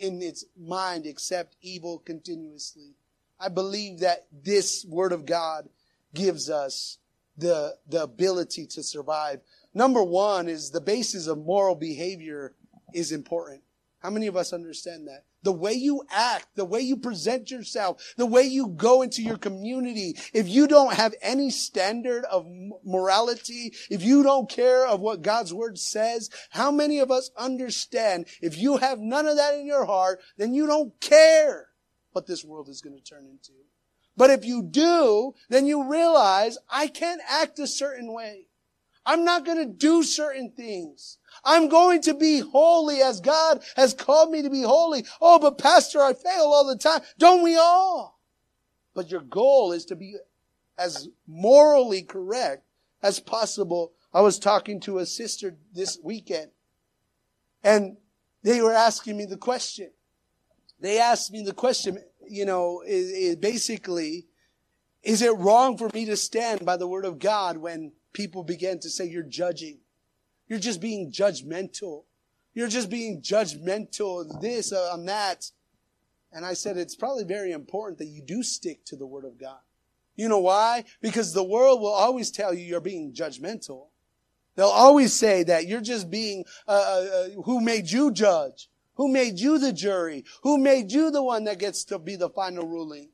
in 0.00 0.20
its 0.20 0.44
mind 0.60 1.06
except 1.06 1.56
evil 1.62 1.98
continuously. 1.98 2.94
I 3.40 3.48
believe 3.48 4.00
that 4.00 4.26
this 4.30 4.84
word 4.84 5.12
of 5.12 5.24
God 5.24 5.70
gives 6.14 6.50
us 6.50 6.98
the, 7.38 7.76
the 7.88 8.02
ability 8.02 8.66
to 8.66 8.82
survive. 8.82 9.40
Number 9.72 10.02
one 10.02 10.46
is 10.46 10.70
the 10.70 10.80
basis 10.82 11.26
of 11.26 11.38
moral 11.38 11.74
behavior 11.74 12.54
is 12.92 13.12
important. 13.12 13.61
How 14.02 14.10
many 14.10 14.26
of 14.26 14.36
us 14.36 14.52
understand 14.52 15.06
that? 15.06 15.24
The 15.44 15.52
way 15.52 15.74
you 15.74 16.02
act, 16.10 16.48
the 16.56 16.64
way 16.64 16.80
you 16.80 16.96
present 16.96 17.52
yourself, 17.52 18.14
the 18.16 18.26
way 18.26 18.42
you 18.42 18.68
go 18.68 19.02
into 19.02 19.22
your 19.22 19.38
community, 19.38 20.16
if 20.34 20.48
you 20.48 20.66
don't 20.66 20.94
have 20.94 21.14
any 21.22 21.50
standard 21.50 22.24
of 22.24 22.44
morality, 22.84 23.74
if 23.90 24.02
you 24.02 24.24
don't 24.24 24.50
care 24.50 24.84
of 24.84 25.00
what 25.00 25.22
God's 25.22 25.54
word 25.54 25.78
says, 25.78 26.30
how 26.50 26.72
many 26.72 26.98
of 26.98 27.12
us 27.12 27.30
understand 27.36 28.26
if 28.40 28.58
you 28.58 28.78
have 28.78 28.98
none 28.98 29.28
of 29.28 29.36
that 29.36 29.54
in 29.54 29.66
your 29.66 29.84
heart, 29.84 30.20
then 30.36 30.52
you 30.52 30.66
don't 30.66 31.00
care 31.00 31.68
what 32.10 32.26
this 32.26 32.44
world 32.44 32.68
is 32.68 32.80
going 32.80 32.96
to 32.96 33.02
turn 33.02 33.24
into. 33.24 33.52
But 34.16 34.30
if 34.30 34.44
you 34.44 34.64
do, 34.64 35.34
then 35.48 35.66
you 35.66 35.88
realize 35.88 36.58
I 36.68 36.88
can't 36.88 37.22
act 37.28 37.60
a 37.60 37.68
certain 37.68 38.12
way. 38.12 38.48
I'm 39.04 39.24
not 39.24 39.44
going 39.44 39.58
to 39.58 39.66
do 39.66 40.02
certain 40.02 40.52
things. 40.52 41.18
I'm 41.44 41.68
going 41.68 42.02
to 42.02 42.14
be 42.14 42.40
holy 42.40 43.02
as 43.02 43.20
God 43.20 43.62
has 43.76 43.94
called 43.94 44.30
me 44.30 44.42
to 44.42 44.50
be 44.50 44.62
holy. 44.62 45.04
Oh, 45.20 45.38
but 45.38 45.58
pastor, 45.58 46.00
I 46.00 46.12
fail 46.12 46.44
all 46.44 46.66
the 46.66 46.76
time. 46.76 47.00
Don't 47.18 47.42
we 47.42 47.56
all? 47.56 48.20
But 48.94 49.10
your 49.10 49.22
goal 49.22 49.72
is 49.72 49.84
to 49.86 49.96
be 49.96 50.16
as 50.78 51.08
morally 51.26 52.02
correct 52.02 52.64
as 53.02 53.18
possible. 53.18 53.92
I 54.14 54.20
was 54.20 54.38
talking 54.38 54.78
to 54.80 54.98
a 54.98 55.06
sister 55.06 55.56
this 55.72 55.98
weekend 56.02 56.50
and 57.64 57.96
they 58.42 58.60
were 58.60 58.74
asking 58.74 59.16
me 59.16 59.24
the 59.24 59.36
question. 59.36 59.90
They 60.80 60.98
asked 60.98 61.32
me 61.32 61.42
the 61.42 61.54
question, 61.54 61.98
you 62.28 62.44
know, 62.44 62.82
it, 62.84 62.90
it 62.92 63.40
basically, 63.40 64.26
is 65.02 65.22
it 65.22 65.36
wrong 65.36 65.78
for 65.78 65.88
me 65.94 66.04
to 66.06 66.16
stand 66.16 66.64
by 66.64 66.76
the 66.76 66.88
word 66.88 67.04
of 67.04 67.18
God 67.18 67.56
when 67.56 67.92
people 68.12 68.44
began 68.44 68.78
to 68.80 68.90
say 68.90 69.06
you're 69.06 69.22
judging. 69.22 69.78
You're 70.48 70.58
just 70.58 70.80
being 70.80 71.10
judgmental. 71.10 72.04
You're 72.54 72.68
just 72.68 72.90
being 72.90 73.22
judgmental, 73.22 74.40
this, 74.40 74.72
uh, 74.72 74.90
on 74.92 75.06
that. 75.06 75.50
And 76.32 76.44
I 76.44 76.54
said, 76.54 76.76
it's 76.76 76.96
probably 76.96 77.24
very 77.24 77.52
important 77.52 77.98
that 77.98 78.06
you 78.06 78.22
do 78.22 78.42
stick 78.42 78.84
to 78.86 78.96
the 78.96 79.06
Word 79.06 79.24
of 79.24 79.38
God. 79.38 79.60
You 80.16 80.28
know 80.28 80.40
why? 80.40 80.84
Because 81.00 81.32
the 81.32 81.42
world 81.42 81.80
will 81.80 81.92
always 81.92 82.30
tell 82.30 82.52
you 82.52 82.64
you're 82.64 82.80
being 82.80 83.12
judgmental. 83.14 83.86
They'll 84.54 84.66
always 84.66 85.14
say 85.14 85.42
that 85.44 85.66
you're 85.66 85.80
just 85.80 86.10
being, 86.10 86.44
uh, 86.68 86.72
uh, 86.72 87.16
uh 87.16 87.42
who 87.42 87.60
made 87.60 87.90
you 87.90 88.12
judge? 88.12 88.68
Who 88.96 89.08
made 89.08 89.38
you 89.38 89.58
the 89.58 89.72
jury? 89.72 90.24
Who 90.42 90.58
made 90.58 90.92
you 90.92 91.10
the 91.10 91.22
one 91.22 91.44
that 91.44 91.58
gets 91.58 91.84
to 91.84 91.98
be 91.98 92.16
the 92.16 92.28
final 92.28 92.66
ruling? 92.66 93.08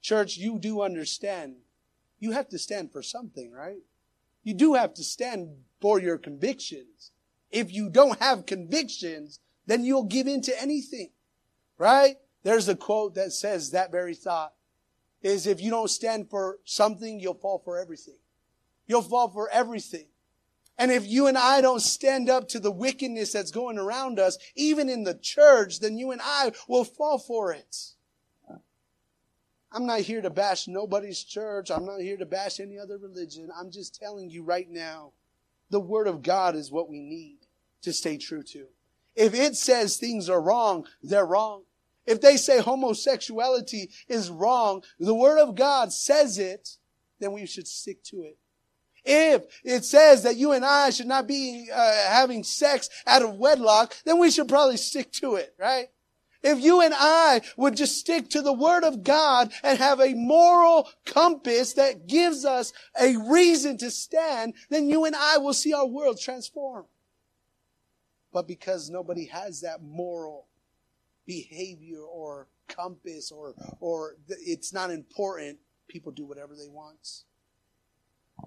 Church, 0.00 0.36
you 0.36 0.58
do 0.58 0.82
understand 0.82 1.56
you 2.22 2.30
have 2.30 2.48
to 2.50 2.58
stand 2.58 2.92
for 2.92 3.02
something, 3.02 3.50
right? 3.50 3.82
You 4.44 4.54
do 4.54 4.74
have 4.74 4.94
to 4.94 5.02
stand 5.02 5.48
for 5.80 6.00
your 6.00 6.18
convictions. 6.18 7.10
If 7.50 7.72
you 7.72 7.90
don't 7.90 8.20
have 8.20 8.46
convictions, 8.46 9.40
then 9.66 9.84
you'll 9.84 10.04
give 10.04 10.28
in 10.28 10.40
to 10.42 10.62
anything, 10.62 11.10
right? 11.78 12.18
There's 12.44 12.68
a 12.68 12.76
quote 12.76 13.16
that 13.16 13.32
says 13.32 13.72
that 13.72 13.90
very 13.90 14.14
thought 14.14 14.52
is 15.20 15.48
if 15.48 15.60
you 15.60 15.70
don't 15.70 15.90
stand 15.90 16.30
for 16.30 16.60
something, 16.64 17.18
you'll 17.18 17.34
fall 17.34 17.60
for 17.64 17.76
everything. 17.76 18.18
You'll 18.86 19.02
fall 19.02 19.28
for 19.28 19.48
everything. 19.50 20.06
And 20.78 20.92
if 20.92 21.04
you 21.04 21.26
and 21.26 21.36
I 21.36 21.60
don't 21.60 21.82
stand 21.82 22.30
up 22.30 22.48
to 22.50 22.60
the 22.60 22.70
wickedness 22.70 23.32
that's 23.32 23.50
going 23.50 23.78
around 23.78 24.20
us, 24.20 24.38
even 24.54 24.88
in 24.88 25.02
the 25.02 25.18
church, 25.20 25.80
then 25.80 25.98
you 25.98 26.12
and 26.12 26.20
I 26.22 26.52
will 26.68 26.84
fall 26.84 27.18
for 27.18 27.52
it. 27.52 27.76
I'm 29.72 29.86
not 29.86 30.00
here 30.00 30.20
to 30.20 30.30
bash 30.30 30.68
nobody's 30.68 31.24
church. 31.24 31.70
I'm 31.70 31.86
not 31.86 32.00
here 32.00 32.18
to 32.18 32.26
bash 32.26 32.60
any 32.60 32.78
other 32.78 32.98
religion. 32.98 33.48
I'm 33.58 33.70
just 33.70 33.98
telling 33.98 34.28
you 34.28 34.42
right 34.42 34.68
now, 34.68 35.12
the 35.70 35.80
Word 35.80 36.06
of 36.06 36.22
God 36.22 36.54
is 36.54 36.70
what 36.70 36.90
we 36.90 37.00
need 37.00 37.38
to 37.82 37.92
stay 37.92 38.18
true 38.18 38.42
to. 38.42 38.66
If 39.16 39.34
it 39.34 39.56
says 39.56 39.96
things 39.96 40.28
are 40.28 40.40
wrong, 40.40 40.86
they're 41.02 41.26
wrong. 41.26 41.62
If 42.06 42.20
they 42.20 42.36
say 42.36 42.60
homosexuality 42.60 43.90
is 44.08 44.30
wrong, 44.30 44.82
the 44.98 45.14
Word 45.14 45.38
of 45.38 45.54
God 45.54 45.92
says 45.92 46.38
it, 46.38 46.76
then 47.18 47.32
we 47.32 47.46
should 47.46 47.68
stick 47.68 48.02
to 48.04 48.22
it. 48.22 48.36
If 49.04 49.44
it 49.64 49.84
says 49.84 50.22
that 50.22 50.36
you 50.36 50.52
and 50.52 50.64
I 50.64 50.90
should 50.90 51.06
not 51.06 51.26
be 51.26 51.68
uh, 51.72 52.08
having 52.08 52.44
sex 52.44 52.88
out 53.06 53.22
of 53.22 53.36
wedlock, 53.36 53.94
then 54.04 54.18
we 54.18 54.30
should 54.30 54.48
probably 54.48 54.76
stick 54.76 55.10
to 55.12 55.36
it, 55.36 55.54
right? 55.58 55.88
If 56.42 56.60
you 56.60 56.80
and 56.80 56.94
I 56.96 57.42
would 57.56 57.76
just 57.76 57.98
stick 57.98 58.28
to 58.30 58.42
the 58.42 58.52
Word 58.52 58.84
of 58.84 59.04
God 59.04 59.52
and 59.62 59.78
have 59.78 60.00
a 60.00 60.14
moral 60.14 60.88
compass 61.04 61.74
that 61.74 62.06
gives 62.06 62.44
us 62.44 62.72
a 63.00 63.16
reason 63.16 63.78
to 63.78 63.90
stand, 63.90 64.54
then 64.68 64.88
you 64.88 65.04
and 65.04 65.14
I 65.14 65.38
will 65.38 65.54
see 65.54 65.72
our 65.72 65.86
world 65.86 66.20
transform. 66.20 66.86
But 68.32 68.48
because 68.48 68.90
nobody 68.90 69.26
has 69.26 69.60
that 69.60 69.82
moral 69.82 70.46
behavior 71.26 72.00
or 72.00 72.48
compass 72.66 73.30
or, 73.30 73.54
or 73.80 74.16
it's 74.28 74.72
not 74.72 74.90
important, 74.90 75.58
people 75.86 76.10
do 76.10 76.24
whatever 76.24 76.56
they 76.56 76.68
want. 76.68 77.24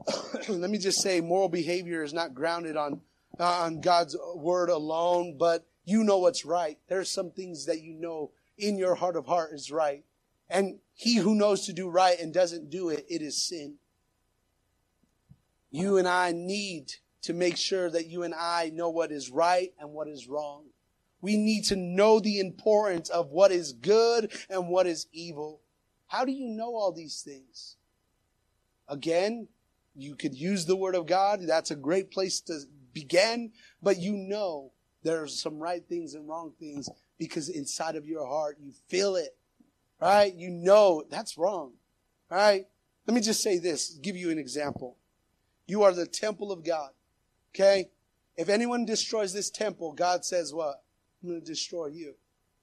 Let 0.50 0.70
me 0.70 0.78
just 0.78 1.02
say 1.02 1.22
moral 1.22 1.50
behavior 1.50 2.04
is 2.04 2.14
not 2.14 2.34
grounded 2.34 2.76
on, 2.76 3.02
on 3.40 3.80
God's 3.82 4.18
word 4.36 4.70
alone, 4.70 5.38
but 5.38 5.66
you 5.86 6.04
know 6.04 6.18
what's 6.18 6.46
right. 6.46 6.78
There's 6.88 7.10
some 7.10 7.32
things 7.32 7.68
that 7.68 7.82
you 7.82 7.94
know 7.94 8.32
in 8.58 8.78
your 8.78 8.96
heart 8.96 9.16
of 9.16 9.28
heart 9.28 9.54
is 9.54 9.72
right. 9.72 10.04
And 10.50 10.80
he 10.94 11.18
who 11.18 11.36
knows 11.36 11.66
to 11.66 11.74
do 11.74 11.90
right 11.90 12.20
and 12.20 12.34
doesn't 12.34 12.70
do 12.70 12.90
it, 12.90 13.06
it 13.08 13.22
is 13.22 13.42
sin. 13.42 13.76
You 15.72 15.98
and 15.98 16.08
I 16.08 16.32
need 16.32 16.94
to 17.24 17.34
make 17.34 17.58
sure 17.58 17.90
that 17.90 18.08
you 18.08 18.24
and 18.24 18.34
I 18.34 18.72
know 18.74 18.90
what 18.90 19.12
is 19.12 19.30
right 19.30 19.74
and 19.80 19.92
what 19.92 20.08
is 20.08 20.28
wrong. 20.28 20.66
We 21.22 21.38
need 21.38 21.66
to 21.66 21.76
know 21.76 22.20
the 22.20 22.40
importance 22.40 23.10
of 23.10 23.32
what 23.32 23.52
is 23.52 23.74
good 23.74 24.32
and 24.50 24.70
what 24.70 24.86
is 24.86 25.08
evil. 25.12 25.62
How 26.08 26.24
do 26.24 26.32
you 26.32 26.48
know 26.48 26.76
all 26.76 26.92
these 26.92 27.22
things? 27.22 27.78
Again, 28.88 29.48
you 29.96 30.16
could 30.16 30.36
use 30.36 30.66
the 30.66 30.76
Word 30.76 30.94
of 30.94 31.08
God. 31.08 31.42
That's 31.42 31.72
a 31.72 31.76
great 31.76 32.12
place 32.12 32.40
to 32.42 32.60
begin, 32.94 33.52
but 33.82 33.98
you 33.98 34.14
know 34.16 34.72
there's 35.06 35.40
some 35.40 35.60
right 35.60 35.88
things 35.88 36.16
and 36.16 36.28
wrong 36.28 36.52
things 36.60 36.90
because 37.20 37.48
inside 37.48 37.96
of 37.96 38.08
your 38.08 38.26
heart 38.26 38.58
you 38.60 38.74
feel 38.88 39.16
it, 39.16 39.38
right? 40.02 40.34
You 40.34 40.50
know 40.50 41.04
that's 41.10 41.38
wrong, 41.38 41.74
right? 42.30 42.66
Let 43.06 43.14
me 43.14 43.22
just 43.22 43.44
say 43.44 43.60
this, 43.60 44.00
give 44.02 44.18
you 44.18 44.32
an 44.32 44.40
example. 44.40 44.98
You 45.68 45.84
are 45.84 45.94
the 45.94 46.08
temple 46.08 46.52
of 46.52 46.66
God, 46.66 46.90
okay? 47.54 47.90
If 48.36 48.50
anyone 48.50 48.84
destroys 48.84 49.32
this 49.32 49.52
temple, 49.52 49.94
God 49.94 50.26
says 50.26 50.54
what? 50.54 50.82
I'm 51.22 51.30
going 51.30 51.40
to 51.40 51.46
destroy 51.46 51.88
you. 51.88 52.16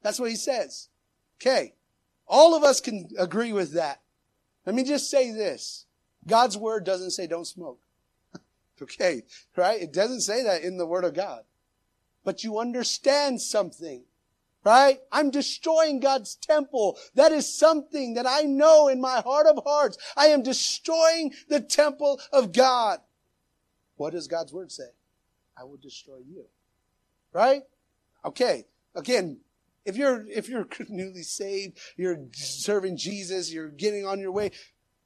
That's 0.03 0.18
what 0.18 0.30
he 0.30 0.36
says. 0.36 0.88
Okay. 1.40 1.74
All 2.26 2.57
of 2.57 2.64
us 2.64 2.80
can 2.80 3.09
agree 3.18 3.53
with 3.53 3.72
that. 3.74 4.01
Let 4.66 4.74
me 4.74 4.82
just 4.82 5.11
say 5.11 5.32
this. 5.32 5.86
God's 6.26 6.59
word 6.59 6.84
doesn't 6.84 7.12
say 7.12 7.26
don't 7.26 7.47
smoke. 7.47 7.80
okay, 8.82 9.22
right? 9.57 9.80
It 9.80 9.93
doesn't 9.93 10.20
say 10.20 10.43
that 10.43 10.62
in 10.62 10.76
the 10.76 10.86
word 10.86 11.05
of 11.05 11.14
God 11.14 11.43
but 12.25 12.45
you 12.45 12.59
understand 12.59 13.41
something. 13.41 14.05
Right? 14.64 15.01
I'm 15.11 15.31
destroying 15.31 15.99
God's 15.99 16.37
temple. 16.37 16.97
That 17.16 17.33
is 17.33 17.53
something 17.53 18.14
that 18.14 18.27
I 18.29 18.43
know 18.43 18.87
in 18.87 19.01
my 19.01 19.20
heart 19.20 19.47
of 19.47 19.64
hearts. 19.64 19.99
I 20.16 20.27
am 20.27 20.45
destroying 20.45 21.33
the 21.49 21.61
temple 21.61 22.20
of 22.33 22.53
God. 22.53 23.01
What 23.97 24.12
does 24.12 24.29
God's 24.29 24.53
word 24.53 24.70
say? 24.70 24.91
I 25.57 25.64
will 25.64 25.79
destroy 25.79 26.18
you. 26.18 26.45
Right? 27.33 27.62
Okay. 28.25 28.66
Again, 28.95 29.39
if 29.85 29.97
you're, 29.97 30.25
if 30.29 30.49
you're 30.49 30.68
newly 30.89 31.23
saved, 31.23 31.79
you're 31.97 32.18
serving 32.33 32.97
Jesus, 32.97 33.53
you're 33.53 33.68
getting 33.68 34.07
on 34.07 34.20
your 34.20 34.33
way, 34.33 34.53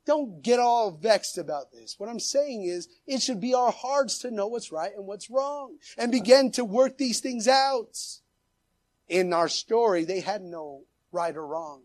don't 0.06 0.40
get 0.42 0.60
all 0.60 0.92
vexed 0.92 1.36
about 1.36 1.72
this. 1.72 1.96
What 1.98 2.08
I'm 2.08 2.20
saying 2.20 2.62
is 2.64 2.88
it 3.06 3.20
should 3.20 3.40
be 3.40 3.54
our 3.54 3.72
hearts 3.72 4.18
to 4.20 4.30
know 4.30 4.46
what's 4.46 4.70
right 4.70 4.92
and 4.96 5.06
what's 5.06 5.28
wrong 5.28 5.78
and 5.98 6.12
begin 6.12 6.52
to 6.52 6.64
work 6.64 6.96
these 6.96 7.20
things 7.20 7.48
out. 7.48 7.98
In 9.08 9.32
our 9.32 9.48
story, 9.48 10.04
they 10.04 10.20
had 10.20 10.42
no 10.42 10.84
right 11.12 11.36
or 11.36 11.46
wrong. 11.46 11.82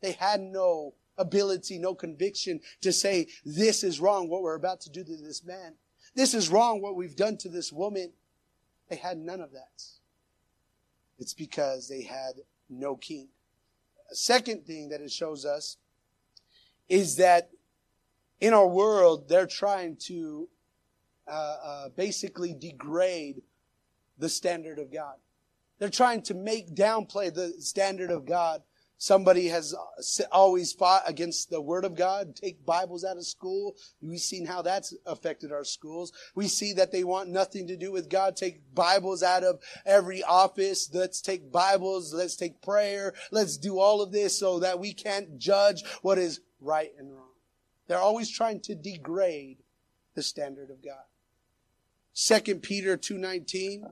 They 0.00 0.12
had 0.12 0.40
no 0.40 0.94
ability, 1.18 1.78
no 1.78 1.94
conviction 1.94 2.60
to 2.80 2.92
say, 2.92 3.28
this 3.44 3.84
is 3.84 4.00
wrong 4.00 4.28
what 4.28 4.42
we're 4.42 4.54
about 4.54 4.80
to 4.82 4.90
do 4.90 5.04
to 5.04 5.16
this 5.16 5.44
man. 5.44 5.74
This 6.14 6.34
is 6.34 6.48
wrong 6.48 6.80
what 6.80 6.96
we've 6.96 7.16
done 7.16 7.36
to 7.38 7.48
this 7.48 7.72
woman. 7.72 8.12
They 8.88 8.96
had 8.96 9.18
none 9.18 9.40
of 9.40 9.52
that. 9.52 9.82
It's 11.18 11.34
because 11.34 11.88
they 11.88 12.02
had 12.02 12.34
no 12.68 12.96
king. 12.96 13.28
A 14.10 14.14
second 14.14 14.64
thing 14.66 14.90
that 14.90 15.00
it 15.00 15.10
shows 15.10 15.44
us 15.44 15.76
is 16.88 17.16
that 17.16 17.50
in 18.44 18.52
our 18.52 18.68
world, 18.68 19.26
they're 19.26 19.46
trying 19.46 19.96
to 19.96 20.50
uh, 21.26 21.56
uh, 21.64 21.88
basically 21.96 22.52
degrade 22.52 23.40
the 24.18 24.28
standard 24.28 24.78
of 24.78 24.92
God. 24.92 25.14
They're 25.78 25.88
trying 25.88 26.20
to 26.24 26.34
make 26.34 26.74
downplay 26.74 27.32
the 27.32 27.54
standard 27.60 28.10
of 28.10 28.26
God. 28.26 28.60
Somebody 28.98 29.48
has 29.48 29.74
always 30.30 30.74
fought 30.74 31.04
against 31.06 31.48
the 31.48 31.62
Word 31.62 31.86
of 31.86 31.94
God, 31.96 32.36
take 32.36 32.66
Bibles 32.66 33.02
out 33.02 33.16
of 33.16 33.24
school. 33.24 33.76
We've 34.02 34.20
seen 34.20 34.44
how 34.44 34.60
that's 34.60 34.94
affected 35.06 35.50
our 35.50 35.64
schools. 35.64 36.12
We 36.34 36.46
see 36.48 36.74
that 36.74 36.92
they 36.92 37.02
want 37.02 37.30
nothing 37.30 37.66
to 37.68 37.76
do 37.76 37.90
with 37.90 38.10
God, 38.10 38.36
take 38.36 38.74
Bibles 38.74 39.22
out 39.22 39.42
of 39.42 39.58
every 39.86 40.22
office. 40.22 40.90
Let's 40.92 41.22
take 41.22 41.50
Bibles, 41.50 42.12
let's 42.12 42.36
take 42.36 42.60
prayer, 42.60 43.14
let's 43.30 43.56
do 43.56 43.78
all 43.78 44.02
of 44.02 44.12
this 44.12 44.38
so 44.38 44.58
that 44.58 44.78
we 44.78 44.92
can't 44.92 45.38
judge 45.38 45.82
what 46.02 46.18
is 46.18 46.40
right 46.60 46.92
and 46.98 47.10
wrong. 47.10 47.23
They're 47.86 47.98
always 47.98 48.30
trying 48.30 48.60
to 48.60 48.74
degrade 48.74 49.58
the 50.14 50.22
standard 50.22 50.70
of 50.70 50.82
God. 50.82 51.04
Second 52.12 52.62
Peter 52.62 52.96
2.19 52.96 53.82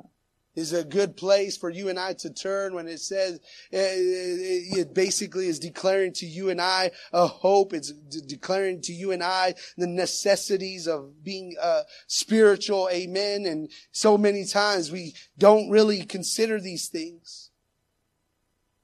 is 0.54 0.72
a 0.72 0.84
good 0.84 1.16
place 1.16 1.56
for 1.56 1.70
you 1.70 1.88
and 1.88 1.98
I 1.98 2.12
to 2.14 2.32
turn 2.32 2.74
when 2.74 2.86
it 2.86 3.00
says, 3.00 3.40
eh, 3.72 3.94
it 3.94 4.94
basically 4.94 5.48
is 5.48 5.58
declaring 5.58 6.12
to 6.14 6.26
you 6.26 6.50
and 6.50 6.60
I 6.60 6.90
a 7.12 7.26
hope. 7.26 7.72
It's 7.72 7.90
declaring 7.90 8.82
to 8.82 8.92
you 8.92 9.12
and 9.12 9.22
I 9.22 9.54
the 9.76 9.86
necessities 9.86 10.86
of 10.86 11.24
being 11.24 11.56
uh, 11.60 11.82
spiritual. 12.06 12.88
Amen. 12.92 13.46
And 13.46 13.70
so 13.92 14.18
many 14.18 14.44
times 14.44 14.92
we 14.92 15.14
don't 15.38 15.70
really 15.70 16.04
consider 16.04 16.60
these 16.60 16.88
things 16.88 17.50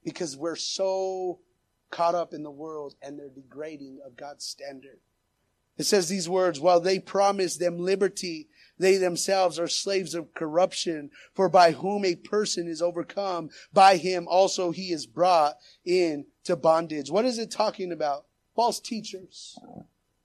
because 0.02 0.36
we're 0.36 0.56
so 0.56 1.40
caught 1.90 2.14
up 2.14 2.32
in 2.32 2.42
the 2.42 2.50
world 2.50 2.94
and 3.02 3.18
their 3.18 3.28
degrading 3.28 4.00
of 4.04 4.16
God's 4.16 4.44
standard. 4.44 4.98
It 5.78 5.84
says 5.84 6.08
these 6.08 6.28
words, 6.28 6.58
while 6.58 6.80
they 6.80 6.98
promise 6.98 7.56
them 7.56 7.78
liberty, 7.78 8.48
they 8.78 8.96
themselves 8.96 9.58
are 9.58 9.68
slaves 9.68 10.14
of 10.14 10.34
corruption. 10.34 11.10
For 11.34 11.48
by 11.48 11.70
whom 11.70 12.04
a 12.04 12.16
person 12.16 12.66
is 12.66 12.82
overcome, 12.82 13.50
by 13.72 13.96
him 13.96 14.26
also 14.28 14.72
he 14.72 14.92
is 14.92 15.06
brought 15.06 15.56
into 15.84 16.56
bondage. 16.56 17.10
What 17.10 17.24
is 17.24 17.38
it 17.38 17.50
talking 17.50 17.92
about? 17.92 18.26
False 18.56 18.80
teachers 18.80 19.56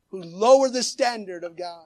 who 0.10 0.24
lower 0.24 0.70
the 0.70 0.84
standard 0.84 1.44
of 1.44 1.56
God. 1.56 1.86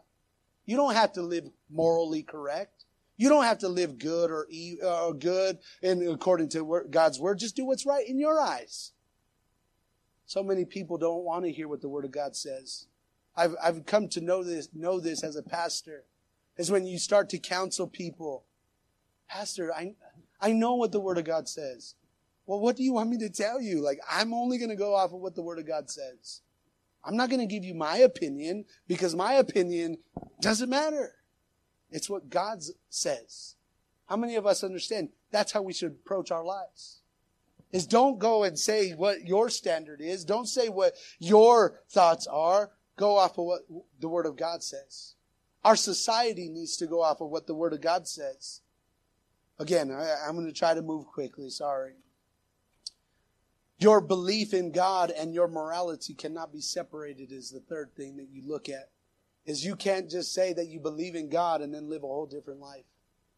You 0.66 0.78
don't 0.78 0.96
have 0.96 1.14
to 1.14 1.22
live 1.22 1.50
morally 1.70 2.24
correct. 2.24 2.86
You 3.18 3.30
don't 3.30 3.46
have 3.46 3.60
to 3.60 3.70
live 3.70 3.98
good 3.98 4.30
or, 4.30 4.48
or 4.84 5.10
uh, 5.10 5.12
good 5.12 5.58
and 5.82 6.08
according 6.08 6.50
to 6.50 6.86
God's 6.90 7.20
word. 7.20 7.40
Just 7.40 7.56
do 7.56 7.66
what's 7.66 7.86
right 7.86 8.08
in 8.08 8.20
your 8.20 8.40
eyes. 8.40 8.92
So 10.28 10.44
many 10.44 10.66
people 10.66 10.98
don't 10.98 11.24
want 11.24 11.46
to 11.46 11.52
hear 11.52 11.70
what 11.70 11.80
the 11.82 11.88
Word 11.88 12.04
of 12.04 12.12
God 12.12 12.36
says. 12.36 12.88
I've, 13.36 13.56
I've 13.64 13.86
come 13.86 14.10
to 14.10 14.22
know 14.22 14.44
this, 14.44 14.68
know 14.74 15.00
this 15.00 15.24
as 15.24 15.38
a 15.38 15.42
pastor, 15.42 16.04
is 16.58 16.70
when 16.70 16.86
you 16.86 17.00
start 17.00 17.30
to 17.30 17.38
counsel 17.38 17.88
people. 17.88 18.44
Pastor, 19.30 19.74
I, 19.74 19.96
I 20.42 20.52
know 20.52 20.76
what 20.76 20.92
the 20.92 21.00
Word 21.00 21.18
of 21.18 21.24
God 21.24 21.48
says. 21.48 21.96
Well, 22.46 22.60
what 22.60 22.76
do 22.76 22.84
you 22.84 22.92
want 22.92 23.10
me 23.10 23.18
to 23.20 23.30
tell 23.30 23.62
you? 23.62 23.80
Like, 23.82 24.00
I'm 24.12 24.34
only 24.34 24.58
going 24.58 24.70
to 24.70 24.76
go 24.76 24.94
off 24.96 25.14
of 25.14 25.22
what 25.22 25.36
the 25.36 25.42
Word 25.42 25.60
of 25.60 25.68
God 25.68 25.90
says. 25.90 26.42
I'm 27.06 27.16
not 27.16 27.30
going 27.30 27.40
to 27.40 27.46
give 27.46 27.64
you 27.64 27.74
my 27.74 27.98
opinion 27.98 28.66
because 28.86 29.16
my 29.16 29.34
opinion 29.34 29.98
doesn't 30.42 30.70
matter. 30.70 31.14
It's 31.90 32.10
what 32.10 32.30
God 32.30 32.62
says. 32.90 33.56
How 34.08 34.18
many 34.18 34.36
of 34.36 34.46
us 34.46 34.62
understand 34.62 35.10
that's 35.32 35.54
how 35.54 35.62
we 35.62 35.72
should 35.72 35.92
approach 35.92 36.32
our 36.32 36.44
lives? 36.44 37.00
Is 37.72 37.86
don't 37.86 38.20
go 38.20 38.43
and 38.43 38.57
say 38.57 38.91
what 38.91 39.28
your 39.28 39.49
standard 39.49 40.01
is. 40.01 40.24
Don't 40.24 40.47
say 40.47 40.70
what 40.70 40.93
your 41.20 41.82
thoughts 41.89 42.28
are. 42.28 42.72
Go 42.95 43.18
off 43.18 43.38
of 43.38 43.45
what 43.45 43.61
the 43.99 44.07
Word 44.07 44.26
of 44.26 44.38
God 44.38 44.63
says. 44.63 45.15
Our 45.63 45.76
society 45.76 46.49
needs 46.49 46.78
to 46.78 46.88
go 46.88 47.01
off 47.01 47.22
of 47.22 47.30
what 47.30 47.45
the 47.45 47.55
Word 47.55 47.74
of 47.74 47.82
God 47.82 48.07
says. 48.07 48.61
Again, 49.59 49.91
I, 49.91 50.28
am 50.28 50.36
going 50.36 50.47
to 50.47 50.53
try 50.53 50.74
to 50.74 50.82
move 50.82 51.07
quickly. 51.07 51.49
Sorry. 51.49 51.93
Your 53.80 54.01
belief 54.01 54.53
in 54.53 54.72
God 54.72 55.11
and 55.11 55.34
your 55.34 55.47
morality 55.47 56.13
cannot 56.13 56.51
be 56.51 56.61
separated 56.61 57.32
is 57.32 57.51
the 57.51 57.59
third 57.59 57.95
thing 57.95 58.18
that 58.18 58.30
you 58.32 58.41
look 58.47 58.70
at. 58.70 58.89
Is 59.45 59.65
you 59.65 59.76
can't 59.76 60.09
just 60.09 60.34
say 60.34 60.53
that 60.53 60.68
you 60.68 60.80
believe 60.80 61.15
in 61.15 61.30
God 61.30 61.61
and 61.61 61.74
then 61.74 61.89
live 61.89 62.03
a 62.03 62.07
whole 62.07 62.26
different 62.26 62.59
life. 62.59 62.86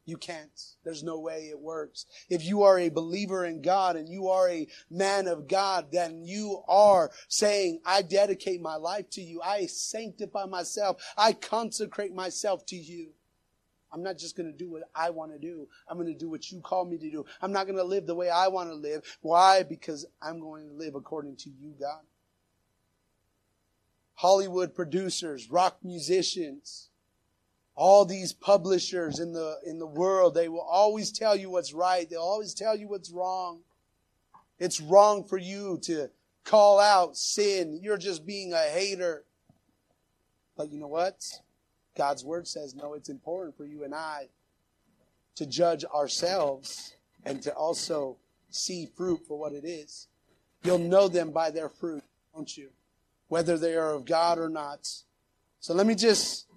You 0.09 0.17
can't. 0.17 0.49
There's 0.83 1.03
no 1.03 1.19
way 1.19 1.49
it 1.51 1.59
works. 1.59 2.07
If 2.31 2.43
you 2.43 2.63
are 2.63 2.79
a 2.79 2.89
believer 2.89 3.45
in 3.45 3.61
God 3.61 3.95
and 3.95 4.09
you 4.09 4.29
are 4.29 4.49
a 4.49 4.67
man 4.89 5.27
of 5.27 5.47
God, 5.47 5.91
then 5.91 6.23
you 6.25 6.63
are 6.67 7.11
saying, 7.27 7.81
I 7.85 8.01
dedicate 8.01 8.59
my 8.59 8.75
life 8.75 9.07
to 9.11 9.21
you. 9.21 9.39
I 9.43 9.67
sanctify 9.67 10.45
myself. 10.45 10.99
I 11.15 11.33
consecrate 11.33 12.11
myself 12.11 12.65
to 12.67 12.75
you. 12.75 13.09
I'm 13.91 14.01
not 14.01 14.17
just 14.17 14.35
going 14.35 14.51
to 14.51 14.57
do 14.57 14.71
what 14.71 14.89
I 14.95 15.11
want 15.11 15.31
to 15.31 15.37
do. 15.37 15.67
I'm 15.87 15.97
going 15.97 16.11
to 16.11 16.17
do 16.17 16.27
what 16.27 16.51
you 16.51 16.59
call 16.59 16.85
me 16.85 16.97
to 16.97 17.11
do. 17.11 17.23
I'm 17.39 17.51
not 17.51 17.67
going 17.67 17.77
to 17.77 17.83
live 17.83 18.07
the 18.07 18.15
way 18.15 18.31
I 18.31 18.47
want 18.47 18.69
to 18.69 18.75
live. 18.75 19.03
Why? 19.21 19.61
Because 19.61 20.07
I'm 20.19 20.39
going 20.39 20.69
to 20.69 20.73
live 20.73 20.95
according 20.95 21.35
to 21.37 21.51
you, 21.51 21.75
God. 21.79 22.01
Hollywood 24.15 24.73
producers, 24.73 25.51
rock 25.51 25.77
musicians, 25.83 26.88
all 27.79 28.03
these 28.03 28.33
publishers 28.33 29.19
in 29.19 29.31
the, 29.31 29.57
in 29.65 29.79
the 29.79 29.87
world, 29.87 30.33
they 30.33 30.49
will 30.49 30.59
always 30.59 31.13
tell 31.13 31.33
you 31.33 31.49
what's 31.49 31.73
right. 31.73 32.09
They'll 32.09 32.19
always 32.19 32.53
tell 32.53 32.75
you 32.75 32.89
what's 32.89 33.09
wrong. 33.09 33.61
It's 34.59 34.81
wrong 34.81 35.23
for 35.23 35.37
you 35.37 35.79
to 35.83 36.09
call 36.43 36.81
out 36.81 37.15
sin. 37.15 37.79
You're 37.81 37.97
just 37.97 38.25
being 38.25 38.51
a 38.51 38.57
hater. 38.57 39.23
But 40.57 40.73
you 40.73 40.77
know 40.77 40.89
what? 40.89 41.23
God's 41.95 42.25
word 42.25 42.49
says, 42.49 42.75
no, 42.75 42.95
it's 42.95 43.07
important 43.07 43.55
for 43.55 43.63
you 43.63 43.85
and 43.85 43.95
I 43.95 44.27
to 45.35 45.45
judge 45.45 45.85
ourselves 45.85 46.95
and 47.23 47.41
to 47.43 47.53
also 47.53 48.17
see 48.49 48.89
fruit 48.97 49.21
for 49.25 49.39
what 49.39 49.53
it 49.53 49.63
is. 49.63 50.09
You'll 50.63 50.79
know 50.79 51.07
them 51.07 51.31
by 51.31 51.49
their 51.49 51.69
fruit, 51.69 52.03
won't 52.33 52.57
you? 52.57 52.71
Whether 53.29 53.57
they 53.57 53.75
are 53.75 53.93
of 53.93 54.03
God 54.03 54.37
or 54.37 54.49
not. 54.49 54.85
So 55.61 55.73
let 55.73 55.87
me 55.87 55.95
just 55.95 56.48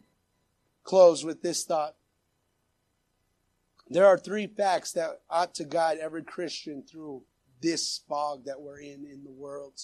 close 0.82 1.24
with 1.24 1.42
this 1.42 1.64
thought. 1.64 1.94
There 3.88 4.06
are 4.06 4.18
three 4.18 4.46
facts 4.46 4.92
that 4.92 5.20
ought 5.28 5.54
to 5.56 5.64
guide 5.64 5.98
every 5.98 6.22
Christian 6.22 6.82
through 6.82 7.22
this 7.60 8.00
fog 8.08 8.46
that 8.46 8.60
we're 8.60 8.80
in 8.80 9.04
in 9.04 9.22
the 9.24 9.30
world. 9.30 9.80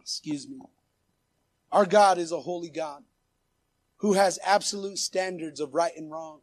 Excuse 0.00 0.48
me. 0.48 0.60
Our 1.70 1.86
God 1.86 2.18
is 2.18 2.32
a 2.32 2.40
holy 2.40 2.68
God 2.68 3.02
who 3.98 4.14
has 4.14 4.38
absolute 4.44 4.98
standards 4.98 5.60
of 5.60 5.74
right 5.74 5.92
and 5.96 6.10
wrong. 6.10 6.40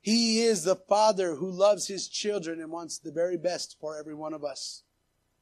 He 0.00 0.40
is 0.40 0.62
the 0.62 0.76
Father 0.76 1.34
who 1.34 1.50
loves 1.50 1.88
His 1.88 2.08
children 2.08 2.60
and 2.60 2.70
wants 2.70 2.98
the 2.98 3.12
very 3.12 3.36
best 3.36 3.76
for 3.80 3.98
every 3.98 4.14
one 4.14 4.32
of 4.32 4.44
us. 4.44 4.84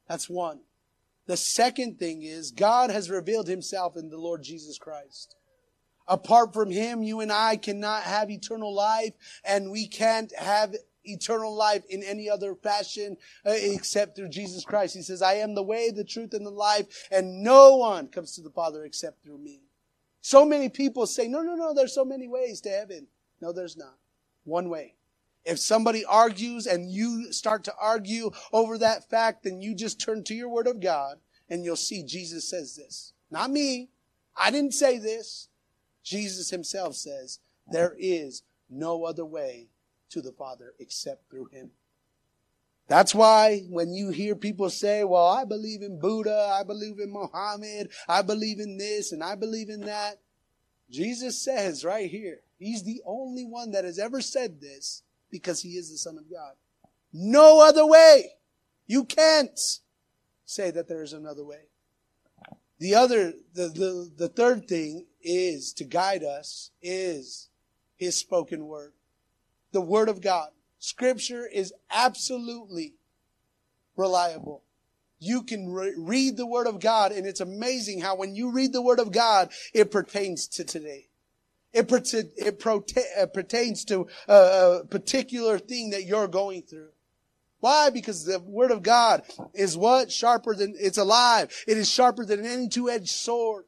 That's 0.09 0.29
one. 0.29 0.61
The 1.27 1.37
second 1.37 1.99
thing 1.99 2.23
is 2.23 2.51
God 2.51 2.89
has 2.89 3.09
revealed 3.09 3.47
Himself 3.47 3.95
in 3.95 4.09
the 4.09 4.17
Lord 4.17 4.43
Jesus 4.43 4.77
Christ. 4.77 5.35
Apart 6.07 6.53
from 6.53 6.71
Him, 6.71 7.03
you 7.03 7.19
and 7.19 7.31
I 7.31 7.57
cannot 7.57 8.03
have 8.03 8.29
eternal 8.29 8.73
life 8.73 9.13
and 9.43 9.71
we 9.71 9.87
can't 9.87 10.33
have 10.35 10.75
eternal 11.03 11.55
life 11.55 11.83
in 11.89 12.03
any 12.03 12.29
other 12.29 12.55
fashion 12.55 13.17
uh, 13.45 13.51
except 13.53 14.15
through 14.15 14.29
Jesus 14.29 14.63
Christ. 14.63 14.95
He 14.95 15.01
says, 15.01 15.21
I 15.21 15.35
am 15.35 15.55
the 15.55 15.63
way, 15.63 15.89
the 15.91 16.03
truth, 16.03 16.33
and 16.33 16.45
the 16.45 16.51
life, 16.51 17.07
and 17.11 17.43
no 17.43 17.77
one 17.77 18.07
comes 18.07 18.33
to 18.33 18.41
the 18.41 18.49
Father 18.49 18.83
except 18.83 19.23
through 19.23 19.37
me. 19.39 19.61
So 20.21 20.45
many 20.45 20.69
people 20.69 21.07
say, 21.07 21.27
no, 21.27 21.41
no, 21.41 21.55
no, 21.55 21.73
there's 21.73 21.95
so 21.95 22.05
many 22.05 22.27
ways 22.27 22.61
to 22.61 22.69
heaven. 22.69 23.07
No, 23.41 23.53
there's 23.53 23.77
not. 23.77 23.95
One 24.43 24.69
way. 24.69 24.95
If 25.45 25.59
somebody 25.59 26.03
argues 26.03 26.67
and 26.67 26.91
you 26.91 27.31
start 27.31 27.63
to 27.65 27.73
argue 27.79 28.31
over 28.51 28.77
that 28.77 29.09
fact, 29.09 29.43
then 29.43 29.61
you 29.61 29.73
just 29.73 30.01
turn 30.01 30.23
to 30.25 30.35
your 30.35 30.49
word 30.49 30.67
of 30.67 30.81
God 30.81 31.19
and 31.49 31.63
you'll 31.63 31.77
see 31.77 32.03
Jesus 32.03 32.49
says 32.49 32.75
this. 32.75 33.13
Not 33.31 33.51
me. 33.51 33.89
I 34.35 34.51
didn't 34.51 34.73
say 34.73 34.97
this. 34.97 35.46
Jesus 36.07 36.49
himself 36.49 36.95
says, 36.95 37.39
there 37.69 37.93
is 37.99 38.43
no 38.69 39.03
other 39.03 39.25
way 39.25 39.67
to 40.09 40.21
the 40.21 40.31
Father 40.31 40.73
except 40.79 41.29
through 41.29 41.49
him. 41.51 41.71
That's 42.87 43.13
why 43.13 43.63
when 43.69 43.93
you 43.93 44.11
hear 44.11 44.33
people 44.33 44.69
say, 44.69 45.03
well, 45.03 45.27
I 45.27 45.43
believe 45.43 45.81
in 45.81 45.99
Buddha, 45.99 46.55
I 46.57 46.63
believe 46.63 46.99
in 46.99 47.11
Muhammad, 47.11 47.89
I 48.07 48.21
believe 48.21 48.61
in 48.61 48.77
this, 48.77 49.11
and 49.11 49.21
I 49.21 49.35
believe 49.35 49.67
in 49.67 49.81
that. 49.81 50.21
Jesus 50.89 51.37
says 51.43 51.83
right 51.83 52.09
here, 52.09 52.39
he's 52.57 52.83
the 52.83 53.01
only 53.05 53.43
one 53.43 53.71
that 53.71 53.83
has 53.83 53.99
ever 53.99 54.21
said 54.21 54.61
this 54.61 55.03
because 55.29 55.61
he 55.61 55.71
is 55.71 55.91
the 55.91 55.97
Son 55.97 56.17
of 56.17 56.31
God. 56.31 56.53
No 57.11 57.59
other 57.59 57.85
way. 57.85 58.31
You 58.85 59.03
can't 59.03 59.59
say 60.45 60.71
that 60.71 60.87
there 60.87 61.03
is 61.03 61.11
another 61.11 61.43
way. 61.43 61.67
The 62.79 62.95
other, 62.95 63.33
the, 63.53 63.67
the, 63.67 64.11
the 64.15 64.29
third 64.29 64.69
thing 64.69 65.06
is 65.21 65.73
to 65.73 65.83
guide 65.83 66.23
us 66.23 66.71
is 66.81 67.49
his 67.95 68.15
spoken 68.15 68.67
word 68.67 68.93
the 69.71 69.81
Word 69.81 70.09
of 70.09 70.21
God. 70.21 70.49
Scripture 70.79 71.45
is 71.45 71.73
absolutely 71.91 72.95
reliable. 73.95 74.63
You 75.19 75.43
can 75.43 75.71
re- 75.71 75.93
read 75.97 76.37
the 76.37 76.47
Word 76.47 76.67
of 76.67 76.79
God, 76.79 77.11
and 77.11 77.25
it's 77.25 77.41
amazing 77.41 78.01
how 78.01 78.15
when 78.15 78.35
you 78.35 78.51
read 78.51 78.73
the 78.73 78.81
Word 78.81 78.99
of 78.99 79.11
God, 79.11 79.51
it 79.73 79.91
pertains 79.91 80.47
to 80.49 80.63
today. 80.63 81.09
It, 81.73 81.87
per- 81.87 81.97
it 81.97 82.59
prote- 82.59 82.97
uh, 83.19 83.25
pertains 83.27 83.85
to 83.85 84.07
a, 84.27 84.79
a 84.81 84.85
particular 84.85 85.59
thing 85.59 85.91
that 85.91 86.05
you're 86.05 86.27
going 86.27 86.63
through. 86.63 86.89
Why? 87.59 87.89
Because 87.89 88.25
the 88.25 88.39
Word 88.39 88.71
of 88.71 88.83
God 88.83 89.23
is 89.53 89.75
what? 89.75 90.11
Sharper 90.11 90.55
than, 90.55 90.75
it's 90.79 90.99
alive. 90.99 91.51
It 91.67 91.77
is 91.77 91.89
sharper 91.89 92.23
than 92.25 92.45
any 92.45 92.69
two-edged 92.69 93.09
sword. 93.09 93.65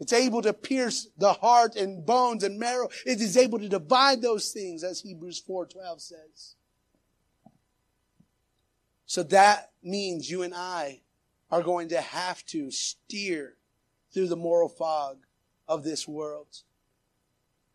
It's 0.00 0.14
able 0.14 0.40
to 0.42 0.54
pierce 0.54 1.08
the 1.18 1.34
heart 1.34 1.76
and 1.76 2.04
bones 2.04 2.42
and 2.42 2.58
marrow. 2.58 2.88
It 3.04 3.20
is 3.20 3.36
able 3.36 3.58
to 3.58 3.68
divide 3.68 4.22
those 4.22 4.50
things, 4.50 4.82
as 4.82 5.00
Hebrews 5.00 5.42
4.12 5.46 6.00
says. 6.00 6.54
So 9.04 9.22
that 9.24 9.72
means 9.82 10.30
you 10.30 10.42
and 10.42 10.54
I 10.54 11.02
are 11.50 11.62
going 11.62 11.88
to 11.90 12.00
have 12.00 12.44
to 12.46 12.70
steer 12.70 13.56
through 14.12 14.28
the 14.28 14.36
moral 14.36 14.68
fog 14.68 15.18
of 15.68 15.84
this 15.84 16.08
world. 16.08 16.62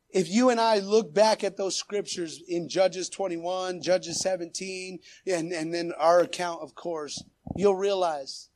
If 0.09 0.29
you 0.29 0.49
and 0.49 0.59
I 0.59 0.79
look 0.79 1.13
back 1.13 1.43
at 1.43 1.57
those 1.57 1.75
scriptures 1.75 2.41
in 2.47 2.69
Judges 2.69 3.09
21, 3.09 3.81
Judges 3.81 4.19
17, 4.21 4.99
and, 5.27 5.51
and 5.51 5.73
then 5.73 5.91
our 5.97 6.21
account, 6.21 6.61
of 6.61 6.73
course, 6.73 7.21
you'll 7.55 7.75
realize 7.75 8.49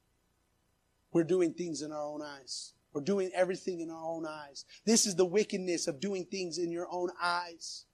we're 1.11 1.23
doing 1.23 1.53
things 1.53 1.81
in 1.81 1.91
our 1.91 2.03
own 2.03 2.21
eyes. 2.21 2.73
We're 2.93 3.01
doing 3.01 3.29
everything 3.33 3.81
in 3.81 3.91
our 3.91 4.03
own 4.03 4.25
eyes. 4.25 4.65
This 4.85 5.05
is 5.05 5.15
the 5.15 5.25
wickedness 5.25 5.87
of 5.87 5.99
doing 5.99 6.25
things 6.25 6.57
in 6.57 6.71
your 6.71 6.87
own 6.91 7.09
eyes. 7.21 7.85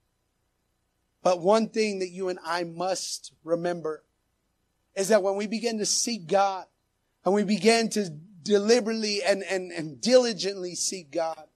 But 1.22 1.42
one 1.42 1.70
thing 1.70 2.00
that 2.00 2.10
you 2.10 2.30
and 2.30 2.40
I 2.46 2.64
must 2.64 3.34
remember 3.44 4.04
is 4.96 5.10
that 5.10 5.24
when 5.24 5.36
we 5.36 5.48
begin 5.48 5.80
to 5.80 5.86
seek 5.86 6.28
God 6.28 6.66
and 7.26 7.34
we 7.34 7.44
begin 7.44 7.90
to 7.90 8.10
deliberately 8.10 9.24
and, 9.24 9.44
and, 9.44 9.72
and 9.72 10.00
diligently 10.00 10.76
seek 10.76 11.12
God, 11.12 11.48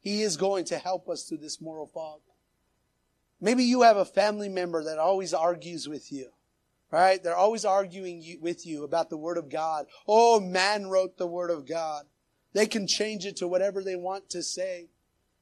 He 0.00 0.22
is 0.22 0.36
going 0.36 0.64
to 0.66 0.78
help 0.78 1.08
us 1.08 1.24
through 1.24 1.38
this 1.38 1.60
moral 1.60 1.86
fog. 1.86 2.20
Maybe 3.40 3.64
you 3.64 3.82
have 3.82 3.98
a 3.98 4.04
family 4.04 4.48
member 4.48 4.84
that 4.84 4.98
always 4.98 5.34
argues 5.34 5.88
with 5.88 6.10
you. 6.10 6.30
Right? 6.92 7.22
They're 7.22 7.36
always 7.36 7.64
arguing 7.64 8.38
with 8.40 8.64
you 8.64 8.84
about 8.84 9.10
the 9.10 9.16
Word 9.16 9.38
of 9.38 9.50
God. 9.50 9.86
Oh, 10.06 10.38
man 10.38 10.86
wrote 10.86 11.18
the 11.18 11.26
Word 11.26 11.50
of 11.50 11.66
God. 11.66 12.04
They 12.56 12.66
can 12.66 12.86
change 12.86 13.26
it 13.26 13.36
to 13.36 13.48
whatever 13.48 13.82
they 13.84 13.96
want 13.96 14.30
to 14.30 14.42
say. 14.42 14.88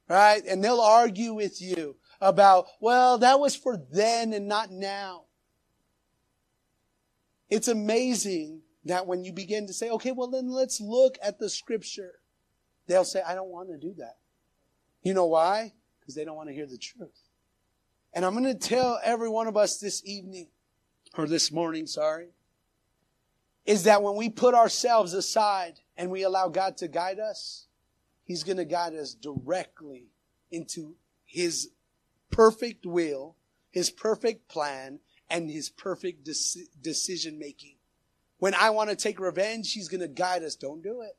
Right? 0.08 0.42
And 0.44 0.64
they'll 0.64 0.80
argue 0.80 1.32
with 1.32 1.62
you 1.62 1.94
about, 2.20 2.66
well, 2.80 3.18
that 3.18 3.38
was 3.38 3.54
for 3.54 3.80
then 3.92 4.32
and 4.32 4.48
not 4.48 4.72
now. 4.72 5.26
It's 7.48 7.68
amazing 7.68 8.62
that 8.84 9.06
when 9.06 9.22
you 9.22 9.32
begin 9.32 9.68
to 9.68 9.72
say, 9.72 9.90
okay, 9.90 10.10
well 10.10 10.26
then 10.26 10.48
let's 10.48 10.80
look 10.80 11.16
at 11.22 11.38
the 11.38 11.48
scripture. 11.48 12.14
They'll 12.88 13.04
say, 13.04 13.22
I 13.24 13.36
don't 13.36 13.48
want 13.48 13.68
to 13.68 13.78
do 13.78 13.94
that. 13.98 14.16
You 15.04 15.14
know 15.14 15.26
why? 15.26 15.72
Because 16.00 16.16
they 16.16 16.24
don't 16.24 16.36
want 16.36 16.48
to 16.48 16.54
hear 16.54 16.66
the 16.66 16.78
truth. 16.78 17.28
And 18.12 18.24
I'm 18.24 18.32
going 18.32 18.44
to 18.44 18.54
tell 18.54 18.98
every 19.04 19.28
one 19.28 19.46
of 19.46 19.56
us 19.56 19.78
this 19.78 20.02
evening, 20.04 20.48
or 21.16 21.28
this 21.28 21.52
morning, 21.52 21.86
sorry, 21.86 22.30
is 23.64 23.84
that 23.84 24.02
when 24.02 24.16
we 24.16 24.30
put 24.30 24.54
ourselves 24.54 25.12
aside 25.12 25.78
and 25.96 26.10
we 26.10 26.22
allow 26.22 26.48
God 26.48 26.76
to 26.78 26.88
guide 26.88 27.18
us, 27.18 27.66
He's 28.24 28.42
going 28.42 28.56
to 28.56 28.64
guide 28.64 28.94
us 28.94 29.14
directly 29.14 30.08
into 30.50 30.94
His 31.24 31.70
perfect 32.30 32.86
will, 32.86 33.36
His 33.70 33.90
perfect 33.90 34.48
plan, 34.48 35.00
and 35.28 35.50
His 35.50 35.68
perfect 35.68 36.28
decision 36.82 37.38
making. 37.38 37.76
When 38.38 38.54
I 38.54 38.70
want 38.70 38.90
to 38.90 38.96
take 38.96 39.20
revenge, 39.20 39.72
He's 39.72 39.88
going 39.88 40.00
to 40.00 40.08
guide 40.08 40.42
us. 40.42 40.56
Don't 40.56 40.82
do 40.82 41.02
it. 41.02 41.16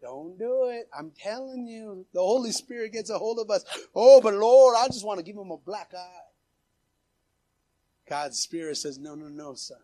Don't 0.00 0.38
do 0.38 0.68
it. 0.68 0.88
I'm 0.96 1.10
telling 1.10 1.66
you, 1.66 2.06
the 2.12 2.20
Holy 2.20 2.52
Spirit 2.52 2.92
gets 2.92 3.10
a 3.10 3.18
hold 3.18 3.38
of 3.38 3.50
us. 3.50 3.64
Oh, 3.94 4.20
but 4.20 4.34
Lord, 4.34 4.76
I 4.78 4.86
just 4.86 5.04
want 5.04 5.18
to 5.18 5.24
give 5.24 5.36
him 5.36 5.50
a 5.50 5.56
black 5.56 5.92
eye. 5.96 6.28
God's 8.08 8.38
Spirit 8.38 8.76
says, 8.76 8.98
no, 8.98 9.14
no, 9.14 9.28
no, 9.28 9.54
son. 9.54 9.78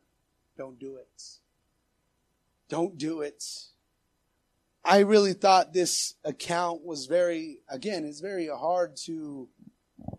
don't 0.57 0.79
do 0.79 0.97
it. 0.97 1.23
Don't 2.69 2.97
do 2.97 3.21
it. 3.21 3.45
I 4.85 4.99
really 4.99 5.33
thought 5.33 5.73
this 5.73 6.15
account 6.25 6.85
was 6.85 7.07
very, 7.07 7.61
again, 7.69 8.05
it's 8.05 8.21
very 8.21 8.49
hard 8.49 8.97
to 9.05 9.49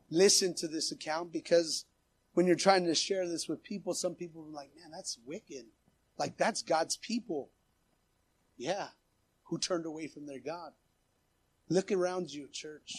listen 0.10 0.56
to 0.56 0.68
this 0.68 0.92
account 0.92 1.32
because 1.32 1.86
when 2.34 2.48
you're 2.48 2.56
trying 2.56 2.86
to 2.86 2.96
share 2.96 3.28
this 3.28 3.48
with 3.48 3.64
people, 3.64 3.94
some 3.94 4.16
people 4.16 4.44
are 4.44 4.54
like, 4.54 4.72
man, 4.76 4.92
that's 4.92 5.20
wicked. 5.26 5.66
Like, 6.18 6.38
that's 6.38 6.64
God's 6.64 6.98
people. 6.98 7.50
Yeah, 8.58 8.88
who 9.44 9.60
turned 9.60 9.86
away 9.86 10.08
from 10.08 10.26
their 10.26 10.40
God. 10.40 10.72
Look 11.70 11.92
around 11.92 12.32
you, 12.32 12.48
church. 12.52 12.96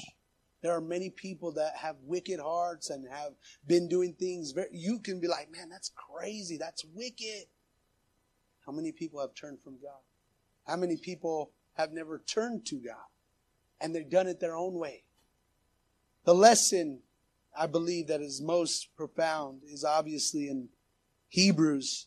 There 0.62 0.72
are 0.72 0.80
many 0.80 1.10
people 1.10 1.52
that 1.52 1.76
have 1.76 1.96
wicked 2.04 2.40
hearts 2.40 2.90
and 2.90 3.08
have 3.08 3.32
been 3.66 3.88
doing 3.88 4.14
things. 4.14 4.52
Very, 4.52 4.68
you 4.72 4.98
can 5.00 5.20
be 5.20 5.28
like, 5.28 5.50
man, 5.50 5.68
that's 5.68 5.90
crazy. 5.94 6.56
That's 6.58 6.84
wicked. 6.94 7.46
How 8.64 8.72
many 8.72 8.92
people 8.92 9.20
have 9.20 9.34
turned 9.34 9.60
from 9.62 9.74
God? 9.74 10.00
How 10.66 10.76
many 10.76 10.96
people 10.96 11.52
have 11.76 11.92
never 11.92 12.18
turned 12.18 12.66
to 12.66 12.76
God 12.76 12.96
and 13.80 13.94
they've 13.94 14.08
done 14.08 14.26
it 14.26 14.40
their 14.40 14.56
own 14.56 14.74
way? 14.74 15.04
The 16.24 16.34
lesson 16.34 17.00
I 17.56 17.66
believe 17.66 18.08
that 18.08 18.20
is 18.20 18.40
most 18.40 18.94
profound 18.96 19.62
is 19.64 19.84
obviously 19.84 20.48
in 20.48 20.68
Hebrews 21.28 22.06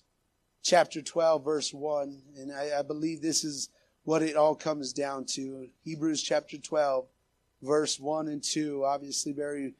chapter 0.63 1.01
12, 1.01 1.43
verse 1.43 1.73
1. 1.73 2.21
And 2.37 2.51
I, 2.51 2.79
I 2.79 2.81
believe 2.81 3.21
this 3.21 3.43
is 3.43 3.69
what 4.03 4.21
it 4.21 4.35
all 4.35 4.55
comes 4.55 4.93
down 4.93 5.25
to. 5.33 5.69
Hebrews 5.83 6.21
chapter 6.21 6.57
12, 6.57 7.05
verse 7.61 7.99
1 7.99 8.27
and 8.27 8.43
2, 8.43 8.83
obviously 8.85 9.31
very 9.31 9.73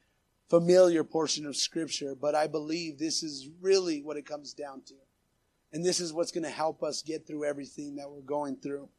familiar 0.50 1.04
portion 1.04 1.46
of 1.46 1.56
scripture, 1.56 2.16
but 2.16 2.34
I 2.34 2.48
believe 2.48 2.98
this 2.98 3.22
is 3.22 3.50
really 3.62 4.02
what 4.02 4.18
it 4.18 4.26
comes 4.26 4.54
down 4.54 4.82
to. 4.88 4.96
And 5.72 5.86
this 5.86 6.00
is 6.00 6.12
what's 6.12 6.32
going 6.32 6.44
to 6.44 6.50
help 6.50 6.82
us 6.82 7.04
get 7.04 7.28
through 7.28 7.46
everything 7.46 7.96
that 7.98 8.10
we're 8.10 8.22
going 8.22 8.56
through. 8.56 8.90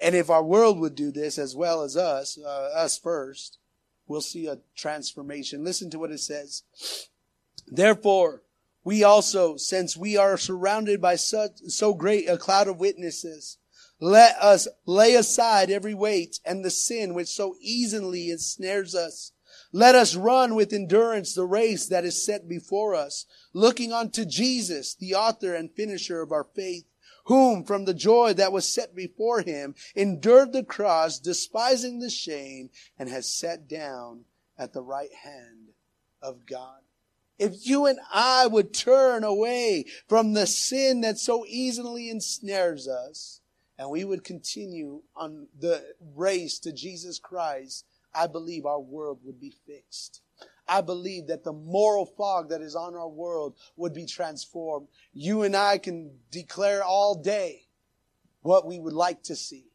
And 0.00 0.14
if 0.14 0.30
our 0.30 0.42
world 0.42 0.78
would 0.80 0.94
do 0.94 1.10
this 1.10 1.38
as 1.38 1.54
well 1.54 1.82
as 1.82 1.96
us, 1.96 2.38
uh, 2.38 2.70
us 2.74 2.98
first, 2.98 3.58
we'll 4.06 4.20
see 4.20 4.46
a 4.46 4.58
transformation. 4.76 5.64
Listen 5.64 5.90
to 5.90 5.98
what 5.98 6.10
it 6.10 6.20
says. 6.20 6.62
Therefore, 7.66 8.42
we 8.82 9.02
also, 9.02 9.56
since 9.56 9.96
we 9.96 10.16
are 10.16 10.36
surrounded 10.36 11.00
by 11.00 11.16
such, 11.16 11.58
so 11.68 11.94
great 11.94 12.28
a 12.28 12.36
cloud 12.36 12.68
of 12.68 12.78
witnesses, 12.78 13.56
let 14.00 14.36
us 14.36 14.68
lay 14.84 15.14
aside 15.14 15.70
every 15.70 15.94
weight 15.94 16.40
and 16.44 16.64
the 16.64 16.70
sin 16.70 17.14
which 17.14 17.28
so 17.28 17.54
easily 17.60 18.30
ensnares 18.30 18.94
us. 18.94 19.32
Let 19.72 19.94
us 19.94 20.14
run 20.14 20.54
with 20.54 20.72
endurance 20.72 21.34
the 21.34 21.46
race 21.46 21.86
that 21.86 22.04
is 22.04 22.22
set 22.22 22.48
before 22.48 22.94
us, 22.94 23.24
looking 23.52 23.92
unto 23.92 24.24
Jesus, 24.24 24.94
the 24.94 25.14
author 25.14 25.54
and 25.54 25.72
finisher 25.72 26.20
of 26.20 26.32
our 26.32 26.44
faith, 26.44 26.84
whom 27.24 27.64
from 27.64 27.84
the 27.84 27.94
joy 27.94 28.32
that 28.34 28.52
was 28.52 28.66
set 28.66 28.94
before 28.94 29.40
him 29.40 29.74
endured 29.94 30.52
the 30.52 30.64
cross, 30.64 31.18
despising 31.18 31.98
the 31.98 32.10
shame, 32.10 32.70
and 32.98 33.08
has 33.08 33.30
sat 33.30 33.68
down 33.68 34.24
at 34.58 34.72
the 34.72 34.82
right 34.82 35.12
hand 35.12 35.68
of 36.22 36.46
God. 36.46 36.80
If 37.38 37.66
you 37.66 37.86
and 37.86 37.98
I 38.12 38.46
would 38.46 38.72
turn 38.72 39.24
away 39.24 39.86
from 40.08 40.34
the 40.34 40.46
sin 40.46 41.00
that 41.00 41.18
so 41.18 41.44
easily 41.46 42.08
ensnares 42.08 42.86
us, 42.86 43.40
and 43.76 43.90
we 43.90 44.04
would 44.04 44.22
continue 44.22 45.02
on 45.16 45.48
the 45.58 45.84
race 46.14 46.60
to 46.60 46.72
Jesus 46.72 47.18
Christ, 47.18 47.84
I 48.14 48.28
believe 48.28 48.64
our 48.64 48.80
world 48.80 49.18
would 49.24 49.40
be 49.40 49.52
fixed. 49.66 50.22
I 50.66 50.80
believe 50.80 51.26
that 51.26 51.44
the 51.44 51.52
moral 51.52 52.06
fog 52.06 52.48
that 52.48 52.60
is 52.60 52.74
on 52.74 52.94
our 52.94 53.08
world 53.08 53.54
would 53.76 53.92
be 53.92 54.06
transformed. 54.06 54.88
You 55.12 55.42
and 55.42 55.54
I 55.54 55.78
can 55.78 56.18
declare 56.30 56.82
all 56.82 57.14
day 57.14 57.66
what 58.42 58.66
we 58.66 58.78
would 58.78 58.92
like 58.92 59.22
to 59.24 59.36
see. 59.36 59.66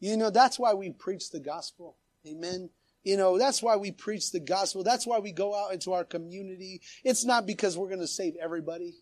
You 0.00 0.16
know, 0.16 0.30
that's 0.30 0.58
why 0.58 0.74
we 0.74 0.90
preach 0.90 1.30
the 1.30 1.40
gospel. 1.40 1.96
Amen. 2.26 2.70
You 3.04 3.16
know, 3.16 3.38
that's 3.38 3.62
why 3.62 3.76
we 3.76 3.90
preach 3.90 4.32
the 4.32 4.40
gospel. 4.40 4.84
That's 4.84 5.06
why 5.06 5.18
we 5.18 5.32
go 5.32 5.54
out 5.54 5.72
into 5.72 5.92
our 5.92 6.04
community. 6.04 6.82
It's 7.04 7.24
not 7.24 7.46
because 7.46 7.76
we're 7.76 7.88
going 7.88 8.00
to 8.00 8.06
save 8.06 8.36
everybody. 8.36 8.94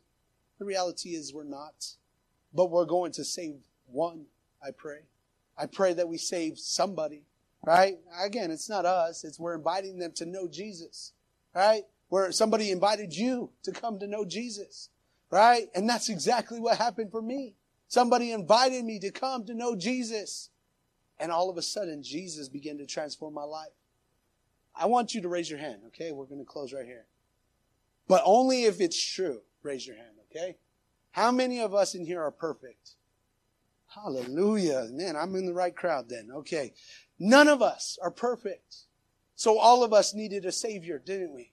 The 0.59 0.65
reality 0.65 1.11
is 1.11 1.35
we're 1.35 1.45
not. 1.45 1.95
But 2.55 2.71
we're 2.71 2.87
going 2.87 3.13
to 3.13 3.25
save 3.25 3.57
one. 3.87 4.27
I 4.63 4.71
pray. 4.71 5.01
I 5.59 5.67
pray 5.67 5.95
that 5.95 6.09
we 6.09 6.19
save 6.19 6.59
somebody, 6.59 7.25
right? 7.65 7.99
Again, 8.23 8.51
it's 8.51 8.69
not 8.69 8.85
us. 8.85 9.25
It's 9.25 9.39
we're 9.39 9.55
inviting 9.55 9.99
them 9.99 10.13
to 10.17 10.27
know 10.27 10.49
Jesus, 10.49 11.13
right? 11.57 11.85
Where 12.09 12.31
somebody 12.33 12.71
invited 12.71 13.17
you 13.17 13.51
to 13.63 13.73
come 13.73 13.99
to 13.99 14.07
know 14.07 14.27
Jesus, 14.27 14.91
right? 15.31 15.69
And 15.75 15.89
that's 15.89 16.11
exactly 16.11 16.61
what 16.61 16.77
happened 16.77 17.11
for 17.11 17.23
me. 17.23 17.55
Somebody 17.89 18.31
invited 18.31 18.85
me 18.85 18.99
to 19.01 19.11
come 19.11 19.47
to 19.47 19.55
know 19.55 19.75
Jesus. 19.75 20.51
And 21.19 21.33
all 21.33 21.49
of 21.49 21.57
a 21.57 21.63
sudden, 21.63 22.03
Jesus 22.03 22.51
began 22.51 22.77
to 22.77 22.87
transform 22.87 23.33
my 23.33 23.45
life. 23.45 23.73
I 24.75 24.85
want 24.85 25.15
you 25.15 25.23
to 25.23 25.29
raise 25.29 25.49
your 25.49 25.59
hand, 25.59 25.81
okay? 25.87 26.13
We're 26.13 26.27
going 26.27 26.41
to 26.41 26.45
close 26.45 26.75
right 26.75 26.85
here. 26.85 27.07
But 28.07 28.23
only 28.27 28.65
if 28.65 28.81
it's 28.81 29.03
true, 29.03 29.41
raise 29.63 29.87
your 29.87 29.97
hand, 29.97 30.17
okay? 30.31 30.59
How 31.13 31.33
many 31.33 31.61
of 31.61 31.75
us 31.75 31.95
in 31.95 32.05
here 32.05 32.23
are 32.23 32.31
perfect? 32.31 32.97
Hallelujah. 33.87 34.89
Man, 34.91 35.17
I'm 35.17 35.35
in 35.37 35.47
the 35.47 35.55
right 35.55 35.75
crowd 35.75 36.11
then. 36.11 36.29
Okay. 36.31 36.75
None 37.19 37.49
of 37.49 37.63
us 37.63 37.99
are 38.03 38.11
perfect. 38.11 38.85
So 39.37 39.59
all 39.59 39.85
of 39.85 39.93
us 39.93 40.15
needed 40.15 40.45
a 40.45 40.53
savior, 40.53 40.99
didn't 40.99 41.35
we? 41.35 41.53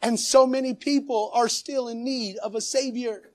And 0.00 0.18
so 0.18 0.46
many 0.46 0.74
people 0.74 1.30
are 1.34 1.48
still 1.48 1.88
in 1.88 2.02
need 2.02 2.36
of 2.38 2.54
a 2.54 2.60
savior. 2.60 3.32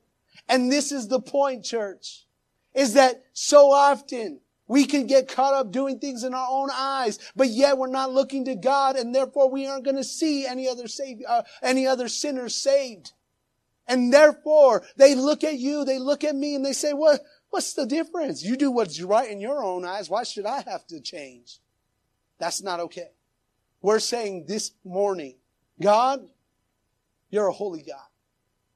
And 0.50 0.72
this 0.72 0.92
is 0.92 1.08
the 1.08 1.20
point, 1.20 1.64
church, 1.64 2.26
is 2.74 2.94
that 2.94 3.24
so 3.34 3.72
often 3.72 4.40
we 4.68 4.86
can 4.86 5.06
get 5.06 5.28
caught 5.28 5.54
up 5.54 5.72
doing 5.72 6.00
things 6.00 6.24
in 6.24 6.34
our 6.34 6.48
own 6.50 6.70
eyes, 6.74 7.20
but 7.36 7.50
yet 7.50 7.78
we're 7.78 7.88
not 7.88 8.12
looking 8.12 8.46
to 8.46 8.56
God, 8.56 8.96
and 8.96 9.14
therefore 9.14 9.50
we 9.50 9.68
aren't 9.68 9.84
going 9.84 9.98
to 9.98 10.04
see 10.04 10.48
any 10.48 10.68
other 10.68 10.88
savior, 10.88 11.28
uh, 11.30 11.44
any 11.62 11.86
other 11.86 12.08
sinners 12.08 12.56
saved. 12.56 13.12
And 13.88 14.14
therefore, 14.14 14.84
they 14.96 15.14
look 15.14 15.44
at 15.44 15.60
you, 15.60 15.84
they 15.84 16.00
look 16.00 16.24
at 16.24 16.36
me, 16.36 16.56
and 16.56 16.66
they 16.66 16.74
say, 16.74 16.94
"What? 16.94 17.22
What's 17.50 17.74
the 17.74 17.86
difference? 17.86 18.42
You 18.42 18.56
do 18.56 18.72
what's 18.72 19.00
right 19.02 19.30
in 19.30 19.42
your 19.42 19.62
own 19.62 19.86
eyes. 19.86 20.10
Why 20.10 20.24
should 20.24 20.46
I 20.46 20.62
have 20.62 20.88
to 20.88 21.02
change? 21.02 21.60
That's 22.40 22.64
not 22.64 22.80
okay. 22.80 23.12
We're 23.84 24.00
saying 24.00 24.46
this 24.48 24.72
morning, 24.86 25.36
God, 25.80 26.26
you're 27.30 27.48
a 27.48 27.54
holy 27.54 27.84
God. 27.84 28.08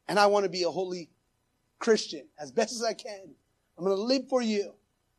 And 0.09 0.19
I 0.19 0.25
want 0.27 0.43
to 0.43 0.49
be 0.49 0.63
a 0.63 0.69
holy 0.69 1.09
Christian 1.79 2.27
as 2.37 2.51
best 2.51 2.75
as 2.75 2.83
I 2.83 2.93
can. 2.93 3.33
I'm 3.77 3.85
going 3.85 3.95
to 3.95 4.03
live 4.03 4.27
for 4.27 4.41
you. 4.41 4.73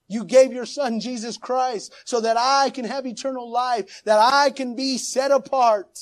You 0.07 0.25
gave 0.25 0.53
your 0.53 0.67
son 0.67 1.01
Jesus 1.01 1.39
Christ 1.39 1.95
so 2.05 2.21
that 2.21 2.37
I 2.39 2.69
can 2.69 2.85
have 2.85 3.07
eternal 3.07 3.51
life, 3.51 4.03
that 4.05 4.19
I 4.19 4.51
can 4.51 4.77
be 4.77 4.99
set 4.99 5.31
apart. 5.31 5.99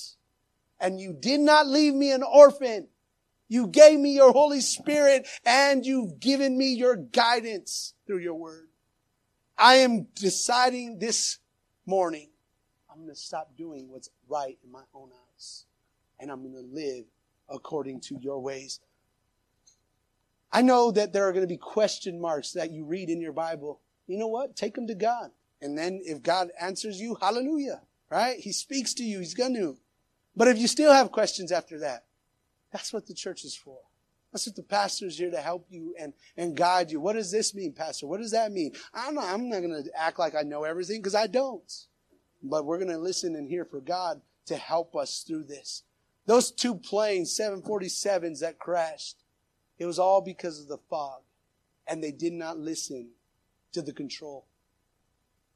And 0.80 1.01
you 1.01 1.12
did 1.12 1.39
not 1.39 1.68
leave 1.68 1.95
me 1.95 2.11
an 2.11 2.24
orphan. 2.24 2.89
You 3.49 3.68
gave 3.68 4.01
me 4.01 4.14
your 4.14 4.32
Holy 4.32 4.61
Spirit 4.61 5.28
and 5.45 5.87
you've 5.87 6.18
given 6.18 6.59
me 6.59 6.74
your 6.74 6.97
guidance 6.97 7.95
through 8.07 8.18
your 8.18 8.34
word. 8.34 8.66
I 9.57 9.76
am 9.76 10.09
deciding 10.14 10.99
this 10.99 11.39
morning, 11.87 12.30
I'm 12.97 13.03
going 13.03 13.15
to 13.15 13.21
stop 13.21 13.51
doing 13.59 13.91
what's 13.91 14.09
right 14.27 14.57
in 14.65 14.73
my 14.73 14.83
own 14.95 15.11
eyes 15.35 15.67
and 16.19 16.31
I'm 16.31 16.41
going 16.41 16.55
to 16.55 16.75
live 16.75 17.05
according 17.47 18.01
to 18.01 18.17
your 18.19 18.41
ways. 18.41 18.81
I 20.51 20.63
know 20.63 20.91
that 20.93 21.13
there 21.13 21.29
are 21.29 21.33
going 21.33 21.45
to 21.45 21.49
be 21.49 21.59
question 21.59 22.19
marks 22.19 22.53
that 22.53 22.71
you 22.71 22.85
read 22.85 23.11
in 23.11 23.21
your 23.21 23.35
Bible. 23.35 23.81
You 24.07 24.17
know 24.17 24.29
what? 24.29 24.57
Take 24.57 24.75
them 24.75 24.87
to 24.87 24.95
God. 24.95 25.31
And 25.61 25.77
then 25.77 26.01
if 26.05 26.23
God 26.23 26.49
answers 26.59 26.99
you, 26.99 27.19
hallelujah, 27.21 27.83
right? 28.11 28.39
He 28.39 28.53
speaks 28.53 28.95
to 28.95 29.05
you. 29.05 29.19
He's 29.19 29.35
going 29.35 29.55
to. 29.57 29.77
But 30.35 30.49
if 30.49 30.57
you 30.57 30.67
still 30.67 30.93
have 30.93 31.13
questions 31.13 31.53
after 31.53 31.81
that, 31.81 32.05
that's 32.73 32.95
what 32.95 33.07
the 33.07 33.15
church 33.15 33.45
is 33.45 33.55
for. 33.55 33.79
That's 34.33 34.47
what 34.47 34.57
the 34.57 34.63
pastor 34.63 35.07
is 35.07 35.19
here 35.19 35.31
to 35.31 35.41
help 35.41 35.67
you 35.69 35.95
and, 35.99 36.15
and 36.37 36.57
guide 36.57 36.91
you. 36.91 37.01
What 37.01 37.15
does 37.15 37.31
this 37.31 37.55
mean, 37.55 37.75
pastor? 37.75 38.07
What 38.07 38.21
does 38.21 38.31
that 38.31 38.53
mean? 38.53 38.73
I'm 38.95 39.15
not, 39.15 39.25
I'm 39.25 39.51
not 39.51 39.61
going 39.61 39.85
to 39.85 39.91
act 39.99 40.19
like 40.19 40.35
I 40.35 40.43
know 40.43 40.65
everything 40.65 41.01
because 41.01 41.15
I 41.15 41.27
don't. 41.27 41.71
But 42.49 42.65
we're 42.65 42.79
going 42.79 42.91
to 42.91 42.99
listen 42.99 43.35
and 43.35 43.49
hear 43.49 43.65
for 43.65 43.81
God 43.81 44.21
to 44.47 44.57
help 44.57 44.95
us 44.95 45.25
through 45.27 45.45
this. 45.45 45.83
Those 46.27 46.51
two 46.51 46.75
planes, 46.75 47.39
747s 47.39 48.41
that 48.41 48.59
crashed, 48.59 49.23
it 49.79 49.87
was 49.87 49.99
all 49.99 50.21
because 50.21 50.61
of 50.61 50.69
the 50.69 50.79
fog. 50.91 51.23
And 51.87 52.03
they 52.03 52.11
did 52.11 52.33
not 52.33 52.59
listen 52.59 53.11
to 53.73 53.83
the 53.83 53.93
control. 53.93 54.47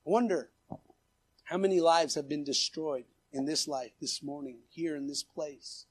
I 0.07 0.11
wonder 0.11 0.51
how 1.45 1.59
many 1.59 1.80
lives 1.80 2.14
have 2.14 2.28
been 2.28 2.45
destroyed 2.45 3.05
in 3.32 3.45
this 3.45 3.66
life 3.66 3.93
this 4.01 4.22
morning, 4.22 4.59
here 4.70 4.97
in 4.97 5.07
this 5.07 5.22
place 5.22 5.86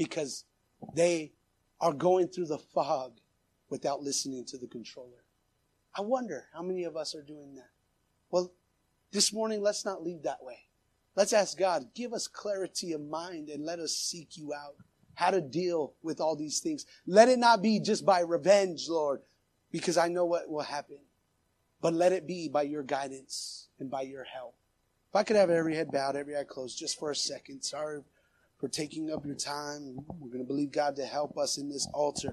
because 0.00 0.46
they 0.94 1.30
are 1.78 1.92
going 1.92 2.26
through 2.26 2.46
the 2.46 2.56
fog 2.56 3.12
without 3.68 4.00
listening 4.00 4.46
to 4.46 4.56
the 4.56 4.66
controller. 4.66 5.24
I 5.94 6.00
wonder 6.00 6.46
how 6.54 6.62
many 6.62 6.84
of 6.84 6.96
us 6.96 7.14
are 7.14 7.22
doing 7.22 7.54
that. 7.56 7.68
Well, 8.30 8.50
this 9.12 9.32
morning, 9.32 9.62
let's 9.62 9.84
not 9.84 10.02
leave 10.02 10.22
that 10.22 10.42
way. 10.42 10.58
Let's 11.16 11.32
ask 11.32 11.58
God, 11.58 11.92
give 11.94 12.12
us 12.12 12.28
clarity 12.28 12.92
of 12.92 13.00
mind 13.00 13.48
and 13.48 13.64
let 13.64 13.78
us 13.78 13.94
seek 13.94 14.36
you 14.36 14.54
out. 14.54 14.76
how 15.14 15.30
to 15.30 15.40
deal 15.42 15.92
with 16.02 16.18
all 16.18 16.34
these 16.34 16.60
things. 16.60 16.86
Let 17.06 17.28
it 17.28 17.38
not 17.38 17.60
be 17.60 17.78
just 17.78 18.06
by 18.06 18.20
revenge, 18.20 18.88
Lord, 18.88 19.20
because 19.70 19.98
I 19.98 20.08
know 20.08 20.24
what 20.24 20.48
will 20.48 20.62
happen, 20.62 20.96
but 21.82 21.92
let 21.92 22.12
it 22.12 22.26
be 22.26 22.48
by 22.48 22.62
your 22.62 22.82
guidance 22.82 23.68
and 23.78 23.90
by 23.90 24.02
your 24.02 24.24
help. 24.24 24.54
If 25.10 25.16
I 25.16 25.22
could 25.22 25.36
have 25.36 25.50
every 25.50 25.76
head 25.76 25.90
bowed, 25.92 26.16
every 26.16 26.36
eye 26.36 26.44
closed 26.44 26.78
just 26.78 26.98
for 26.98 27.10
a 27.10 27.16
second. 27.16 27.62
Sorry 27.62 28.00
for 28.58 28.68
taking 28.68 29.10
up 29.10 29.26
your 29.26 29.34
time. 29.34 30.06
We're 30.18 30.28
going 30.28 30.44
to 30.44 30.48
believe 30.48 30.72
God 30.72 30.96
to 30.96 31.04
help 31.04 31.36
us 31.36 31.58
in 31.58 31.68
this 31.68 31.86
altar. 31.92 32.32